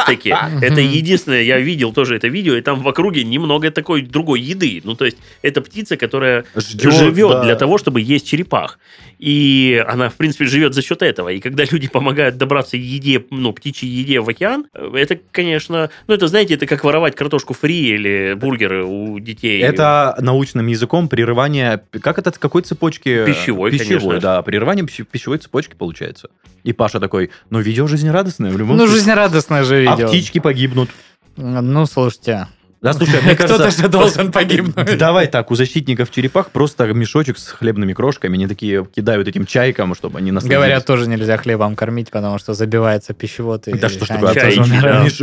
наконец-таки, 0.00 0.34
это 0.64 0.80
единственное, 0.80 1.42
я 1.42 1.58
видел 1.58 1.92
тоже 1.92 2.16
это 2.16 2.28
видео, 2.28 2.56
и 2.56 2.60
там 2.60 2.80
в 2.80 2.88
округе 2.88 3.24
немного 3.24 3.70
такой 3.70 4.02
другой 4.02 4.40
еды. 4.40 4.80
Ну, 4.84 4.94
то 4.94 5.04
есть, 5.04 5.18
это 5.42 5.60
птица, 5.60 5.96
которая 5.96 6.44
живет 6.54 7.42
для 7.42 7.56
того, 7.56 7.78
чтобы 7.78 8.00
есть 8.00 8.26
черепах. 8.26 8.78
И 9.20 9.84
она, 9.86 10.08
в 10.08 10.14
принципе, 10.14 10.46
живет 10.46 10.72
за 10.72 10.80
счет 10.80 11.02
этого. 11.02 11.28
И 11.28 11.40
когда 11.40 11.64
люди 11.70 11.88
помогают 11.88 12.38
добраться 12.38 12.78
еде, 12.78 13.22
ну, 13.30 13.52
птичьей 13.52 13.90
еде 13.92 14.20
в 14.20 14.28
океан, 14.30 14.64
э, 14.72 14.92
это, 14.94 15.20
конечно, 15.30 15.90
ну, 16.06 16.14
это, 16.14 16.26
знаете, 16.26 16.54
это 16.54 16.64
как 16.66 16.84
воровать 16.84 17.14
картошку 17.16 17.52
фри 17.52 17.90
или 17.90 18.32
бургеры 18.32 18.82
у 18.86 19.18
детей. 19.20 19.60
Это 19.60 20.16
научным 20.20 20.66
языком 20.68 21.06
прерывание... 21.08 21.82
Как 22.00 22.18
это? 22.18 22.30
Какой 22.32 22.62
цепочки? 22.62 23.26
Пищевой, 23.26 23.70
Пищевой, 23.72 23.98
конечно 23.98 24.20
да. 24.20 24.40
Прерывание 24.42 24.86
пищ- 24.86 25.04
пищевой 25.04 25.36
цепочки 25.36 25.74
получается. 25.76 26.30
И 26.64 26.72
Паша 26.72 26.98
такой, 26.98 27.30
ну, 27.50 27.60
видео 27.60 27.86
жизнерадостное 27.86 28.50
в 28.50 28.56
любом 28.56 28.76
Ну, 28.78 28.84
случае. 28.84 28.96
жизнерадостное 29.00 29.64
же 29.64 29.84
А 29.86 29.96
видео. 29.96 30.08
птички 30.08 30.38
погибнут. 30.40 30.88
Ну, 31.36 31.84
слушайте. 31.84 32.46
Да, 32.82 32.94
слушай, 32.94 33.20
мне 33.22 33.34
Кто-то 33.34 33.58
кажется... 33.58 33.82
же 33.82 33.88
должен 33.90 34.32
погибнуть. 34.32 34.96
Давай 34.96 35.26
так, 35.26 35.50
у 35.50 35.54
защитников 35.54 36.10
черепах 36.10 36.50
просто 36.50 36.86
мешочек 36.86 37.38
с 37.38 37.48
хлебными 37.48 37.92
крошками, 37.92 38.34
они 38.34 38.46
такие 38.46 38.86
кидают 38.86 39.28
этим 39.28 39.44
чайкам, 39.44 39.94
чтобы 39.94 40.18
они 40.18 40.32
насладились. 40.32 40.56
Говорят, 40.56 40.86
тоже 40.86 41.06
нельзя 41.06 41.36
хлебом 41.36 41.76
кормить, 41.76 42.10
потому 42.10 42.38
что 42.38 42.54
забивается 42.54 43.12
пищевод. 43.12 43.68
и 43.68 43.72
Да 43.72 43.88
что 43.88 44.04
ж 44.04 44.08
такое, 44.08 44.34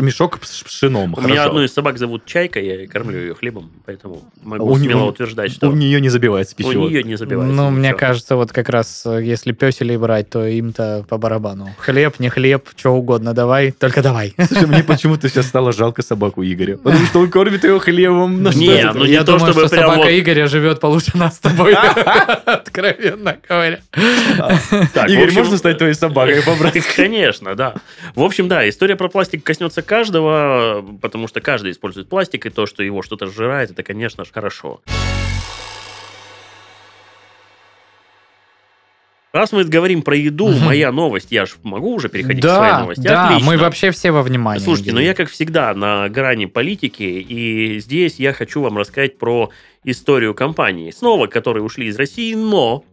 мешок 0.07 0.39
с 0.43 0.63
пшеном, 0.63 1.15
У 1.17 1.21
меня 1.21 1.45
одну 1.45 1.63
из 1.63 1.73
собак 1.73 1.97
зовут 1.97 2.25
Чайка, 2.25 2.59
я 2.59 2.87
кормлю 2.87 3.19
ее 3.19 3.35
хлебом, 3.35 3.71
поэтому 3.85 4.21
могу 4.43 4.71
У 4.71 4.77
смело 4.77 5.05
утверждать, 5.05 5.51
что 5.51 5.69
У 5.69 5.73
нее 5.73 5.99
не 5.99 6.09
забивается 6.09 6.55
у 6.55 6.57
пищевод. 6.57 6.89
нее 6.91 7.03
не 7.03 7.15
забивается. 7.15 7.55
Ну, 7.55 7.69
мне 7.71 7.93
кажется, 7.93 8.35
вот 8.35 8.51
как 8.51 8.69
раз, 8.69 9.03
э, 9.05 9.23
если 9.23 9.51
песелей 9.51 9.97
брать, 9.97 10.29
то 10.29 10.45
им-то 10.45 11.05
по 11.09 11.17
барабану. 11.17 11.69
Хлеб, 11.79 12.19
не 12.19 12.29
хлеб, 12.29 12.69
что 12.75 12.91
угодно, 12.93 13.33
давай, 13.33 13.71
только 13.71 14.01
давай. 14.01 14.35
Слушай, 14.47 14.67
мне 14.67 14.83
почему-то 14.83 15.27
сейчас 15.29 15.47
стало 15.47 15.71
жалко 15.71 16.01
собаку 16.03 16.43
Игоря. 16.43 16.77
Потому 16.77 17.05
что 17.05 17.19
он 17.19 17.29
кормит 17.47 17.63
ее 17.63 17.79
хлебом. 17.79 18.43
Ну, 18.43 18.51
Не, 18.51 18.91
ну 18.93 19.05
не 19.05 19.11
Я 19.11 19.19
то, 19.23 19.33
думаю, 19.37 19.53
чтобы 19.53 19.67
что 19.67 19.69
прям 19.69 19.89
собака 19.89 19.99
вот- 19.99 20.11
Игоря 20.11 20.47
живет 20.47 20.79
получше 20.79 21.17
нас 21.17 21.35
с 21.35 21.39
тобой, 21.39 21.73
откровенно 22.45 23.37
говоря. 23.47 23.79
Так, 24.93 25.09
Игорь, 25.09 25.25
общем- 25.25 25.39
можно 25.39 25.57
стать 25.57 25.77
твоей 25.77 25.93
собакой 25.93 26.43
побрать? 26.43 26.83
Конечно, 26.95 27.55
да. 27.55 27.75
В 28.15 28.21
общем, 28.23 28.47
да, 28.47 28.67
история 28.67 28.95
про 28.95 29.07
пластик 29.09 29.43
коснется 29.43 29.81
каждого, 29.81 30.85
потому 31.01 31.27
что 31.27 31.39
каждый 31.39 31.71
использует 31.71 32.09
пластик, 32.09 32.45
и 32.45 32.49
то, 32.49 32.65
что 32.65 32.83
его 32.83 33.01
что-то 33.01 33.27
сжирает, 33.27 33.71
это, 33.71 33.83
конечно 33.83 34.25
же, 34.25 34.31
хорошо. 34.33 34.81
Раз 39.37 39.51
мы 39.51 39.63
говорим 39.63 40.01
про 40.01 40.15
еду, 40.17 40.47
моя 40.49 40.91
новость, 40.91 41.31
я 41.31 41.45
же 41.45 41.53
могу 41.63 41.93
уже 41.93 42.09
переходить 42.09 42.43
к 42.43 42.47
своей 42.47 42.71
Да, 42.71 42.79
новости. 42.81 43.01
да, 43.01 43.27
Отлично. 43.27 43.45
мы 43.51 43.57
вообще 43.57 43.91
все 43.91 44.11
во 44.11 44.23
внимании. 44.23 44.63
Слушайте, 44.63 44.91
ну 44.93 44.97
Игорь. 44.97 45.07
я, 45.09 45.13
как 45.13 45.29
всегда, 45.29 45.73
на 45.75 46.09
грани 46.09 46.45
политики, 46.47 47.03
и 47.03 47.79
здесь 47.79 48.15
я 48.19 48.33
хочу 48.33 48.61
вам 48.61 48.77
рассказать 48.77 49.17
про 49.19 49.51
историю 49.83 50.33
компании, 50.33 50.89
снова 50.91 51.27
которые 51.27 51.63
ушли 51.63 51.85
из 51.87 51.97
России, 51.97 52.33
но 52.33 52.83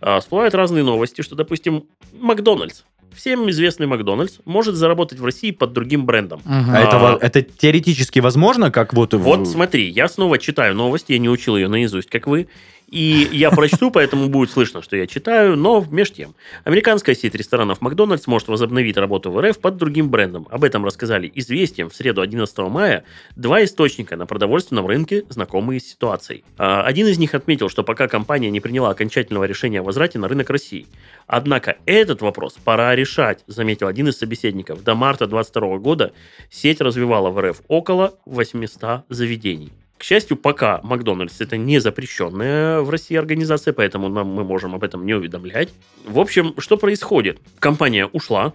а, 0.00 0.20
всплывают 0.20 0.54
разные 0.54 0.84
новости, 0.84 1.22
что, 1.22 1.34
допустим, 1.34 1.84
Макдональдс, 2.18 2.82
всем 3.14 3.50
известный 3.50 3.88
Макдональдс, 3.88 4.38
может 4.44 4.76
заработать 4.76 5.18
в 5.18 5.24
России 5.24 5.50
под 5.50 5.72
другим 5.72 6.06
брендом. 6.06 6.40
Мгм. 6.44 6.70
А 6.70 6.78
это, 6.80 6.96
А. 7.14 7.18
это 7.20 7.42
теоретически 7.42 8.20
возможно, 8.20 8.70
как 8.70 8.94
вот... 8.94 9.14
Вот 9.14 9.48
смотри, 9.48 9.88
я 9.88 10.06
снова 10.08 10.38
читаю 10.38 10.76
новость, 10.76 11.06
я 11.08 11.18
не 11.18 11.28
учил 11.28 11.56
ее 11.56 11.66
наизусть, 11.66 12.08
как 12.08 12.28
вы, 12.28 12.46
и 12.90 13.28
я 13.32 13.50
прочту, 13.50 13.90
поэтому 13.90 14.28
будет 14.28 14.50
слышно, 14.50 14.80
что 14.82 14.96
я 14.96 15.06
читаю, 15.06 15.56
но 15.56 15.84
меж 15.90 16.10
тем. 16.10 16.34
Американская 16.64 17.14
сеть 17.14 17.34
ресторанов 17.34 17.82
Макдональдс 17.82 18.26
может 18.26 18.48
возобновить 18.48 18.96
работу 18.96 19.30
в 19.30 19.40
РФ 19.40 19.58
под 19.58 19.76
другим 19.76 20.08
брендом. 20.08 20.48
Об 20.50 20.64
этом 20.64 20.84
рассказали 20.84 21.30
«Известиям» 21.34 21.90
в 21.90 21.94
среду 21.94 22.22
11 22.22 22.56
мая 22.58 23.04
два 23.36 23.62
источника 23.62 24.16
на 24.16 24.24
продовольственном 24.24 24.86
рынке, 24.86 25.24
знакомые 25.28 25.80
с 25.80 25.84
ситуацией. 25.84 26.44
А, 26.56 26.82
Один 26.82 27.06
из 27.06 27.18
них 27.18 27.34
отметил, 27.34 27.68
что 27.68 27.84
пока 27.84 28.08
компания 28.08 28.50
не 28.50 28.60
приняла 28.60 28.90
окончательного 28.90 29.44
решения 29.44 29.80
о 29.80 29.82
возврате 29.82 30.18
на 30.18 30.26
рынок 30.28 30.48
России. 30.48 30.86
Однако 31.26 31.76
этот 31.84 32.22
вопрос 32.22 32.56
пора 32.64 32.96
решать, 32.96 33.44
заметил 33.46 33.86
один 33.86 34.08
из 34.08 34.16
собеседников. 34.16 34.82
До 34.82 34.94
марта 34.94 35.26
2022 35.26 35.78
года 35.78 36.12
сеть 36.50 36.80
развивала 36.80 37.28
в 37.30 37.40
РФ 37.40 37.60
около 37.68 38.18
800 38.24 39.04
заведений. 39.10 39.72
К 39.98 40.04
счастью, 40.04 40.36
пока 40.36 40.80
Макдональдс 40.84 41.40
это 41.40 41.56
не 41.56 41.80
запрещенная 41.80 42.80
в 42.82 42.90
России 42.90 43.16
организация, 43.16 43.74
поэтому 43.74 44.08
нам, 44.08 44.28
мы 44.28 44.44
можем 44.44 44.74
об 44.76 44.84
этом 44.84 45.04
не 45.04 45.12
уведомлять. 45.12 45.70
В 46.06 46.20
общем, 46.20 46.54
что 46.58 46.76
происходит? 46.76 47.40
Компания 47.58 48.06
ушла, 48.06 48.52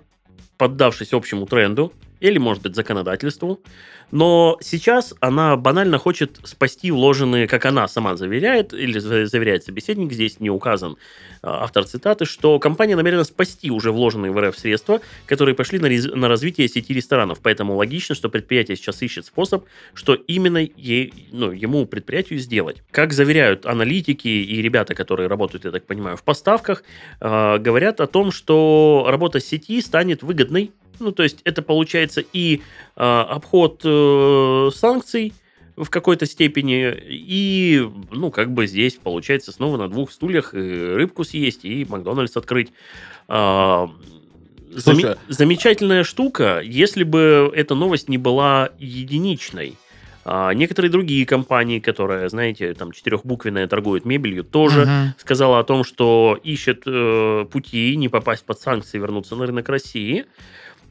поддавшись 0.58 1.12
общему 1.12 1.46
тренду, 1.46 1.92
или, 2.24 2.38
может 2.38 2.64
быть, 2.64 2.74
законодательству, 2.74 3.60
но 4.10 4.58
сейчас 4.62 5.14
она 5.20 5.58
банально 5.58 5.98
хочет 5.98 6.40
спасти 6.44 6.90
вложенные, 6.90 7.48
как 7.48 7.66
она 7.66 7.86
сама 7.90 8.16
заверяет, 8.16 8.74
или 8.74 8.98
за- 8.98 9.26
заверяет 9.26 9.66
собеседник, 9.66 10.14
здесь 10.14 10.40
не 10.40 10.50
указан 10.50 10.96
а, 11.42 11.66
автор 11.66 11.84
цитаты, 11.84 12.24
что 12.24 12.60
компания 12.60 12.96
намерена 12.96 13.26
спасти 13.26 13.70
уже 13.70 13.92
вложенные 13.92 14.32
в 14.32 14.40
РФ 14.40 14.58
средства, 14.58 15.02
которые 15.26 15.54
пошли 15.54 15.80
на, 15.80 15.88
рез- 15.88 16.16
на 16.16 16.30
развитие 16.30 16.70
сети 16.70 16.94
ресторанов. 16.94 17.40
Поэтому 17.44 17.76
логично, 17.76 18.16
что 18.16 18.30
предприятие 18.30 18.78
сейчас 18.78 19.02
ищет 19.02 19.26
способ, 19.26 19.66
что 19.94 20.14
именно 20.14 20.60
ей, 20.78 21.28
ну, 21.34 21.52
ему, 21.52 21.86
предприятию, 21.86 22.40
сделать. 22.40 22.78
Как 22.92 23.12
заверяют 23.12 23.66
аналитики 23.66 24.30
и 24.30 24.62
ребята, 24.62 24.96
которые 24.96 25.28
работают, 25.28 25.66
я 25.66 25.72
так 25.72 25.86
понимаю, 25.86 26.16
в 26.16 26.24
поставках, 26.24 26.86
э, 27.20 27.58
говорят 27.58 28.00
о 28.00 28.08
том, 28.08 28.32
что 28.32 29.06
работа 29.10 29.42
сети 29.42 29.82
станет 29.82 30.24
выгодной. 30.24 30.72
Ну, 31.04 31.12
то 31.12 31.24
есть 31.24 31.42
это 31.44 31.62
получается 31.62 32.24
и 32.34 32.62
э, 32.96 33.02
обход 33.04 33.82
э, 33.84 34.70
санкций, 34.74 35.34
в 35.76 35.90
какой-то 35.90 36.26
степени. 36.28 36.94
И, 37.10 37.84
ну, 38.12 38.30
как 38.32 38.52
бы 38.54 38.68
здесь 38.68 38.94
получается 38.94 39.52
снова 39.52 39.78
на 39.78 39.88
двух 39.90 40.12
стульях 40.12 40.54
и 40.54 40.60
рыбку 40.60 41.24
съесть, 41.24 41.66
и 41.66 41.84
Макдональдс 41.90 42.38
открыть. 42.38 42.72
А, 43.28 43.90
заме- 44.70 44.80
Слушай. 45.02 45.16
замечательная 45.30 46.04
штука, 46.04 46.62
если 46.64 47.04
бы 47.04 47.52
эта 47.56 47.74
новость 47.74 48.08
не 48.08 48.20
была 48.20 48.70
единичной. 48.78 49.74
А, 50.26 50.54
некоторые 50.54 50.92
другие 50.92 51.26
компании, 51.26 51.80
которые, 51.80 52.30
знаете, 52.30 52.76
там 52.76 52.92
четырехбуквенная 52.92 53.68
торгуют 53.68 54.06
мебелью, 54.06 54.44
тоже 54.44 54.82
Мгм. 54.86 55.16
сказала 55.18 55.58
о 55.60 55.64
том, 55.64 55.84
что 55.84 56.40
ищет 56.44 56.84
э, 56.86 57.46
пути 57.52 57.96
не 57.98 58.10
попасть 58.10 58.46
под 58.46 58.60
санкции, 58.60 59.00
вернуться 59.00 59.36
на 59.36 59.48
рынок 59.48 59.68
России. 59.70 60.26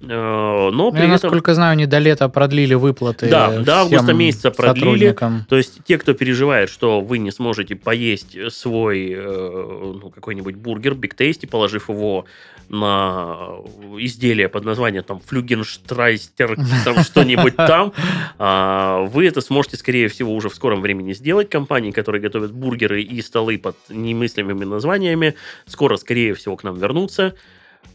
Э, 0.03 0.71
Но 0.71 0.71
Ну, 0.71 0.93
при 0.93 1.01
Я, 1.01 1.05
этом... 1.05 1.13
насколько 1.13 1.55
знаю, 1.55 1.73
они 1.73 1.87
до 1.87 1.99
лета 1.99 2.29
продлили 2.29 2.75
выплаты 2.75 3.29
Да, 3.29 3.51
до 3.61 3.81
августа 3.83 4.13
месяца 4.13 4.51
продлили. 4.51 5.17
То 5.49 5.57
есть 5.57 5.85
те, 5.85 5.99
кто 5.99 6.13
переживает, 6.13 6.71
что 6.71 7.01
вы 7.01 7.19
не 7.19 7.31
сможете 7.31 7.77
поесть 7.77 8.37
свой 8.53 9.13
э, 9.13 9.99
ну, 10.03 10.11
какой-нибудь 10.11 10.57
бургер, 10.57 10.95
Big 10.95 11.17
Tasty, 11.17 11.47
положив 11.47 11.89
его 11.89 12.25
на 12.69 13.59
изделие 13.99 14.49
под 14.49 14.65
названием 14.65 15.05
там 15.05 15.21
флюгенштрайстер, 15.21 16.57
там 16.85 16.99
что-нибудь 17.05 17.57
там, 17.57 17.93
а, 18.39 19.03
вы 19.03 19.27
это 19.27 19.41
сможете, 19.41 19.77
скорее 19.77 20.09
всего, 20.09 20.35
уже 20.35 20.49
в 20.49 20.55
скором 20.55 20.81
времени 20.81 21.13
сделать. 21.13 21.51
Компании, 21.51 21.91
которые 21.91 22.23
готовят 22.23 22.53
бургеры 22.53 23.03
и 23.03 23.21
столы 23.21 23.59
под 23.59 23.77
немыслимыми 23.89 24.65
названиями, 24.65 25.35
скоро, 25.67 25.97
скорее 25.97 26.35
всего, 26.35 26.57
к 26.57 26.65
нам 26.65 26.79
вернутся. 26.79 27.35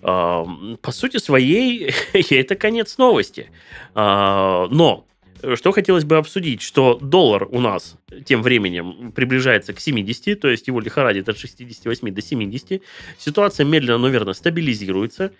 По 0.01 0.91
сути 0.91 1.17
своей, 1.17 1.91
это 2.13 2.55
конец 2.55 2.97
новости. 2.97 3.49
А, 3.95 4.67
Но 4.69 5.07
что 5.55 5.71
хотелось 5.71 6.03
бы 6.03 6.17
обсудить, 6.17 6.61
что 6.61 6.97
доллар 7.01 7.47
у 7.51 7.59
нас 7.59 7.95
тем 8.25 8.41
временем 8.41 9.11
приближается 9.11 9.73
к 9.73 9.79
70, 9.79 10.39
то 10.39 10.47
есть 10.47 10.67
его 10.67 10.79
лихорадит 10.79 11.29
от 11.29 11.38
68 11.38 12.13
до 12.13 12.21
70. 12.21 12.81
Ситуация 13.17 13.65
медленно, 13.65 13.97
но 13.97 14.07
верно 14.09 14.33
стабилизируется. 14.33 15.31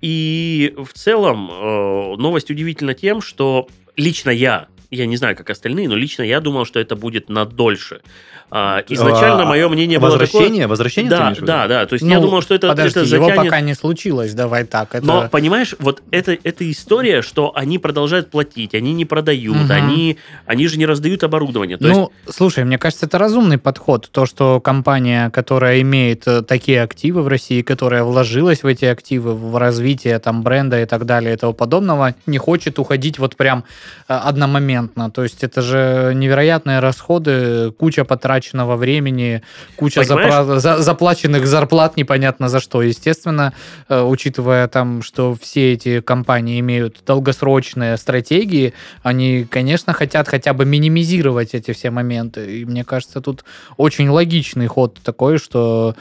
И 0.00 0.74
в 0.76 0.92
целом 0.94 1.50
э, 1.50 2.16
новость 2.16 2.50
удивительна 2.50 2.94
тем, 2.94 3.20
что 3.20 3.68
лично 3.96 4.30
я, 4.30 4.68
я 4.92 5.06
не 5.06 5.16
знаю, 5.16 5.34
как 5.36 5.48
остальные, 5.50 5.88
но 5.88 5.96
лично 5.96 6.22
я 6.22 6.40
думал, 6.40 6.66
что 6.66 6.78
это 6.78 6.96
будет 6.96 7.30
на 7.30 7.46
дольше. 7.46 8.00
А, 8.54 8.84
изначально 8.86 9.44
А, 9.44 9.46
мое 9.46 9.66
мнение 9.70 9.98
было 9.98 10.18
такое... 10.18 10.26
Возвращение? 10.26 10.66
Возвращение 10.66 11.10
ты 11.10 11.16
Да, 11.16 11.34
да, 11.40 11.68
да. 11.68 11.86
То 11.86 11.94
есть 11.94 12.04
я 12.04 12.16
Ну, 12.16 12.26
думал, 12.26 12.42
что 12.42 12.54
это, 12.54 12.68
Подожди, 12.68 13.00
это 13.00 13.08
его 13.08 13.24
затянет... 13.24 13.44
пока 13.46 13.60
не 13.60 13.72
случилось, 13.74 14.34
давай 14.34 14.64
так. 14.64 14.94
Это... 14.94 15.06
Но, 15.06 15.28
понимаешь, 15.30 15.74
вот 15.78 16.02
это, 16.10 16.36
это 16.42 16.70
история, 16.70 17.22
что 17.22 17.52
они 17.54 17.78
продолжают 17.78 18.30
платить, 18.30 18.74
они 18.74 18.92
не 18.92 19.06
продают, 19.06 19.56
Мгм. 19.56 19.72
они, 19.72 20.18
они 20.44 20.68
же 20.68 20.76
не 20.76 20.84
раздают 20.84 21.24
оборудование. 21.24 21.78
То 21.78 21.88
ну, 21.88 22.12
слушай, 22.28 22.62
мне 22.64 22.76
кажется, 22.76 23.06
это 23.06 23.16
разумный 23.16 23.56
подход. 23.56 24.10
То, 24.12 24.26
что 24.26 24.60
компания, 24.60 25.30
которая 25.30 25.80
имеет 25.80 26.28
э, 26.28 26.42
такие 26.42 26.82
активы 26.82 27.22
в 27.22 27.28
России, 27.28 27.62
которая 27.62 28.04
вложилась 28.04 28.62
в 28.62 28.66
эти 28.66 28.84
активы, 28.84 29.34
в 29.34 29.56
развитие 29.56 30.18
там 30.18 30.42
бренда 30.42 30.82
и 30.82 30.84
так 30.84 31.06
далее 31.06 31.32
и 31.32 31.36
тому 31.38 31.54
подобного, 31.54 32.14
не 32.26 32.36
хочет 32.36 32.78
уходить 32.78 33.18
вот 33.18 33.36
прям 33.36 33.64
э, 34.08 34.12
одномоментно. 34.82 35.10
То 35.10 35.22
есть 35.22 35.44
это 35.44 35.62
же 35.62 36.12
невероятные 36.14 36.80
расходы, 36.80 37.72
куча 37.72 38.04
потраченного 38.04 38.76
времени, 38.76 39.42
куча 39.76 40.00
запра- 40.02 40.58
за- 40.58 40.82
заплаченных 40.82 41.46
зарплат 41.46 41.96
непонятно 41.96 42.48
за 42.48 42.60
что. 42.60 42.82
Естественно, 42.82 43.52
э, 43.88 44.02
учитывая 44.02 44.68
там, 44.68 45.02
что 45.02 45.34
все 45.40 45.72
эти 45.72 46.00
компании 46.00 46.60
имеют 46.60 47.02
долгосрочные 47.06 47.96
стратегии, 47.96 48.72
они, 49.02 49.44
конечно, 49.44 49.92
хотят 49.92 50.28
хотя 50.28 50.52
бы 50.52 50.64
минимизировать 50.64 51.54
эти 51.54 51.72
все 51.72 51.90
моменты. 51.90 52.60
И 52.60 52.64
мне 52.64 52.84
кажется, 52.84 53.20
тут 53.20 53.44
очень 53.76 54.08
логичный 54.08 54.66
ход 54.66 54.98
такой, 55.02 55.38
что 55.38 55.94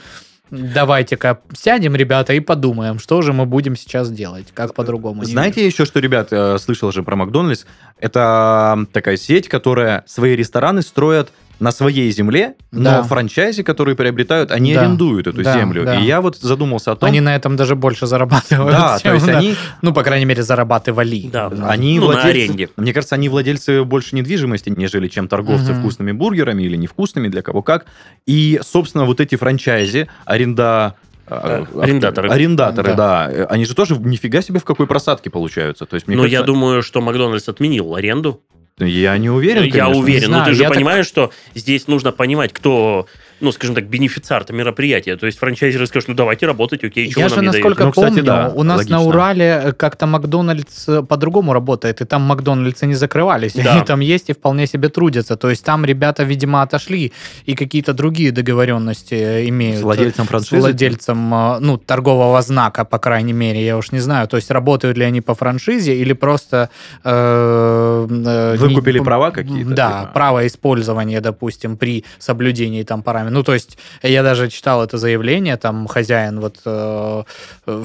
давайте-ка 0.52 1.40
сядем, 1.54 1.96
ребята, 1.96 2.34
и 2.34 2.40
подумаем, 2.40 3.00
что 3.00 3.22
же 3.22 3.34
мы 3.34 3.46
будем 3.46 3.76
сейчас 3.76 4.12
делать, 4.12 4.48
как 4.54 4.74
по-другому. 4.74 5.24
Не 5.24 5.32
Знаете 5.32 5.66
еще, 5.66 5.86
что, 5.86 6.00
ребят, 6.00 6.28
э, 6.32 6.58
слышал 6.60 6.92
же 6.92 7.04
про 7.04 7.16
Макдональдс? 7.16 7.66
Это 7.98 8.86
такая 8.92 9.18
сеть, 9.18 9.48
которая 9.48 10.04
свои 10.08 10.36
рестораны 10.36 10.82
строят 10.82 11.32
на 11.62 11.72
своей 11.72 12.12
земле, 12.12 12.56
Да. 12.72 12.98
но 12.98 13.04
франчайзи, 13.04 13.62
которые 13.62 13.96
приобретают, 13.96 14.50
они 14.52 14.74
Да. 14.74 14.82
арендуют 14.82 15.28
эту 15.28 15.44
Да, 15.44 15.54
землю. 15.54 15.86
да. 15.86 15.96
И 16.00 16.04
я 16.06 16.20
вот 16.20 16.36
задумался 16.38 16.92
о 16.92 16.96
том... 16.96 17.08
Они 17.08 17.22
на 17.22 17.36
этом 17.36 17.56
даже 17.56 17.76
больше 17.76 18.08
зарабатывают. 18.08 18.72
Да, 18.76 18.98
то 18.98 19.04
чем 19.04 19.14
есть 19.14 19.28
на- 19.28 19.38
они, 19.38 19.56
Ну, 19.84 19.94
по 19.94 20.02
крайней 20.04 20.26
мере, 20.26 20.42
зарабатывали. 20.42 21.30
Да. 21.32 21.52
они 21.68 22.00
Ну, 22.00 22.08
на 22.08 22.14
владельцы... 22.14 22.30
аренде. 22.30 22.70
Мне 22.78 22.94
кажется, 22.94 23.14
они 23.14 23.30
владельцы 23.30 23.84
больше 23.84 24.16
недвижимости, 24.16 24.74
нежели 24.76 25.08
чем 25.08 25.28
торговцы 25.28 25.72
Мгм. 25.74 25.82
вкусными 25.82 26.12
бургерами 26.14 26.64
или 26.64 26.76
невкусными, 26.78 27.28
для 27.28 27.44
кого 27.44 27.62
как. 27.62 27.86
И, 28.26 28.60
собственно, 28.64 29.06
вот 29.06 29.22
эти 29.22 29.36
франчайзи, 29.36 30.08
аренда... 30.26 30.96
Э, 31.28 31.64
арендаторы. 31.80 32.30
Арендаторы, 32.30 32.96
Да. 32.96 33.30
да. 33.32 33.46
Они 33.52 33.66
же 33.66 33.76
тоже 33.76 33.96
нифига 33.98 34.42
себе 34.42 34.60
в 34.60 34.64
какой 34.66 34.88
просадке 34.88 35.30
получаются. 35.30 35.86
То 35.86 35.94
есть, 35.94 36.08
мне 36.08 36.18
Но 36.18 36.24
я 36.26 36.40
кажется, 36.40 36.48
думаю, 36.48 36.82
что 36.82 37.02
Макдональдс 37.02 37.48
отменил 37.48 37.94
аренду. 37.96 38.42
Я 38.86 39.18
не 39.18 39.30
уверен, 39.30 39.64
я 39.64 39.86
конечно. 39.86 40.02
уверен. 40.02 40.22
Не 40.22 40.28
Но 40.28 40.34
знаю, 40.36 40.46
ты 40.50 40.54
же 40.56 40.62
я 40.64 40.68
так- 40.70 40.78
понимаешь, 40.78 41.06
что 41.08 41.32
здесь 41.56 41.88
нужно 41.88 42.12
понимать, 42.12 42.54
кто, 42.54 43.08
ну, 43.42 43.52
скажем 43.52 43.76
так, 43.76 43.86
бенефициар 43.88 44.46
мероприятия. 44.52 45.16
То 45.18 45.26
есть 45.26 45.38
франчайзеры 45.40 45.88
скажут, 45.88 46.10
ну, 46.10 46.16
давайте 46.16 46.46
работать, 46.48 46.84
окей, 46.84 47.10
чего 47.10 47.22
Я 47.22 47.28
нам 47.30 47.36
же, 47.36 47.42
не 47.46 47.52
дают? 47.52 47.64
насколько 47.64 47.84
Ну, 47.86 47.92
кстати, 47.92 48.08
помню, 48.10 48.24
да, 48.24 48.52
у 48.56 48.64
нас 48.64 48.78
логично. 48.78 48.98
на 48.98 49.04
Урале 49.04 49.74
как-то 49.78 50.06
Макдональдс 50.08 50.88
э, 50.90 51.04
по-другому 51.04 51.54
работает, 51.54 52.02
и 52.02 52.06
там 52.06 52.22
Макдональдсы 52.24 52.86
не 52.88 52.96
закрывались, 52.96 53.54
Да. 53.54 53.74
они 53.74 53.86
там 53.86 54.00
есть 54.00 54.30
и 54.30 54.34
вполне 54.34 54.68
себе 54.68 54.90
трудятся. 54.90 55.36
То 55.36 55.50
есть 55.50 55.64
там 55.66 55.86
ребята, 55.86 56.24
видимо, 56.24 56.62
отошли 56.62 57.12
и 57.46 57.56
какие-то 57.56 57.94
другие 57.94 58.32
договоренности 58.32 59.14
э, 59.16 59.48
имеют. 59.50 59.80
С 59.80 59.82
владельцем 59.84 60.26
с 60.26 60.28
франшизы? 60.30 60.58
владельцем, 60.62 61.34
э, 61.34 61.60
ну, 61.60 61.78
торгового 61.78 62.42
знака, 62.42 62.86
по 62.86 63.00
крайней 63.00 63.34
мере, 63.34 63.64
я 63.66 63.78
уж 63.78 63.92
не 63.92 64.00
знаю. 64.00 64.28
То 64.28 64.38
есть 64.38 64.52
работают 64.52 64.98
ли 64.98 65.04
они 65.06 65.22
по 65.22 65.34
франшизе 65.36 65.96
или 65.96 66.14
просто... 66.14 66.70
э, 67.04 68.08
э, 68.10 68.56
Выкупили 68.58 69.00
не- 69.00 69.06
права 69.06 69.32
какие-то, 69.32 69.72
Да, 69.72 69.88
типа? 70.02 70.12
право 70.14 70.46
использования, 70.48 71.22
допустим, 71.22 71.78
при 71.78 72.04
соблюдении 72.20 72.84
там 72.84 73.02
параметров. 73.04 73.31
Ну, 73.32 73.44
то 73.44 73.54
есть 73.54 73.78
я 74.04 74.24
даже 74.24 74.50
читал 74.50 74.84
это 74.84 74.98
заявление, 74.98 75.58
там 75.58 75.88
хозяин 75.88 76.40
вот 76.40 76.58
э, 76.66 77.24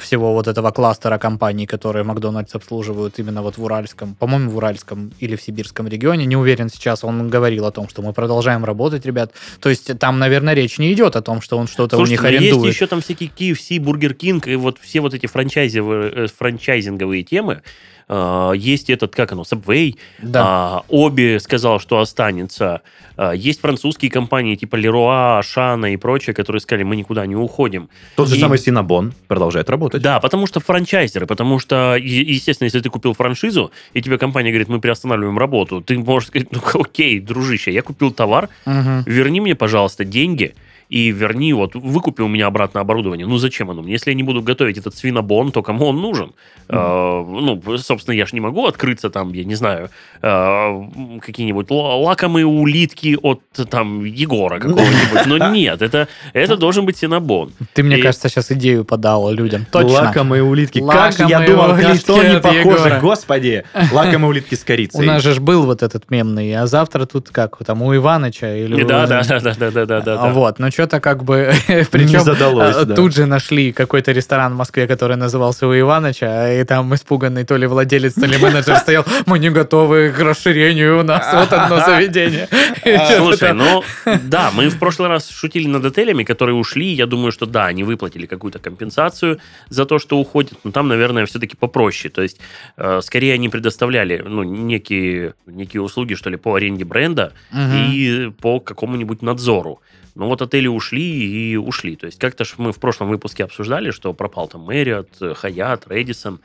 всего 0.00 0.32
вот 0.32 0.46
этого 0.46 0.70
кластера 0.70 1.18
компаний, 1.18 1.66
которые 1.66 2.04
Макдональдс 2.04 2.54
обслуживают 2.54 3.18
именно 3.18 3.42
вот 3.42 3.58
в 3.58 3.64
Уральском, 3.64 4.14
по-моему, 4.14 4.50
в 4.50 4.56
Уральском 4.56 5.12
или 5.18 5.36
в 5.36 5.42
Сибирском 5.42 5.88
регионе, 5.88 6.26
не 6.26 6.36
уверен 6.36 6.68
сейчас, 6.68 7.04
он 7.04 7.28
говорил 7.30 7.66
о 7.66 7.70
том, 7.70 7.88
что 7.88 8.02
мы 8.02 8.12
продолжаем 8.12 8.64
работать, 8.64 9.06
ребят. 9.06 9.32
То 9.60 9.68
есть 9.68 9.98
там, 9.98 10.18
наверное, 10.18 10.54
речь 10.54 10.78
не 10.78 10.92
идет 10.92 11.16
о 11.16 11.22
том, 11.22 11.40
что 11.40 11.58
он 11.58 11.66
что-то 11.66 11.96
у 11.96 12.00
Слушайте, 12.00 12.12
них 12.12 12.22
но 12.22 12.28
арендует. 12.28 12.64
есть 12.64 12.76
еще 12.76 12.86
там 12.86 13.00
всякие 13.00 13.30
KFC, 13.30 13.80
Burger 13.80 14.14
King 14.14 14.46
и 14.46 14.56
вот 14.56 14.78
все 14.80 15.00
вот 15.00 15.14
эти 15.14 15.26
э, 15.26 16.26
франчайзинговые 16.36 17.22
темы. 17.22 17.62
А, 18.08 18.52
Есть 18.52 18.88
этот, 18.90 19.14
как 19.14 19.32
оно, 19.32 19.42
Subway. 19.42 19.96
Да. 20.22 20.42
А, 20.44 20.84
OBI 20.88 21.38
сказал, 21.38 21.80
что 21.80 21.98
останется. 21.98 22.82
А, 23.16 23.32
Есть 23.32 23.60
французские 23.60 24.10
компании 24.10 24.54
типа 24.54 24.76
Leroy, 24.76 25.42
Ашана 25.42 25.92
и 25.92 25.96
прочее, 25.96 26.32
которые 26.34 26.60
сказали, 26.60 26.84
мы 26.84 26.94
никуда 26.96 27.26
не 27.26 27.34
уходим. 27.34 27.88
Тот 28.14 28.28
же 28.28 28.36
И- 28.36 28.40
самый 28.40 28.58
Cinnabon 28.58 29.12
продолжает 29.26 29.68
работать. 29.70 30.02
Да, 30.02 30.20
потому 30.20 30.46
что 30.46 30.60
франчайзеры, 30.60 31.26
потому 31.26 31.58
что, 31.58 31.96
естественно, 31.96 32.66
если 32.66 32.80
ты 32.80 32.90
купил 32.90 33.12
франшизу, 33.14 33.72
и 33.92 34.00
тебе 34.02 34.18
компания 34.18 34.50
говорит, 34.50 34.68
мы 34.68 34.80
приостанавливаем 34.80 35.38
работу, 35.38 35.80
ты 35.80 35.98
можешь 35.98 36.28
сказать, 36.28 36.48
ну 36.52 36.60
окей, 36.80 37.18
дружище, 37.20 37.72
я 37.72 37.82
купил 37.82 38.12
товар, 38.12 38.48
Мгм. 38.66 39.02
верни 39.06 39.40
мне, 39.40 39.54
пожалуйста, 39.56 40.04
деньги, 40.04 40.54
и 40.88 41.10
верни, 41.10 41.52
вот, 41.52 41.74
выкупи 41.74 42.22
у 42.22 42.28
меня 42.28 42.46
обратно 42.46 42.80
оборудование. 42.80 43.26
Ну, 43.26 43.38
зачем 43.38 43.70
оно 43.70 43.82
мне? 43.82 43.92
Если 43.92 44.10
я 44.10 44.14
не 44.16 44.22
буду 44.22 44.40
готовить 44.42 44.78
этот 44.78 44.94
свинобон, 44.96 45.50
то 45.52 45.62
кому 45.62 45.86
он 45.86 46.00
нужен? 46.00 46.32
Э, 46.68 46.74
ну, 46.76 47.60
собственно, 47.78 48.14
я 48.14 48.26
же 48.26 48.34
не 48.34 48.40
могу 48.40 48.66
открыться 48.66 49.10
там, 49.10 49.32
я 49.32 49.44
не 49.44 49.54
знаю, 49.56 49.90
э, 50.22 51.18
какие-нибудь 51.20 51.70
ла- 51.70 51.96
лакомые 51.96 52.46
улитки 52.46 53.18
от 53.22 53.40
там 53.70 54.04
Егора 54.04 54.58
какого-нибудь. 54.58 55.26
Но 55.26 55.50
нет, 55.52 55.82
это, 55.82 56.08
это 56.32 56.56
должен 56.56 56.84
быть 56.86 56.96
синабон. 56.96 57.52
Ты, 57.74 57.82
мне 57.82 57.98
И- 57.98 58.02
кажется, 58.02 58.28
сейчас 58.28 58.50
идею 58.52 58.84
подал 58.84 59.30
людям. 59.32 59.66
Точно. 59.70 59.90
Лакомые 59.92 60.42
улитки. 60.42 60.80
как 60.86 61.12
же 61.12 61.24
я 61.28 61.38
Лакомые 61.40 61.46
думал, 61.50 61.68
на 61.76 61.94
что 61.96 62.20
они 62.20 62.34
от 62.36 62.42
похожи, 62.42 62.60
Егора. 62.60 63.00
господи. 63.00 63.64
Лакомые 63.92 64.28
улитки 64.28 64.54
с 64.54 64.62
У 64.62 64.66
корицей. 64.66 65.06
нас 65.06 65.22
же 65.22 65.34
ж 65.34 65.40
был 65.40 65.64
вот 65.66 65.82
этот 65.82 66.10
мемный, 66.10 66.54
а 66.54 66.66
завтра 66.66 67.06
тут 67.06 67.30
как, 67.30 67.56
там 67.64 67.82
у 67.82 67.94
Иваныча 67.94 68.56
или... 68.56 68.82
у- 68.82 68.86
Да, 68.86 69.06
да, 69.06 69.22
да, 69.24 69.40
да, 69.40 69.70
да, 69.70 69.86
да, 69.86 70.00
да. 70.00 70.16
А 70.20 70.30
Вот, 70.32 70.58
но 70.58 70.70
что-то 70.76 71.00
как 71.00 71.24
бы... 71.24 71.52
Причем 71.90 72.20
задалось, 72.20 72.76
а, 72.76 72.84
да. 72.84 72.94
тут 72.94 73.14
же 73.14 73.24
нашли 73.24 73.72
какой-то 73.72 74.12
ресторан 74.12 74.52
в 74.52 74.56
Москве, 74.56 74.86
который 74.86 75.16
назывался 75.16 75.66
у 75.66 75.72
Иваныча, 75.72 76.60
и 76.60 76.64
там 76.64 76.94
испуганный 76.94 77.44
то 77.44 77.56
ли 77.56 77.66
владелец, 77.66 78.12
то 78.12 78.26
ли 78.26 78.36
менеджер 78.36 78.76
стоял, 78.76 79.04
мы 79.24 79.38
не 79.38 79.48
готовы 79.48 80.10
к 80.10 80.20
расширению, 80.20 81.00
у 81.00 81.02
нас 81.02 81.32
вот 81.32 81.50
одно 81.52 81.80
заведение. 81.80 82.48
Чё-то 82.84 83.16
Слушай, 83.16 83.54
ну 83.54 83.82
да, 84.24 84.50
мы 84.52 84.68
в 84.68 84.78
прошлый 84.78 85.08
раз 85.08 85.30
шутили 85.30 85.66
над 85.66 85.84
отелями, 85.84 86.24
которые 86.24 86.54
ушли. 86.54 86.86
Я 86.92 87.06
думаю, 87.06 87.32
что 87.32 87.46
да, 87.46 87.66
они 87.66 87.82
выплатили 87.82 88.26
какую-то 88.26 88.58
компенсацию 88.58 89.38
за 89.70 89.86
то, 89.86 89.98
что 89.98 90.18
уходят, 90.18 90.52
но 90.64 90.72
там, 90.72 90.88
наверное, 90.88 91.24
все-таки 91.24 91.56
попроще. 91.56 92.12
То 92.12 92.22
есть, 92.22 92.38
э, 92.76 93.00
скорее 93.02 93.32
они 93.34 93.48
предоставляли 93.48 94.22
ну, 94.26 94.42
некие, 94.42 95.34
некие 95.46 95.80
услуги, 95.80 96.14
что 96.14 96.28
ли, 96.28 96.36
по 96.36 96.54
аренде 96.54 96.84
бренда 96.84 97.32
и 97.54 98.30
по 98.40 98.60
какому-нибудь 98.60 99.22
надзору. 99.22 99.80
Но 100.16 100.28
вот 100.28 100.40
отели 100.66 100.76
ушли 100.76 101.52
и 101.52 101.56
ушли. 101.56 101.96
То 101.96 102.06
есть 102.06 102.18
как-то 102.18 102.44
ж 102.44 102.54
мы 102.58 102.72
в 102.72 102.78
прошлом 102.78 103.08
выпуске 103.08 103.44
обсуждали, 103.44 103.90
что 103.90 104.12
пропал 104.12 104.48
там 104.48 104.68
Marriott, 104.68 105.34
Хаят, 105.34 105.86
Редисон. 105.88 106.40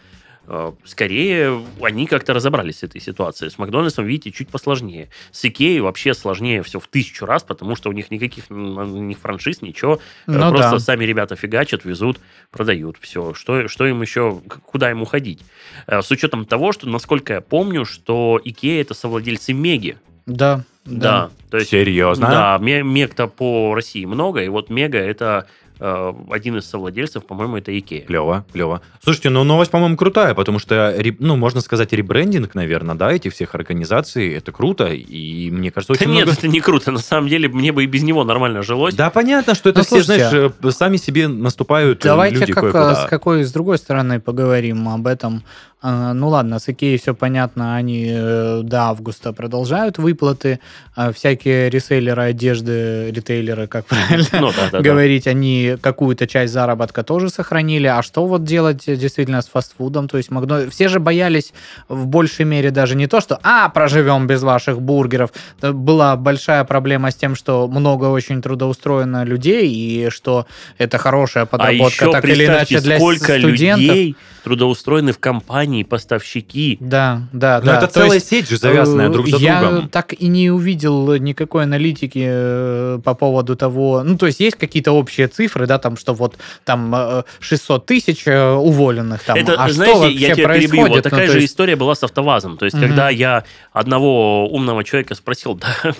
Э, 0.48 0.72
Скорее, 0.86 1.62
они 1.82 2.08
как-то 2.08 2.34
разобрались 2.34 2.80
с 2.80 2.84
этой 2.84 3.00
ситуацией. 3.02 3.50
С 3.52 3.58
Макдональдсом, 3.60 4.06
видите, 4.06 4.32
чуть 4.32 4.50
посложнее. 4.50 5.08
С 5.32 5.46
Икеей 5.46 5.80
вообще 5.82 6.14
сложнее 6.14 6.62
все 6.64 6.80
в 6.80 6.88
тысячу 6.88 7.26
раз, 7.26 7.44
потому 7.44 7.76
что 7.76 7.90
у 7.90 7.94
них 7.94 8.12
никаких 8.12 8.50
ни 8.50 9.14
франшиз, 9.14 9.62
ничего. 9.62 10.00
Э, 10.28 10.32
Ну 10.32 10.50
Просто 10.50 10.72
да. 10.72 10.80
сами 10.80 11.06
ребята 11.06 11.36
фигачат, 11.36 11.86
везут, 11.86 12.20
продают. 12.50 12.98
Все. 13.00 13.34
Что, 13.34 13.68
что 13.68 13.86
им 13.86 14.02
еще, 14.02 14.42
куда 14.66 14.90
им 14.92 15.02
уходить? 15.02 15.42
Э, 15.88 16.02
С 16.02 16.12
учетом 16.12 16.46
того, 16.46 16.72
что, 16.74 16.88
насколько 16.90 17.34
я 17.34 17.42
помню, 17.42 17.86
что 17.86 18.40
Икея 18.44 18.82
это 18.82 18.94
совладельцы 18.94 19.54
Меги. 19.54 19.98
Да, 20.26 20.64
Да. 20.86 21.30
То 21.50 21.58
есть 21.58 21.70
Серьезно? 21.70 22.28
да, 22.28 22.58
ме- 22.58 22.84
Мег-то 22.84 23.28
по 23.28 23.76
России 23.76 24.06
много, 24.06 24.42
и 24.42 24.48
вот 24.48 24.70
Мега 24.70 24.98
это 24.98 25.48
э, 25.80 26.14
один 26.30 26.58
из 26.58 26.66
совладельцев, 26.66 27.26
по-моему, 27.26 27.58
это 27.58 27.78
Икея. 27.78 28.02
Клево, 28.06 28.46
клево. 28.54 28.82
Слушайте, 29.04 29.30
ну 29.30 29.44
новость, 29.44 29.70
по-моему, 29.72 29.98
крутая, 29.98 30.34
потому 30.34 30.60
что, 30.60 30.96
ну, 31.20 31.36
можно 31.36 31.62
сказать, 31.62 31.92
ребрендинг, 31.92 32.56
наверное, 32.56 32.96
да, 32.96 33.12
этих 33.12 33.34
всех 33.34 33.54
организаций, 33.54 34.34
это 34.34 34.52
круто, 34.52 34.88
и 34.88 35.52
мне 35.52 35.72
кажется, 35.72 35.94
Да 35.94 36.00
очень 36.00 36.14
нет, 36.14 36.26
много... 36.26 36.38
это 36.38 36.48
не 36.48 36.62
круто. 36.62 36.92
На 36.92 37.00
самом 37.00 37.28
деле, 37.28 37.50
мне 37.50 37.72
бы 37.72 37.84
и 37.84 37.88
без 37.88 38.04
него 38.04 38.24
нормально 38.24 38.64
жилось. 38.64 38.96
Да, 38.96 39.10
понятно, 39.10 39.54
что 39.56 39.70
это 39.70 39.80
Ну, 39.80 39.84
все, 39.84 40.04
слушайте, 40.04 40.30
знаешь, 40.30 40.52
э, 40.64 40.72
сами 40.72 40.98
себе 40.98 41.28
наступают 41.28 42.06
э, 42.06 42.08
Давайте 42.08 42.38
люди 42.38 42.54
как, 42.54 42.74
с 42.74 43.06
какой 43.10 43.44
с 43.44 43.52
другой 43.52 43.78
стороны 43.78 44.20
поговорим 44.20 44.88
об 44.88 45.06
этом. 45.06 45.44
А, 45.84 46.14
Ну 46.14 46.30
ладно, 46.30 46.60
с 46.60 46.70
Икеей 46.70 46.98
все 47.00 47.16
понятно, 47.16 47.76
они 47.76 48.08
э, 48.14 48.62
до 48.64 48.82
августа 48.84 49.34
продолжают 49.34 49.98
выплаты. 49.98 50.60
А 50.96 51.12
Всякие 51.12 51.70
ресейлеры 51.72 52.22
одежды, 52.24 53.10
ритейлеры, 53.12 53.66
как 53.68 53.86
правильно 53.88 54.28
Ну, 54.34 54.48
да, 54.52 54.70
да, 54.72 54.78
да. 54.78 54.82
говорить, 54.82 55.26
они 55.26 55.78
какую-то 55.82 56.28
часть 56.28 56.54
заработка 56.54 57.04
тоже 57.04 57.30
сохранили. 57.30 57.88
А 57.88 58.04
что 58.04 58.28
вот 58.28 58.44
делать 58.44 58.88
э, 58.88 58.96
действительно 58.96 59.42
с 59.42 59.48
фастфудом? 59.48 60.08
То 60.08 60.18
есть 60.18 60.30
Макдо- 60.30 60.70
все 60.70 60.88
же 60.88 61.00
боялись 61.00 61.52
в 61.90 62.06
большей 62.06 62.46
мере 62.46 62.70
даже 62.70 62.96
не 62.96 63.08
то, 63.08 63.20
что 63.20 63.40
«а, 63.42 63.68
проживем 63.70 64.28
без 64.28 64.44
ваших 64.44 64.80
бургеров». 64.82 65.32
Это 65.58 65.74
Была 65.74 66.16
большая 66.16 66.64
проблема 66.64 67.10
с 67.10 67.16
тем, 67.16 67.34
что 67.36 67.68
много 67.68 68.06
очень 68.06 68.42
трудоустроено 68.44 69.24
людей, 69.24 69.68
и 69.72 70.10
что 70.12 70.46
это 70.78 71.00
хорошая 71.00 71.44
А 71.44 71.48
подработка 71.48 72.06
еще 72.06 72.12
так 72.12 72.26
или 72.26 72.46
иначе 72.46 72.80
для 72.82 72.98
сколько 72.98 73.38
студентов. 73.40 73.82
людей 73.82 74.16
трудоустроены 74.44 75.12
в 75.12 75.20
компании, 75.20 75.84
поставщики. 75.84 76.78
Да, 76.80 77.24
да, 77.32 77.60
Ну, 77.60 77.66
да. 77.68 77.78
это 77.78 77.88
То 77.88 77.94
целая 77.94 78.14
есть, 78.16 78.28
сеть 78.30 78.50
же, 78.50 78.58
завязанная 78.58 79.10
э, 79.10 79.12
друг 79.12 79.28
за 79.28 79.38
я 79.38 79.62
другом. 79.62 79.90
так 79.90 80.14
и 80.14 80.28
не 80.28 80.50
увидел 80.50 81.14
никакой 81.16 81.64
аналитики 81.64 82.24
э, 82.26 83.00
по 83.04 83.14
поводу 83.14 83.56
того, 83.56 84.04
ну, 84.04 84.18
то 84.18 84.26
есть 84.26 84.40
есть 84.40 84.58
какие-то 84.58 84.92
общие 84.92 85.28
цифры, 85.28 85.68
да, 85.68 85.78
там, 85.78 85.96
что 85.98 86.14
вот 86.14 86.38
там 86.66 86.94
э, 86.96 87.24
600 87.40 87.86
тысяч 87.86 88.24
э, 88.26 88.52
уволенных, 88.54 89.24
там, 89.24 89.38
это, 89.38 89.54
а 89.64 89.70
знаете, 89.70 89.94
что 89.96 90.02
вообще 90.02 90.18
я 90.18 90.36
тебя 90.36 90.48
перебью. 90.48 90.70
происходит? 90.70 90.90
Вот 90.90 90.96
Ну, 90.96 91.02
такая 91.02 91.26
то 91.28 91.32
же 91.34 91.40
есть- 91.40 91.52
история 91.52 91.76
была 91.76 91.96
с 91.96 92.04
автовазом. 92.04 92.58
То 92.58 92.66
есть, 92.66 92.76
Мгм. 92.78 92.88
когда 92.88 93.10
я 93.10 93.44
одного 93.72 94.48
умного 94.50 94.84
человека 94.84 95.16
спросил, 95.16 95.56
да, 95.56 95.68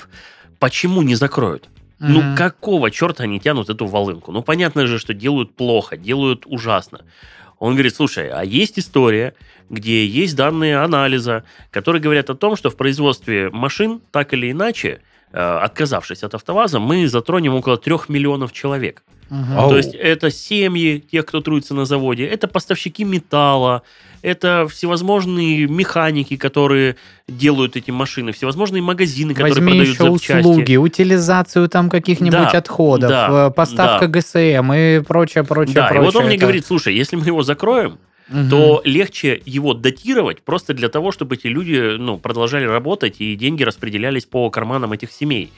почему 0.60 1.02
не 1.02 1.16
закроют? 1.16 1.70
Ну, 2.00 2.22
Мгм. 2.22 2.36
какого 2.36 2.90
черта 2.90 3.24
они 3.26 3.40
тянут 3.40 3.70
эту 3.70 3.86
волынку? 3.86 4.32
Ну, 4.32 4.42
понятно 4.42 4.88
же, 4.88 4.98
что 4.98 5.14
делают 5.14 5.56
плохо, 5.56 5.98
делают 5.98 6.44
ужасно. 6.48 7.02
Он 7.62 7.74
говорит, 7.74 7.94
слушай, 7.94 8.28
а 8.28 8.44
есть 8.44 8.80
история, 8.80 9.36
где 9.70 10.04
есть 10.04 10.36
данные 10.36 10.80
анализа, 10.80 11.44
которые 11.70 12.02
говорят 12.02 12.32
о 12.32 12.36
том, 12.36 12.56
что 12.56 12.72
в 12.72 12.76
производстве 12.76 13.52
машин, 13.52 14.02
так 14.10 14.34
или 14.34 14.52
иначе, 14.52 15.02
отказавшись 15.34 16.24
от 16.24 16.34
автоваза, 16.36 16.80
мы 16.80 17.08
затронем 17.08 17.54
около 17.56 17.78
трех 17.78 18.10
миллионов 18.10 18.52
человек. 18.54 19.04
Ау. 19.58 19.70
То 19.70 19.78
есть 19.78 19.96
это 19.96 20.30
семьи 20.30 21.00
тех, 21.00 21.26
кто 21.26 21.40
трудится 21.40 21.74
на 21.74 21.86
заводе, 21.86 22.26
это 22.26 22.50
поставщики 22.50 23.06
металла, 23.06 23.82
это 24.22 24.68
всевозможные 24.70 25.68
механики, 25.68 26.36
которые 26.36 26.98
делают 27.30 27.78
эти 27.78 27.92
машины, 27.92 28.34
всевозможные 28.34 28.82
магазины, 28.82 29.34
которые 29.34 29.54
Возьми 29.54 29.72
продают 29.72 29.88
еще 29.96 30.04
запчасти. 30.12 30.48
услуги, 30.50 30.76
утилизацию 30.76 31.70
там 31.70 31.90
каких-нибудь 31.90 32.32
Да, 32.52 32.58
отходов, 32.58 33.10
да, 33.10 33.48
э, 33.48 33.52
поставка 33.52 34.08
да. 34.10 34.20
ГСМ 34.20 34.74
и 34.74 35.00
прочее, 35.00 35.46
прочее, 35.46 35.76
Да, 35.76 35.86
и 35.86 35.90
прочее. 35.94 36.06
вот 36.06 36.16
он 36.18 36.26
мне 36.26 36.36
Это- 36.36 36.42
говорит, 36.42 36.66
слушай, 36.66 36.94
если 36.94 37.16
мы 37.16 37.26
его 37.26 37.42
закроем, 37.42 38.00
Мгм. 38.32 38.50
то 38.50 38.82
легче 38.86 39.42
его 39.46 39.74
датировать 39.74 40.42
просто 40.42 40.74
для 40.74 40.88
того, 40.88 41.12
чтобы 41.12 41.36
эти 41.36 41.48
люди 41.48 41.98
ну, 41.98 42.18
продолжали 42.18 42.66
работать 42.66 43.18
и 43.20 43.36
деньги 43.36 43.64
распределялись 43.64 44.26
по 44.26 44.50
карманам 44.50 44.94
этих 44.94 45.12
семей. 45.12 45.52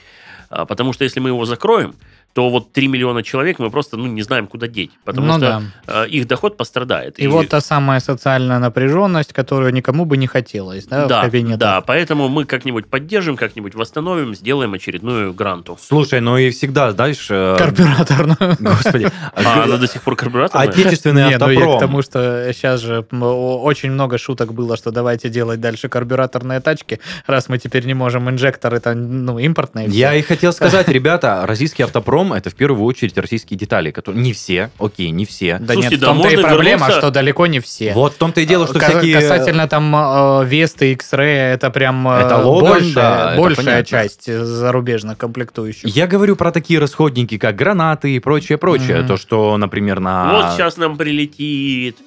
А, 0.50 0.64
Потому 0.66 0.92
что 0.92 1.04
если 1.04 1.20
мы 1.20 1.30
его 1.30 1.44
закроем, 1.44 1.94
то 2.34 2.50
вот 2.50 2.72
3 2.72 2.88
миллиона 2.88 3.22
человек 3.22 3.60
мы 3.60 3.70
просто 3.70 3.96
ну, 3.96 4.06
не 4.06 4.22
знаем, 4.22 4.48
куда 4.48 4.66
деть. 4.66 4.90
Потому 5.04 5.28
Ну 5.28 5.32
что 5.34 5.40
да. 5.40 5.62
а, 5.86 6.04
их 6.04 6.26
доход 6.26 6.56
пострадает. 6.56 7.20
И, 7.20 7.28
вот 7.28 7.48
та 7.48 7.60
самая 7.60 8.00
социальная 8.00 8.58
напряженность, 8.58 9.32
которую 9.32 9.72
никому 9.72 10.04
бы 10.04 10.16
не 10.16 10.26
хотелось, 10.26 10.86
да, 10.86 11.06
да, 11.06 11.20
в 11.20 11.24
кабинетах. 11.26 11.60
да, 11.60 11.80
поэтому 11.80 12.28
мы 12.28 12.44
как-нибудь 12.44 12.88
поддержим, 12.88 13.36
как-нибудь 13.36 13.76
восстановим, 13.76 14.34
сделаем 14.34 14.74
очередную 14.74 15.32
гранту. 15.32 15.78
Слушай, 15.80 16.20
ну 16.20 16.36
и 16.36 16.50
всегда, 16.50 16.92
дальше... 16.92 17.54
Карбюраторную. 17.56 18.56
Господи. 18.58 19.08
А 19.34 19.64
она 19.64 19.76
до 19.76 19.86
сих 19.86 20.02
пор 20.02 20.16
карбюраторная? 20.16 20.68
Отечественный 20.68 21.22
ну 21.24 21.28
автопром. 21.28 21.78
тому, 21.78 22.02
что 22.02 22.50
сейчас 22.52 22.80
же 22.80 23.00
очень 23.10 23.90
много 23.90 24.18
шуток 24.18 24.54
было, 24.54 24.76
что 24.76 24.90
давайте 24.90 25.28
делать 25.28 25.60
дальше 25.60 25.88
карбюраторные 25.88 26.60
тачки, 26.60 27.00
раз 27.26 27.48
мы 27.48 27.58
теперь 27.58 27.86
не 27.86 27.94
можем 27.94 28.28
инжекторы, 28.28 28.78
это 28.78 28.94
ну, 28.94 29.38
импортные. 29.38 29.88
Я 29.88 30.14
и 30.14 30.22
хотел 30.22 30.52
сказать, 30.52 30.88
ребята, 30.98 31.44
российский 31.46 31.82
автопром 31.82 32.23
это 32.32 32.48
в 32.50 32.54
первую 32.54 32.84
очередь 32.84 33.18
российские 33.18 33.58
детали, 33.58 33.90
которые 33.90 34.22
не 34.22 34.32
все, 34.32 34.70
окей, 34.78 35.10
не 35.10 35.26
все. 35.26 35.58
Да 35.58 35.74
Слушайте, 35.74 35.96
нет, 35.96 36.00
да 36.00 36.06
в 36.06 36.10
том-то 36.14 36.28
и 36.28 36.36
можно 36.36 36.48
проблема, 36.48 36.86
вернуться- 36.86 36.98
что 36.98 37.10
далеко 37.10 37.46
не 37.46 37.60
все. 37.60 37.92
Вот 37.92 38.14
в 38.14 38.16
том-то 38.16 38.40
и 38.40 38.46
дело, 38.46 38.66
что 38.66 38.78
Ка- 38.78 38.88
всякие... 38.88 39.14
Касательно 39.14 39.68
там 39.68 39.94
э, 39.94 40.44
Весты, 40.46 40.92
X-Ray, 40.92 41.52
это 41.54 41.70
прям 41.70 42.08
э, 42.08 42.20
Это 42.20 42.38
лого, 42.38 42.70
большая, 42.70 42.94
да, 42.94 43.32
это 43.32 43.42
большая 43.42 43.64
понятно. 43.66 43.84
часть 43.84 44.32
зарубежных 44.32 45.18
комплектующих. 45.18 45.84
Я 45.94 46.06
говорю 46.06 46.36
про 46.36 46.50
такие 46.52 46.78
расходники, 46.78 47.36
как 47.36 47.56
гранаты 47.56 48.14
и 48.14 48.18
прочее, 48.20 48.56
прочее. 48.56 48.98
Мгм. 49.00 49.08
То, 49.08 49.16
что, 49.16 49.56
например, 49.56 50.00
на... 50.00 50.32
Вот 50.32 50.52
сейчас 50.54 50.76
нам 50.76 50.96
прилетит. 50.96 51.98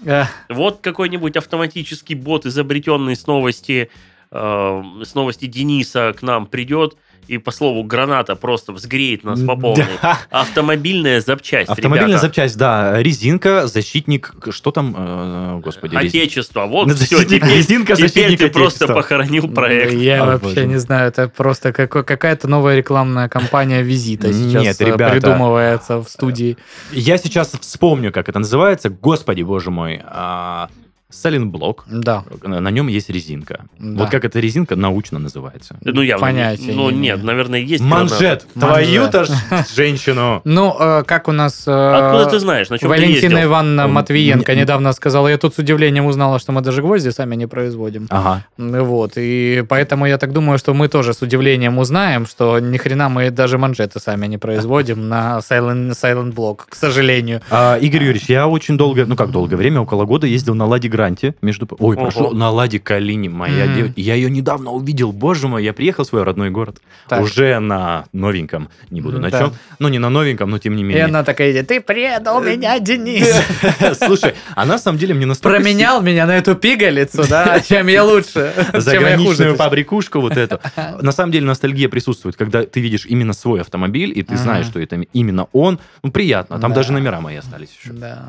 Вот 0.50 0.80
какой-нибудь 0.82 1.36
автоматический 1.38 2.16
бот, 2.16 2.46
изобретенный 2.46 3.16
с 3.16 3.28
новости, 3.28 3.90
э, 4.32 4.84
с 5.04 5.14
новости 5.16 5.46
Дениса 5.46 6.14
к 6.18 6.22
нам 6.22 6.46
придет 6.46 6.96
и, 7.28 7.38
по 7.38 7.52
слову, 7.52 7.84
граната 7.84 8.36
просто 8.36 8.72
взгреет 8.74 9.24
нас 9.24 9.40
по 9.42 9.56
полной. 9.56 9.86
Да. 10.02 10.18
Автомобильная 10.30 11.22
запчасть, 11.22 11.70
Автомобильная 11.70 12.08
ребята. 12.10 12.28
запчасть, 12.28 12.58
да. 12.58 13.02
Резинка, 13.02 13.68
защитник... 13.68 14.34
Что 14.50 14.72
там? 14.72 14.96
э, 14.98 15.60
Господи, 15.64 15.96
рез- 15.96 16.10
Отечество. 16.10 16.66
Вот 16.66 16.88
Ну, 16.88 16.94
все, 16.96 17.18
защитник- 17.18 17.26
теперь, 17.42 17.58
резинка, 17.58 17.96
теперь 17.96 18.10
защитник 18.10 18.40
ты 18.40 18.50
просто 18.50 18.86
Отечества. 18.86 18.94
похоронил 18.96 19.48
проект. 19.50 19.94
Я 19.94 20.24
О, 20.24 20.26
вообще 20.28 20.48
боже 20.56 20.66
не 20.68 20.78
знаю, 20.78 21.10
это 21.10 21.28
просто 21.28 21.74
какой- 21.74 22.04
какая-то 22.04 22.48
новая 22.48 22.76
рекламная 22.78 23.28
кампания 23.30 23.82
визита 23.82 24.32
сейчас 24.34 24.64
Нет, 24.64 24.82
э, 24.82 24.86
ребята. 24.86 25.12
придумывается 25.14 25.98
в 26.02 26.08
студии. 26.10 26.58
Я 26.92 27.18
сейчас 27.18 27.52
вспомню, 27.60 28.12
как 28.12 28.30
это 28.30 28.40
называется. 28.40 28.90
Господи, 28.90 29.42
боже 29.42 29.72
мой. 29.72 30.02
А, 30.06 30.70
Сайлентблок. 31.10 31.86
Да. 31.88 32.24
На 32.44 32.60
на 32.60 32.70
нем 32.70 32.88
есть 32.88 33.10
резинка. 33.10 33.66
Да. 33.80 34.04
Вот 34.04 34.10
как 34.10 34.26
эта 34.26 34.40
резинка 34.42 34.76
научно 34.76 35.20
называется. 35.20 35.78
Ну, 35.82 36.04
не- 36.04 36.18
Понятия 36.18 36.74
Ну, 36.74 36.90
не 36.90 36.98
нет, 37.00 37.16
имею. 37.16 37.26
наверное, 37.28 37.60
есть 37.60 37.82
Манжет. 37.84 38.46
Твою-то 38.60 39.24
ж 39.24 39.30
женщину. 39.74 40.42
Ну, 40.44 40.76
э, 40.78 41.04
как 41.06 41.30
у 41.30 41.32
нас... 41.32 41.64
э, 41.66 41.72
Откуда 41.72 42.30
ты 42.30 42.40
знаешь, 42.40 42.70
на 42.70 42.78
чем 42.78 42.90
Валентина? 42.90 43.44
Ивановна 43.44 43.88
Матвиенко 43.88 44.54
недавно 44.56 44.92
сказала, 44.94 45.30
я 45.30 45.38
тут 45.38 45.56
с 45.56 45.60
удивлением 45.60 46.06
узнала, 46.08 46.40
что 46.40 46.52
мы 46.52 46.62
даже 46.62 46.82
гвозди 46.82 47.10
сами 47.10 47.36
не 47.36 47.48
производим. 47.48 48.08
Ага. 48.10 48.46
Ну 48.58 48.84
Вот, 48.84 49.14
и 49.16 49.64
поэтому 49.68 50.06
я 50.08 50.18
так 50.18 50.34
думаю, 50.34 50.60
что 50.60 50.74
мы 50.74 50.90
тоже 50.90 51.14
с 51.14 51.22
удивлением 51.22 51.78
узнаем, 51.78 52.26
что 52.26 52.60
ни 52.60 52.78
хрена 52.78 53.08
мы 53.08 53.30
даже 53.32 53.58
манжеты 53.58 54.00
сами 54.02 54.28
не 54.28 54.38
производим 54.38 55.08
на 55.08 55.38
сайлент, 55.40 55.92
сайлентблок, 55.92 56.62
к 56.70 56.76
сожалению. 56.76 57.42
А, 57.50 57.78
Игорь 57.78 58.04
Юрьевич, 58.04 58.30
я 58.30 58.48
очень 58.48 58.78
долго, 58.78 59.06
ну 59.06 59.16
как 59.16 59.32
долгое 59.32 59.56
время, 59.56 59.80
около 59.82 60.04
года 60.06 60.28
ездил 60.28 60.54
на 60.56 60.66
Ладе 60.66 60.90
Гранте. 60.98 61.36
Между... 61.42 61.68
Ой, 61.80 61.96
Ого. 61.96 62.06
прошу, 62.06 62.32
на 62.32 62.50
Ладе 62.52 62.80
Калине, 62.80 63.30
моя 63.30 63.66
Мгм. 63.66 63.76
девочка. 63.76 64.02
Я 64.02 64.16
ее 64.16 64.30
недавно 64.30 64.72
увидел, 64.72 65.12
боже 65.12 65.48
мой, 65.48 65.64
я 65.64 65.74
приехал 65.74 66.04
в 66.04 66.08
свой 66.08 66.24
родной 66.24 66.50
город. 66.50 66.82
Так. 67.08 67.22
Уже 67.22 67.60
на 67.60 68.06
новеньком, 68.14 68.70
не 68.90 69.02
буду 69.02 69.20
на 69.20 69.30
Да. 69.30 69.40
чем. 69.40 69.54
Ну, 69.80 69.88
не 69.88 70.00
на 70.00 70.10
новеньком, 70.10 70.50
но 70.50 70.60
тем 70.60 70.76
не 70.76 70.82
И 70.82 70.86
менее. 70.86 71.06
она 71.06 71.24
такая 71.24 71.52
идет, 71.52 71.68
ты 71.68 71.80
предал 71.82 72.42
меня, 72.44 72.78
Денис. 72.80 73.28
Слушай, 73.98 74.34
а 74.56 74.66
на 74.66 74.78
самом 74.78 74.98
деле 74.98 75.14
мне 75.14 75.26
настолько... 75.26 75.58
Променял 75.60 76.02
меня 76.02 76.26
на 76.26 76.36
эту 76.38 76.56
пигалицу, 76.56 77.24
да? 77.30 77.60
Чем 77.60 77.88
я 77.88 78.04
лучше? 78.04 78.54
Заграничную 78.74 79.56
фабрикушку 79.56 80.20
вот 80.20 80.36
эту. 80.38 80.60
На 81.02 81.12
самом 81.12 81.32
деле 81.32 81.46
ностальгия 81.46 81.90
присутствует, 81.90 82.36
когда 82.36 82.64
ты 82.64 82.80
видишь 82.80 83.06
именно 83.06 83.34
свой 83.34 83.62
автомобиль, 83.62 84.12
и 84.18 84.24
ты 84.24 84.36
знаешь, 84.38 84.66
что 84.66 84.80
это 84.80 84.96
именно 85.14 85.48
он. 85.54 85.80
Ну, 86.04 86.12
приятно. 86.12 86.60
Там 86.60 86.72
Да. 86.72 86.78
даже 86.78 86.94
номера 86.94 87.20
мои 87.22 87.36
остались 87.38 87.70
еще. 87.80 87.94
Да. 87.94 88.26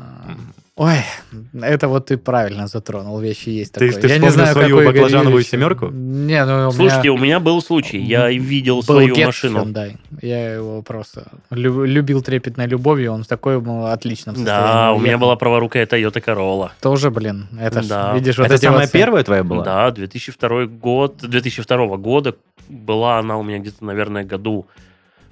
Ой, 0.81 0.95
это 1.61 1.89
вот 1.89 2.05
ты 2.05 2.17
правильно 2.17 2.67
затронул, 2.67 3.19
вещи 3.19 3.49
есть 3.49 3.73
Ты- 3.73 3.87
такое. 3.91 4.01
ты 4.01 4.07
Я 4.07 4.17
не 4.17 4.29
знаю, 4.29 4.53
свою 4.53 4.77
баклажановую 4.77 5.31
Юрьевич. 5.31 5.49
семерку? 5.49 5.87
Не, 5.89 6.45
ну 6.45 6.69
у 6.69 6.71
Слушайте, 6.71 7.09
меня 7.09 7.13
у 7.13 7.17
меня 7.17 7.39
был 7.41 7.61
случай. 7.61 7.97
Я 7.99 8.29
видел 8.31 8.77
был 8.77 8.83
свою 8.83 9.13
Get 9.13 9.25
машину. 9.25 9.65
Hyundai. 9.65 9.97
Я 10.21 10.53
его 10.53 10.81
просто 10.81 11.27
лю- 11.49 11.83
любил 11.83 12.21
трепетной 12.21 12.65
любовью, 12.67 13.11
он 13.11 13.23
в 13.25 13.27
таком 13.27 13.83
отличном 13.87 14.37
состоянии. 14.37 14.63
Да, 14.65 14.93
у 14.93 14.99
меня 14.99 15.17
была 15.17 15.35
праворукая 15.35 15.85
Toyota 15.85 16.23
Corolla. 16.23 16.69
Тоже, 16.79 17.11
блин, 17.11 17.47
это 17.59 17.81
ж, 17.81 17.87
Да. 17.87 18.13
видишь, 18.15 18.37
вот 18.37 18.45
Это 18.45 18.55
эти 18.55 18.63
самая 18.63 18.83
вот 18.83 18.91
первая 18.93 19.23
твоя 19.25 19.43
была? 19.43 19.65
Да, 19.65 19.91
2002 19.91 20.65
год, 20.67 21.17
2002 21.21 21.97
года 21.97 22.35
была 22.69 23.19
она 23.19 23.37
у 23.37 23.43
меня 23.43 23.59
где-то, 23.59 23.83
наверное, 23.83 24.23
году. 24.23 24.65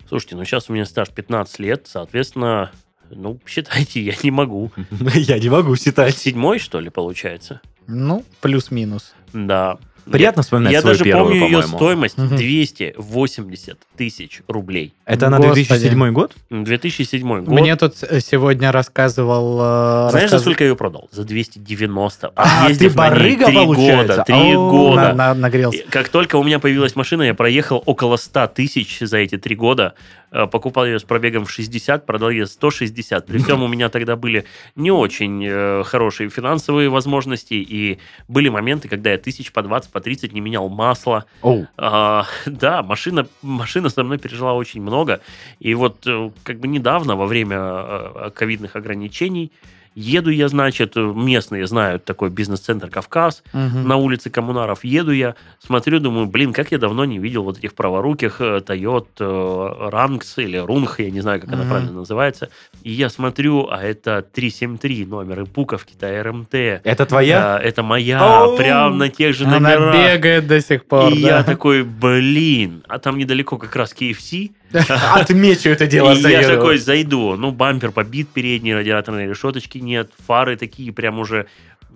Слушайте, 0.10 0.36
ну 0.36 0.44
сейчас 0.44 0.70
у 0.70 0.74
меня 0.74 0.84
стаж 0.86 1.08
15 1.08 1.60
лет, 1.60 1.84
соответственно, 1.86 2.72
ну, 3.12 3.40
считайте, 3.46 4.02
я 4.02 4.14
не 4.24 4.32
могу. 4.32 4.72
Я 5.14 5.40
не 5.40 5.50
могу 5.50 5.76
считать. 5.76 6.18
Седьмой, 6.18 6.60
что 6.60 6.80
ли, 6.80 6.90
получается? 6.90 7.62
Ну, 7.88 8.24
плюс-минус. 8.42 9.14
Да. 9.34 9.78
Приятно 10.10 10.42
вспоминать 10.42 10.72
Я 10.72 10.80
свою 10.82 10.94
даже 10.94 11.04
первую, 11.04 11.40
помню 11.40 11.46
ее 11.58 11.64
стоимость 11.64 12.18
Мгм. 12.18 12.38
280 12.38 13.78
тысяч 13.98 14.42
рублей. 14.48 14.94
Это 15.06 15.30
на 15.30 15.38
Господи. 15.38 15.68
2007 15.68 16.12
год? 16.14 16.34
2007 16.50 17.44
год. 17.44 17.48
Мне 17.48 17.76
тут 17.76 17.96
э, 18.04 18.22
сегодня 18.22 18.72
рассказывал... 18.72 20.08
э, 20.08 20.12
Знаешь, 20.12 20.30
за 20.30 20.40
сколько 20.40 20.64
я 20.64 20.70
ее 20.70 20.76
продал? 20.78 21.10
За 21.12 21.24
290. 21.26 22.32
А, 22.36 22.64
Отъездив 22.64 22.92
ты 22.94 22.98
барыга, 22.98 23.46
три 23.48 23.66
года. 23.66 24.24
Три 24.26 24.54
года. 24.56 25.02
на- 25.10 25.14
на- 25.14 25.34
нагрелся. 25.34 25.84
Как 25.90 26.10
только 26.10 26.38
у 26.38 26.44
меня 26.44 26.60
появилась 26.60 26.96
машина, 26.96 27.24
я 27.24 27.34
проехал 27.34 27.84
около 27.86 28.16
100 28.18 28.48
тысяч 28.48 29.00
за 29.02 29.18
эти 29.18 29.38
три 29.38 29.56
года. 29.56 29.94
Э, 30.32 30.46
Покупал 30.48 30.86
ее 30.86 31.00
с 31.00 31.04
пробегом 31.04 31.46
в 31.46 31.52
60, 31.52 32.06
продал 32.06 32.30
ее 32.30 32.48
160. 32.48 33.26
При 33.26 33.38
всем 33.38 33.64
у 33.64 33.68
меня 33.68 33.90
тогда 33.90 34.16
были 34.16 34.46
не 34.76 34.92
очень 34.92 35.44
э, 35.46 35.84
хорошие 35.86 36.30
финансовые 36.30 36.90
возможности, 36.90 37.54
и 37.54 38.00
были 38.28 38.50
моменты, 38.50 38.90
когда 38.90 39.12
я 39.12 39.18
тысяч 39.18 39.52
по 39.52 39.62
20, 39.62 39.92
по 39.92 40.02
30 40.02 40.34
не 40.34 40.42
менял 40.42 40.68
масло. 40.70 41.26
Оу. 41.42 41.68
А, 41.78 42.26
да, 42.46 42.84
машина, 42.84 43.28
машина 43.42 43.90
со 43.90 44.04
мной 44.04 44.18
пережила 44.18 44.54
очень 44.54 44.82
много. 44.82 45.22
И 45.60 45.74
вот 45.74 46.06
э, 46.06 46.32
как 46.44 46.60
бы 46.60 46.68
недавно, 46.68 47.16
во 47.16 47.26
время 47.26 48.32
ковидных 48.34 48.76
ограничений, 48.76 49.52
еду 50.00 50.30
я, 50.30 50.48
значит, 50.48 50.96
э, 50.96 51.00
местные 51.02 51.66
знают 51.66 52.06
такой 52.06 52.30
бизнес-центр 52.30 52.90
«Кавказ», 52.90 53.44
Мгм. 53.52 53.88
на 53.88 53.96
улице 53.98 54.30
Коммунаров 54.30 54.84
еду 54.84 55.12
я, 55.12 55.36
смотрю, 55.60 56.00
думаю, 56.00 56.28
блин, 56.28 56.54
как 56.54 56.72
я 56.72 56.78
давно 56.78 57.04
не 57.06 57.18
видел 57.18 57.44
вот 57.44 57.58
этих 57.58 57.74
праворуких 57.74 58.40
э, 58.40 58.60
Toyota 58.60 59.90
Ранкс 59.90 60.38
или 60.38 60.58
Рунг, 60.58 61.00
я 61.00 61.10
не 61.10 61.22
знаю, 61.22 61.42
как 61.42 61.50
она 61.52 61.64
Мгм. 61.64 61.70
правильно 61.70 61.92
называется. 61.94 62.50
И 62.84 62.92
я 62.92 63.10
смотрю, 63.10 63.68
а 63.72 63.82
это 63.82 64.22
373 64.22 65.06
номер 65.06 65.42
и 65.42 65.46
пуковки-то 65.46 66.24
РМТ. 66.24 66.54
Это 66.84 67.06
твоя? 67.06 67.56
А, 67.56 67.60
это 67.60 67.84
моя, 67.84 68.44
Оу! 68.46 68.58
прям 68.58 68.98
на 68.98 69.10
тех 69.10 69.36
же 69.36 69.46
Она 69.46 69.60
номерах. 69.60 69.96
бегает 69.96 70.48
до 70.48 70.62
сих 70.62 70.86
пор, 70.86 71.12
И 71.12 71.22
да. 71.24 71.38
я 71.38 71.44
такой, 71.44 71.84
блин, 71.84 72.84
а 72.88 73.00
там 73.00 73.18
недалеко 73.18 73.58
как 73.58 73.76
раз 73.76 73.96
KFC. 74.00 74.52
Отмечу 75.16 75.70
это 75.70 75.88
дело. 75.88 76.14
и 76.14 76.22
я 76.22 76.48
такой 76.48 76.78
зайду, 76.78 77.36
ну, 77.36 77.52
бампер 77.52 77.92
побит 77.92 78.30
передний, 78.30 78.74
радиаторной 78.74 79.28
решеточки 79.28 79.78
нет, 79.78 80.12
фары 80.26 80.58
такие 80.58 80.92
прям 80.92 81.20
уже, 81.20 81.48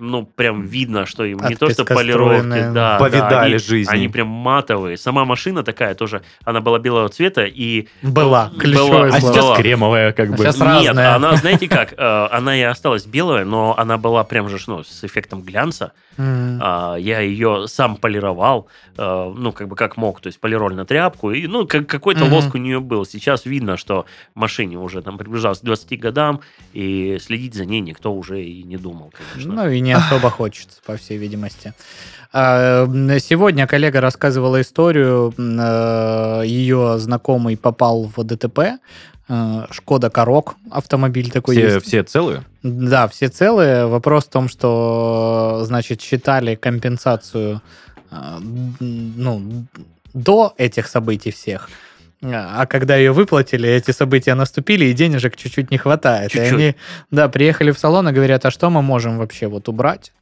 ну, 0.01 0.25
прям 0.25 0.63
видно, 0.63 1.05
что 1.05 1.23
им 1.23 1.39
не 1.47 1.55
то, 1.55 1.69
что 1.69 1.85
полировки, 1.85 2.73
да, 2.73 2.97
Повидали 2.97 3.29
да, 3.29 3.41
они, 3.41 3.57
жизни. 3.57 3.91
Они 3.91 4.07
прям 4.07 4.27
матовые. 4.27 4.97
Сама 4.97 5.25
машина 5.25 5.63
такая 5.63 5.95
тоже, 5.95 6.21
она 6.43 6.59
была 6.59 6.79
белого 6.79 7.09
цвета, 7.09 7.45
и 7.45 7.87
Была, 8.01 8.51
Была. 8.55 9.05
А 9.05 9.21
сейчас 9.21 9.45
Была. 9.45 9.57
кремовая, 9.57 10.11
как 10.11 10.31
бы. 10.31 10.37
Сейчас 10.37 10.59
нет, 10.59 10.87
разная. 10.87 11.15
она, 11.15 11.35
знаете 11.35 11.67
как, 11.67 11.93
э, 11.93 12.27
она 12.31 12.57
и 12.57 12.61
осталась 12.61 13.05
белая, 13.05 13.45
но 13.45 13.75
она 13.77 13.97
была 13.97 14.23
прям 14.23 14.49
же, 14.49 14.57
ну, 14.67 14.83
с 14.83 15.03
эффектом 15.03 15.41
глянца. 15.41 15.93
А, 16.17 16.95
я 16.97 17.19
ее 17.19 17.67
сам 17.67 17.95
полировал, 17.95 18.67
э, 18.97 19.33
ну, 19.35 19.51
как 19.51 19.67
бы 19.67 19.75
как 19.75 19.97
мог, 19.97 20.19
то 20.19 20.27
есть 20.27 20.39
полироль 20.39 20.75
на 20.75 20.85
тряпку, 20.85 21.31
и, 21.31 21.47
ну, 21.47 21.65
как, 21.65 21.87
какой-то 21.87 22.25
Мгм. 22.25 22.33
лоск 22.33 22.55
у 22.55 22.57
нее 22.57 22.79
был. 22.79 23.05
Сейчас 23.05 23.45
видно, 23.45 23.77
что 23.77 24.05
машине 24.35 24.77
уже 24.77 25.01
там 25.01 25.17
приближалось 25.17 25.59
к 25.59 25.63
20 25.63 25.99
годам, 25.99 26.41
и 26.73 27.17
следить 27.19 27.55
за 27.55 27.65
ней 27.65 27.79
никто 27.81 28.13
уже 28.13 28.43
и 28.43 28.63
не 28.63 28.77
думал, 28.77 29.11
конечно. 29.17 29.53
Ну 29.53 29.69
и 29.69 29.79
не 29.79 29.90
особо 29.93 30.29
хочется, 30.29 30.77
по 30.85 30.95
всей 30.97 31.17
видимости. 31.17 31.73
А, 32.33 32.85
Сегодня 33.19 33.67
коллега 33.67 34.01
рассказывала 34.01 34.61
историю. 34.61 35.33
э, 35.37 36.43
Ее 36.45 36.97
знакомый 36.99 37.57
попал 37.57 38.09
в 38.15 38.23
ДТП. 38.23 38.59
э, 39.29 39.65
Шкода 39.71 40.09
Корок, 40.09 40.55
автомобиль 40.71 41.29
такой 41.31 41.55
Все, 41.55 41.73
есть. 41.75 41.85
все 41.85 42.03
целые? 42.03 42.43
Да, 42.63 43.07
все 43.07 43.27
целые. 43.29 43.85
Вопрос 43.87 44.25
в 44.25 44.29
том, 44.29 44.49
что, 44.49 45.61
значит, 45.65 46.01
считали 46.01 46.55
компенсацию 46.55 47.61
э, 48.11 48.15
ну, 48.79 49.65
до 50.13 50.53
этих 50.57 50.87
событий 50.87 51.31
всех. 51.31 51.69
А 52.23 52.65
когда 52.67 52.95
ее 52.95 53.11
выплатили, 53.13 53.67
эти 53.67 53.91
события 53.91 54.35
наступили, 54.35 54.85
и 54.85 54.93
денежек 54.93 55.35
чуть-чуть 55.35 55.71
не 55.71 55.77
хватает. 55.77 56.31
Чуть-чуть. 56.31 56.51
И 56.51 56.53
они, 56.53 56.75
да, 57.09 57.29
приехали 57.29 57.71
в 57.71 57.79
салон 57.79 58.09
и 58.09 58.11
говорят, 58.11 58.45
а 58.45 58.51
что 58.51 58.69
мы 58.69 58.81
можем 58.81 59.17
вообще 59.17 59.47
вот 59.47 59.67
убрать 59.67 60.13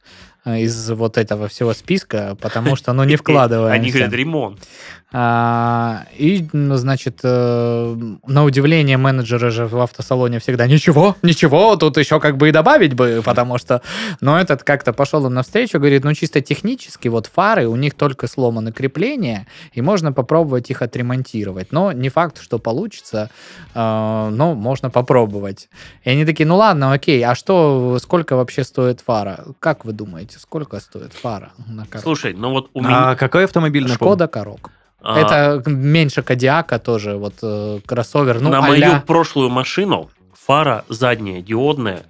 э, 0.44 0.60
из 0.60 0.90
вот 0.90 1.18
этого 1.18 1.48
всего 1.48 1.74
списка, 1.74 2.36
потому 2.40 2.74
что, 2.76 2.92
ну, 2.94 3.04
не 3.04 3.16
вкладываемся. 3.16 3.74
Они 3.74 3.90
говорят, 3.90 4.12
ремонт. 4.12 4.60
А, 5.12 6.04
и, 6.16 6.46
значит, 6.52 7.20
э, 7.24 7.96
на 8.26 8.44
удивление 8.44 8.96
менеджеры 8.96 9.50
же 9.50 9.66
в 9.66 9.80
автосалоне 9.80 10.38
всегда 10.38 10.68
ничего, 10.68 11.16
ничего, 11.22 11.74
тут 11.74 11.96
еще 11.96 12.20
как 12.20 12.36
бы 12.36 12.48
и 12.48 12.52
добавить 12.52 12.94
бы, 12.94 13.20
потому 13.24 13.58
что, 13.58 13.82
но 14.20 14.38
этот 14.38 14.62
как-то 14.62 14.92
пошел 14.92 15.26
им 15.26 15.34
навстречу, 15.34 15.78
говорит, 15.78 16.04
ну 16.04 16.14
чисто 16.14 16.40
технически 16.40 17.08
вот 17.08 17.26
фары, 17.26 17.66
у 17.66 17.74
них 17.74 17.94
только 17.94 18.28
сломаны 18.28 18.70
крепления, 18.70 19.48
и 19.72 19.82
можно 19.82 20.12
попробовать 20.12 20.70
их 20.70 20.80
отремонтировать, 20.80 21.72
но 21.72 21.90
не 21.90 22.08
факт, 22.08 22.40
что 22.40 22.60
получится, 22.60 23.30
э, 23.74 24.28
но 24.32 24.54
можно 24.54 24.90
попробовать. 24.90 25.68
И 26.04 26.10
они 26.10 26.24
такие, 26.24 26.46
ну 26.46 26.56
ладно, 26.56 26.92
окей, 26.92 27.20
а 27.24 27.34
что, 27.34 27.98
сколько 28.00 28.36
вообще 28.36 28.62
стоит 28.62 29.00
фара? 29.00 29.44
Как 29.58 29.84
вы 29.84 29.92
думаете, 29.92 30.38
сколько 30.38 30.78
стоит 30.78 31.14
фара 31.14 31.50
на? 31.66 31.84
Слушай, 32.00 32.32
ну 32.32 32.50
вот 32.50 32.70
у 32.74 32.80
меня... 32.80 33.10
А 33.10 33.16
какой 33.16 33.44
автомобиль? 33.44 33.88
Шкода 33.88 34.28
Корок. 34.28 34.70
А, 35.02 35.18
Это 35.18 35.70
меньше 35.70 36.22
Кадиака 36.22 36.78
тоже, 36.78 37.16
вот 37.16 37.34
э, 37.42 37.80
кроссовер. 37.86 38.40
Ну, 38.40 38.50
на 38.50 38.58
а-ля- 38.58 38.88
мою 38.88 39.00
прошлую 39.02 39.50
машину 39.50 40.10
фара 40.34 40.84
задняя, 40.88 41.40
диодная, 41.42 42.02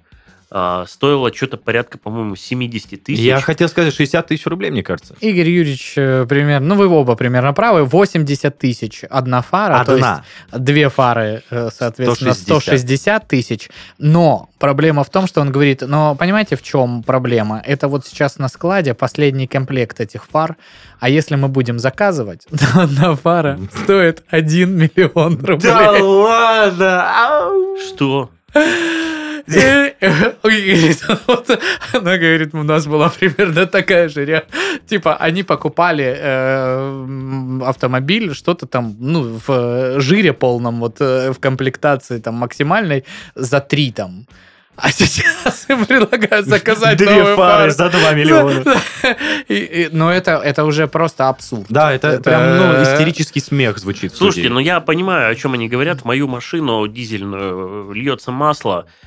а, 0.53 0.85
стоила 0.85 1.33
что-то 1.33 1.55
порядка, 1.55 1.97
по-моему, 1.97 2.35
70 2.35 3.01
тысяч. 3.01 3.21
Я 3.21 3.39
хотел 3.39 3.69
сказать 3.69 3.93
60 3.93 4.27
тысяч 4.27 4.45
рублей, 4.45 4.69
мне 4.69 4.83
кажется. 4.83 5.15
Игорь 5.21 5.49
Юрьевич 5.49 5.93
э, 5.95 6.25
примерно, 6.27 6.67
ну 6.67 6.75
вы 6.75 6.89
оба 6.89 7.15
примерно 7.15 7.53
правы, 7.53 7.85
80 7.85 8.59
тысяч 8.59 9.05
одна 9.09 9.41
фара, 9.43 9.85
то 9.85 9.95
есть 9.95 10.05
Одна. 10.05 10.23
две 10.51 10.89
фары, 10.89 11.43
э, 11.49 11.69
соответственно, 11.73 12.33
160. 12.33 12.63
160 12.63 13.27
тысяч. 13.29 13.69
Но 13.97 14.49
проблема 14.59 15.05
в 15.05 15.09
том, 15.09 15.25
что 15.25 15.39
он 15.39 15.53
говорит, 15.53 15.83
но 15.87 16.15
понимаете, 16.15 16.57
в 16.57 16.63
чем 16.63 17.01
проблема? 17.01 17.61
Это 17.65 17.87
вот 17.87 18.05
сейчас 18.05 18.37
на 18.37 18.49
складе 18.49 18.93
последний 18.93 19.47
комплект 19.47 20.01
этих 20.01 20.25
фар, 20.25 20.57
а 20.99 21.07
если 21.07 21.35
мы 21.35 21.47
будем 21.47 21.79
заказывать, 21.79 22.45
то 22.49 22.81
одна 22.81 23.15
фара 23.15 23.57
стоит 23.83 24.23
1 24.29 24.69
миллион 24.69 25.39
рублей. 25.45 26.01
ладно! 26.01 27.05
Ау. 27.39 27.77
Что? 27.77 28.31
Вот 31.27 31.49
Она 31.93 32.17
говорит, 32.17 32.53
у 32.53 32.63
нас 32.63 32.85
была 32.87 33.09
примерно 33.09 33.65
такая 33.65 34.09
же 34.09 34.45
Типа, 34.87 35.15
они 35.15 35.43
покупали 35.43 36.15
э, 36.17 37.61
автомобиль, 37.65 38.33
что-то 38.33 38.65
там, 38.65 38.95
ну, 38.99 39.39
в 39.45 39.49
э, 39.49 39.99
жире 39.99 40.33
полном, 40.33 40.79
вот 40.79 40.97
э, 40.99 41.31
в 41.31 41.39
комплектации 41.39 42.19
там 42.19 42.35
максимальной, 42.35 43.05
за 43.35 43.59
три 43.59 43.91
там. 43.91 44.25
А 44.77 44.89
сейчас 44.91 45.65
им 45.69 45.85
предлагают 45.85 46.47
заказать 46.47 46.97
Две 46.97 47.09
новую 47.09 47.35
фары 47.35 47.71
фару. 47.71 47.91
за 47.91 47.99
2 47.99 48.11
миллиона. 48.13 48.63
И- 49.47 49.53
и- 49.55 49.89
Но 49.91 50.11
это, 50.11 50.41
это 50.43 50.63
уже 50.63 50.87
просто 50.87 51.27
абсурд. 51.29 51.65
Да, 51.69 51.91
это, 51.93 52.07
Это- 52.07 52.23
прям 52.23 52.57
ну, 52.57 52.81
истерический 52.83 53.41
смех 53.41 53.77
звучит. 53.77 54.15
Слушайте, 54.15 54.49
ну 54.49 54.59
я 54.59 54.79
понимаю, 54.79 55.29
о 55.31 55.35
чем 55.35 55.53
они 55.53 55.67
говорят. 55.67 56.01
В 56.01 56.05
мою 56.05 56.27
машину 56.27 56.87
дизельную 56.87 57.91
э, 57.91 57.93
льется 57.93 58.31
масло 58.31 58.85
э, 59.03 59.05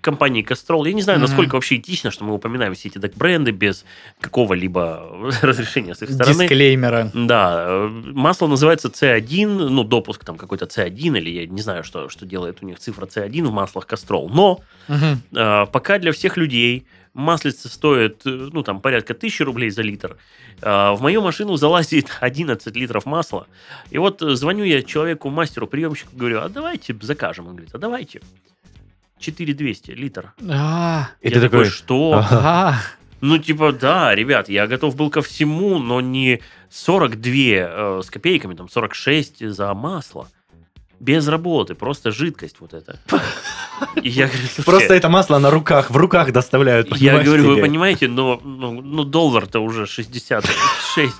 компании 0.00 0.44
Castrol. 0.44 0.86
Я 0.86 0.92
не 0.92 1.02
знаю, 1.02 1.18
насколько 1.20 1.54
вообще 1.54 1.76
этично, 1.76 2.10
что 2.10 2.24
мы 2.24 2.34
упоминаем 2.34 2.74
все 2.74 2.88
эти 2.88 2.98
бренды 3.16 3.50
без 3.50 3.84
какого-либо 4.20 5.32
разрешения 5.42 5.94
с 5.94 6.02
их 6.02 6.10
стороны. 6.10 6.44
Дисклеймера. 6.44 7.10
Да, 7.14 7.64
э, 7.66 7.88
масло 8.12 8.46
называется 8.46 8.88
C1, 8.88 9.46
ну, 9.68 9.84
допуск 9.84 10.24
там 10.24 10.36
какой-то 10.36 10.66
C1, 10.66 11.18
или 11.18 11.30
я 11.30 11.46
не 11.46 11.60
знаю, 11.60 11.82
что, 11.84 12.08
что 12.08 12.26
делает 12.26 12.58
у 12.62 12.66
них 12.66 12.78
цифра 12.78 13.06
C1 13.06 13.44
в 13.46 13.52
маслах 13.52 13.86
Castrol. 13.86 14.28
Но 14.32 14.60
Мгм. 14.88 15.22
э, 15.34 15.66
пока 15.72 15.98
для 15.98 16.12
всех 16.12 16.36
людей 16.36 16.86
маслица 17.14 17.68
стоит, 17.68 18.22
э, 18.26 18.48
ну, 18.52 18.62
там, 18.62 18.80
порядка 18.80 19.14
тысячи 19.14 19.42
рублей 19.42 19.70
за 19.70 19.82
литр, 19.82 20.16
э, 20.62 20.90
в 20.92 20.98
мою 21.00 21.20
машину 21.22 21.56
залазит 21.56 22.10
11 22.20 22.76
литров 22.76 23.06
масла. 23.06 23.46
И 23.90 23.98
вот 23.98 24.20
звоню 24.20 24.64
я 24.64 24.82
человеку, 24.82 25.30
мастеру, 25.30 25.66
приемщику, 25.66 26.10
говорю, 26.16 26.40
а 26.42 26.48
давайте 26.48 26.94
закажем. 27.00 27.46
Он 27.48 27.54
говорит, 27.56 27.74
а 27.74 27.78
давайте. 27.78 28.20
4200 29.18 29.90
литр. 29.92 30.32
А, 30.48 31.08
И 31.20 31.30
ты 31.30 31.40
такой, 31.40 31.66
что? 31.66 32.24
А. 32.30 32.76
Ну, 33.20 33.38
типа, 33.38 33.72
да, 33.72 34.14
ребят, 34.14 34.48
я 34.48 34.66
готов 34.66 34.94
был 34.94 35.10
ко 35.10 35.22
всему, 35.22 35.78
но 35.78 36.00
не 36.00 36.40
42 36.70 37.32
э, 37.34 38.00
с 38.04 38.10
копейками, 38.10 38.54
там 38.54 38.68
46 38.68 39.50
за 39.50 39.74
масло. 39.74 40.28
Без 41.00 41.28
работы, 41.28 41.74
просто 41.74 42.10
жидкость 42.10 42.56
вот 42.60 42.74
эта. 42.74 42.98
И 44.02 44.08
я 44.08 44.26
говорю, 44.26 44.48
Просто 44.64 44.94
это 44.94 45.08
масло 45.08 45.38
на 45.38 45.50
руках, 45.50 45.90
в 45.90 45.96
руках 45.96 46.32
доставляют. 46.32 46.96
я 46.96 47.20
говорю, 47.20 47.54
вы 47.54 47.60
понимаете, 47.60 48.08
но 48.08 48.40
ну, 48.42 48.80
ну, 48.80 49.04
доллар-то 49.04 49.60
уже 49.60 49.86
66. 49.86 51.14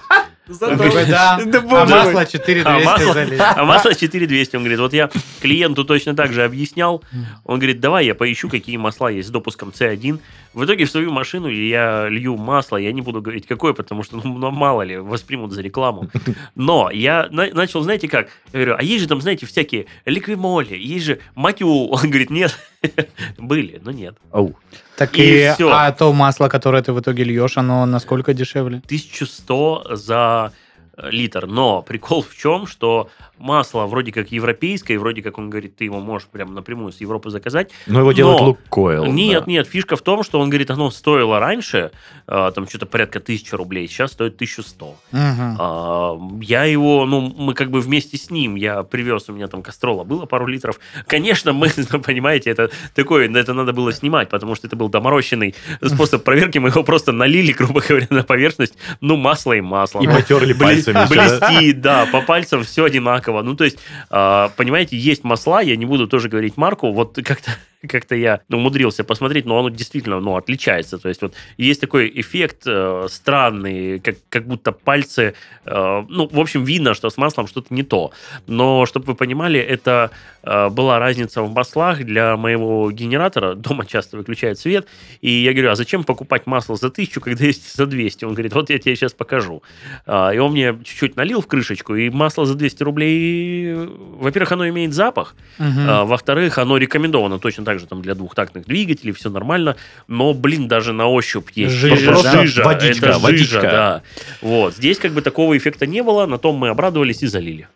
Такой, 0.60 1.06
да, 1.06 1.38
Да 1.46 1.58
а 1.60 1.86
масло 1.86 2.12
мой. 2.12 2.26
4200 2.26 2.66
А 2.66 2.78
масло, 2.84 3.12
залить. 3.12 3.40
а 3.40 3.64
масло 3.64 3.94
4200. 3.94 4.56
Он 4.56 4.62
говорит, 4.62 4.78
вот 4.80 4.92
я 4.94 5.10
клиенту 5.40 5.84
точно 5.84 6.14
так 6.16 6.32
же 6.32 6.44
объяснял. 6.44 7.02
Он 7.44 7.58
говорит, 7.58 7.80
давай 7.80 8.06
я 8.06 8.14
поищу, 8.14 8.48
какие 8.48 8.76
масла 8.76 9.08
есть 9.10 9.28
с 9.28 9.30
допуском 9.30 9.70
C1. 9.70 10.18
В 10.54 10.64
итоге 10.64 10.86
в 10.86 10.90
свою 10.90 11.12
машину 11.12 11.48
я 11.48 12.08
лью 12.08 12.36
масло, 12.36 12.78
я 12.78 12.90
не 12.92 13.02
буду 13.02 13.20
говорить 13.20 13.46
какое, 13.46 13.74
потому 13.74 14.02
что, 14.02 14.16
ну, 14.16 14.38
ну, 14.38 14.50
мало 14.50 14.82
ли, 14.82 14.96
воспримут 14.96 15.52
за 15.52 15.60
рекламу. 15.60 16.08
Но 16.54 16.90
я 16.90 17.28
на- 17.30 17.52
начал, 17.52 17.82
знаете 17.82 18.08
как? 18.08 18.28
Я 18.52 18.60
говорю, 18.60 18.76
а 18.78 18.82
есть 18.82 19.02
же 19.02 19.08
там, 19.08 19.20
знаете, 19.20 19.44
всякие 19.46 19.86
ликвимоли, 20.06 20.74
есть 20.76 21.04
же 21.04 21.18
матюл. 21.34 21.92
Он 21.92 22.08
говорит, 22.08 22.30
нет. 22.30 22.58
Были, 23.38 23.80
но 23.84 23.90
нет. 23.90 24.16
Ау. 24.32 24.56
Так 24.98 25.16
И 25.16 25.46
и, 25.46 25.52
всё. 25.54 25.70
а 25.72 25.92
то 25.92 26.12
масло, 26.12 26.48
которое 26.48 26.82
ты 26.82 26.92
в 26.92 26.98
итоге 27.00 27.22
льешь, 27.22 27.56
оно 27.56 27.86
насколько 27.86 28.34
дешевле? 28.34 28.82
1100 28.84 29.86
за 29.92 30.52
э, 30.96 31.10
литр. 31.10 31.46
Но 31.46 31.82
прикол 31.82 32.22
в 32.22 32.34
чем, 32.36 32.66
что 32.66 33.08
масло 33.38 33.86
вроде 33.86 34.12
как 34.12 34.30
европейское, 34.32 34.96
и 34.96 34.98
вроде 34.98 35.22
как 35.22 35.38
он 35.38 35.50
говорит, 35.50 35.76
ты 35.76 35.84
его 35.84 36.00
можешь 36.00 36.28
прям 36.28 36.54
напрямую 36.54 36.92
с 36.92 37.00
Европы 37.00 37.30
заказать. 37.30 37.70
Но 37.86 38.00
его 38.00 38.12
делает 38.12 38.40
Лукойл. 38.40 39.06
нет, 39.06 39.44
да. 39.46 39.50
нет, 39.50 39.66
фишка 39.66 39.96
в 39.96 40.02
том, 40.02 40.22
что 40.22 40.40
он 40.40 40.50
говорит, 40.50 40.70
оно 40.70 40.90
стоило 40.90 41.38
раньше, 41.38 41.90
э, 42.26 42.52
там 42.54 42.68
что-то 42.68 42.86
порядка 42.86 43.18
1000 43.18 43.56
рублей, 43.56 43.88
сейчас 43.88 44.12
стоит 44.12 44.36
1100. 44.36 44.96
Мгм. 45.12 45.56
А, 45.58 46.18
Я 46.40 46.64
его, 46.64 47.06
ну, 47.06 47.20
мы 47.20 47.54
как 47.54 47.70
бы 47.70 47.80
вместе 47.80 48.16
с 48.16 48.30
ним, 48.30 48.56
я 48.56 48.82
привез, 48.82 49.28
у 49.28 49.32
меня 49.32 49.48
там 49.48 49.62
кастрола 49.62 50.04
было 50.04 50.26
пару 50.26 50.46
литров. 50.46 50.78
Конечно, 51.06 51.52
мы, 51.52 51.68
понимаете, 52.04 52.50
это 52.50 52.70
такое, 52.94 53.30
это 53.30 53.54
надо 53.54 53.72
было 53.72 53.92
снимать, 53.92 54.28
потому 54.28 54.54
что 54.54 54.66
это 54.66 54.76
был 54.76 54.88
доморощенный 54.88 55.54
способ 55.82 56.24
проверки, 56.24 56.58
мы 56.58 56.68
его 56.70 56.82
просто 56.82 57.12
налили, 57.12 57.52
грубо 57.58 57.80
говоря, 57.80 58.06
на 58.10 58.22
поверхность, 58.22 58.74
ну, 59.00 59.16
масло 59.16 59.52
и 59.52 59.60
масло. 59.60 60.00
И 60.00 60.06
потерли 60.06 60.52
пальцами. 60.52 61.08
Блестит, 61.08 61.80
да, 61.80 62.06
по 62.06 62.20
пальцам 62.20 62.62
все 62.64 62.84
одинаково. 62.84 63.27
Ну, 63.42 63.54
то 63.54 63.64
есть, 63.64 63.78
а, 64.10 64.50
понимаете, 64.56 64.96
есть 64.96 65.24
масла, 65.24 65.60
я 65.60 65.76
не 65.76 65.86
буду 65.86 66.08
тоже 66.08 66.28
говорить 66.28 66.56
марку, 66.56 66.92
вот 66.92 67.18
как-то 67.24 67.52
как-то 67.86 68.16
я 68.16 68.40
умудрился 68.50 69.04
посмотреть, 69.04 69.46
но 69.46 69.58
оно 69.58 69.68
действительно 69.68 70.18
ну, 70.20 70.36
отличается. 70.36 70.98
То 70.98 71.08
есть 71.08 71.22
вот 71.22 71.34
есть 71.56 71.80
такой 71.80 72.10
эффект 72.12 72.62
э, 72.66 73.06
странный, 73.08 74.00
как, 74.00 74.16
как 74.28 74.46
будто 74.46 74.72
пальцы... 74.72 75.34
э, 75.64 76.04
ну, 76.08 76.28
в 76.30 76.40
общем, 76.40 76.64
видно, 76.64 76.94
что 76.94 77.08
с 77.08 77.16
маслом 77.16 77.46
что-то 77.46 77.72
не 77.72 77.84
то. 77.84 78.10
Но, 78.48 78.84
чтобы 78.86 79.06
вы 79.06 79.14
понимали, 79.14 79.60
это 79.60 80.10
э, 80.42 80.68
была 80.70 80.98
разница 80.98 81.42
в 81.42 81.52
маслах 81.52 82.02
для 82.04 82.36
моего 82.36 82.90
генератора. 82.90 83.54
Дома 83.68 83.86
часто 83.86 84.16
выключает 84.16 84.58
свет. 84.58 84.88
И 85.20 85.30
я 85.30 85.52
говорю, 85.52 85.70
а 85.70 85.76
зачем 85.76 86.02
покупать 86.02 86.46
масло 86.46 86.74
за 86.74 86.90
тысячу, 86.90 87.20
когда 87.20 87.44
есть 87.44 87.76
за 87.76 87.86
200? 87.86 88.24
Он 88.24 88.32
говорит, 88.32 88.54
вот 88.54 88.70
я 88.70 88.78
тебе 88.78 88.96
сейчас 88.96 89.12
покажу. 89.12 89.62
А, 90.04 90.30
И 90.32 90.38
он 90.38 90.50
мне 90.52 90.76
чуть-чуть 90.84 91.14
налил 91.16 91.40
в 91.42 91.46
крышечку, 91.46 91.94
и 91.94 92.10
масло 92.10 92.44
за 92.44 92.54
200 92.56 92.82
рублей, 92.82 93.74
во-первых, 93.74 94.50
оно 94.52 94.68
имеет 94.68 94.92
запах, 94.94 95.36
Мгм. 95.58 95.86
а, 95.88 96.04
во-вторых, 96.04 96.58
оно 96.58 96.76
рекомендовано 96.76 97.38
точно 97.38 97.67
так 97.68 97.80
же 97.80 97.86
там 97.86 98.00
для 98.00 98.14
двухтактных 98.14 98.64
двигателей, 98.64 99.12
все 99.12 99.28
нормально, 99.28 99.76
но, 100.06 100.32
блин, 100.32 100.68
даже 100.68 100.94
на 100.94 101.06
ощупь 101.06 101.50
есть. 101.54 101.74
Жижа, 101.74 102.22
да? 102.22 102.40
жижа, 102.40 102.64
Водичка, 102.64 103.04
это 103.08 103.12
жижа, 103.12 103.18
водичка. 103.18 103.60
да. 103.60 104.02
Вот, 104.40 104.74
здесь 104.74 104.96
как 104.96 105.12
бы 105.12 105.20
такого 105.20 105.54
эффекта 105.54 105.86
не 105.86 106.02
было, 106.02 106.24
на 106.24 106.38
том 106.38 106.56
мы 106.56 106.70
обрадовались 106.70 107.22
и 107.22 107.26
залили. 107.26 107.68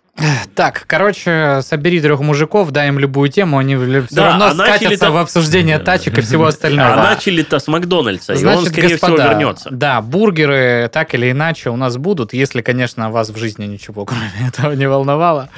Так, 0.55 0.85
короче, 0.87 1.61
собери 1.63 1.99
трех 2.01 2.21
мужиков, 2.21 2.71
дай 2.71 2.89
им 2.89 2.99
любую 2.99 3.31
тему, 3.31 3.57
они 3.59 3.77
все 3.77 4.07
Да, 4.15 4.27
равно 4.29 4.45
а 4.49 4.55
начали 4.55 4.77
скатятся 4.85 5.11
в 5.11 5.17
обсуждение 5.17 5.79
тачек 5.79 6.19
и 6.19 6.21
всего 6.21 6.47
остального. 6.47 6.93
А 6.93 6.97
начали-то 7.15 7.59
с 7.59 7.67
Макдональдса, 7.67 8.35
и 8.35 8.37
он, 8.37 8.41
Значит, 8.43 8.69
скорее 8.69 8.89
господа, 8.91 9.15
всего, 9.17 9.29
вернется. 9.29 9.69
Да, 9.73 10.03
бургеры 10.03 10.91
так 10.93 11.15
или 11.15 11.31
иначе 11.31 11.71
у 11.71 11.77
нас 11.77 11.97
будут, 11.97 12.35
если, 12.35 12.61
конечно, 12.61 13.11
вас 13.11 13.31
в 13.31 13.37
жизни 13.39 13.65
ничего 13.65 14.05
кроме 14.13 14.31
этого 14.49 14.73
не 14.73 14.87
волновало. 14.87 15.49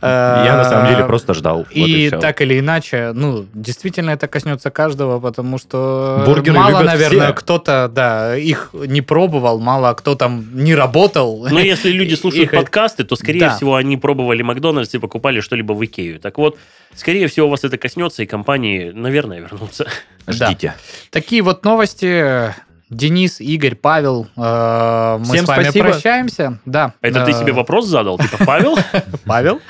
Я 0.00 0.54
на 0.56 0.64
самом 0.64 0.88
деле 0.88 1.02
Э, 1.02 1.06
просто 1.06 1.34
ждал. 1.34 1.58
Вот 1.58 1.66
И 1.72 2.08
всё. 2.08 2.20
так 2.20 2.40
или 2.40 2.60
иначе, 2.60 3.10
ну, 3.14 3.46
действительно 3.52 4.10
это 4.10 4.28
коснется 4.28 4.70
каждого, 4.70 5.18
потому 5.18 5.58
что 5.58 6.22
Бургеры 6.24 6.56
мало, 6.56 6.82
наверное, 6.82 7.32
кто-то, 7.32 7.90
да, 7.92 8.36
их 8.36 8.70
не 8.72 9.00
пробовал, 9.02 9.58
мало 9.58 9.92
кто 9.94 10.14
там 10.14 10.44
не 10.52 10.74
работал. 10.76 11.46
Но 11.50 11.58
если 11.58 11.90
люди 11.90 12.14
слушают 12.14 12.52
Их- 12.52 12.58
подкасты, 12.58 13.02
то, 13.02 13.16
скорее 13.16 13.40
Да. 13.40 13.56
всего, 13.56 13.74
они 13.74 13.96
пробовали 14.04 14.42
Макдональдс 14.42 14.92
и 14.94 14.98
покупали 14.98 15.40
что-либо 15.40 15.72
в 15.72 15.82
Икею. 15.82 16.20
Так 16.20 16.36
вот, 16.36 16.58
скорее 16.94 17.26
всего, 17.26 17.48
вас 17.48 17.64
это 17.64 17.78
коснется, 17.78 18.22
и 18.22 18.26
компании, 18.26 18.90
наверное, 18.90 19.40
вернутся. 19.40 19.86
Да. 20.26 20.32
Ждите. 20.32 20.74
Такие 21.10 21.40
вот 21.42 21.64
новости. 21.64 22.54
Денис, 22.90 23.40
Игорь, 23.40 23.74
Павел, 23.76 24.26
э, 24.36 25.16
мы 25.18 25.24
Всем 25.24 25.46
с 25.46 25.48
вами 25.48 25.62
спасибо. 25.64 25.84
прощаемся. 25.88 26.58
Да. 26.66 26.92
Это 27.00 27.24
ты 27.24 27.30
Э, 27.30 27.34
себе 27.34 27.52
вопрос 27.54 27.86
задал? 27.86 28.18
Типа, 28.18 28.44
Павел? 28.44 28.76
Павел. 29.24 29.60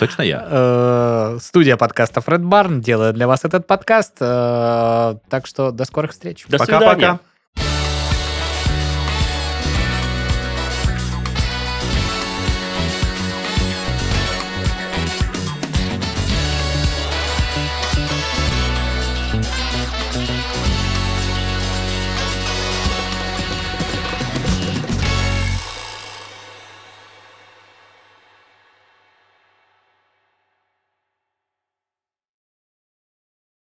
Точно 0.00 0.22
я. 0.22 0.44
Э, 0.50 1.38
Студия 1.40 1.76
подкастов 1.76 2.28
Red 2.28 2.42
Barn 2.42 2.80
делает 2.80 3.14
для 3.14 3.26
вас 3.28 3.44
этот 3.44 3.68
подкаст. 3.68 4.16
Э, 4.20 5.14
Так 5.28 5.46
что 5.46 5.70
до 5.70 5.84
скорых 5.84 6.10
встреч. 6.10 6.44
До 6.48 6.58
Пока-пока. 6.58 6.94
свидания. 6.94 7.18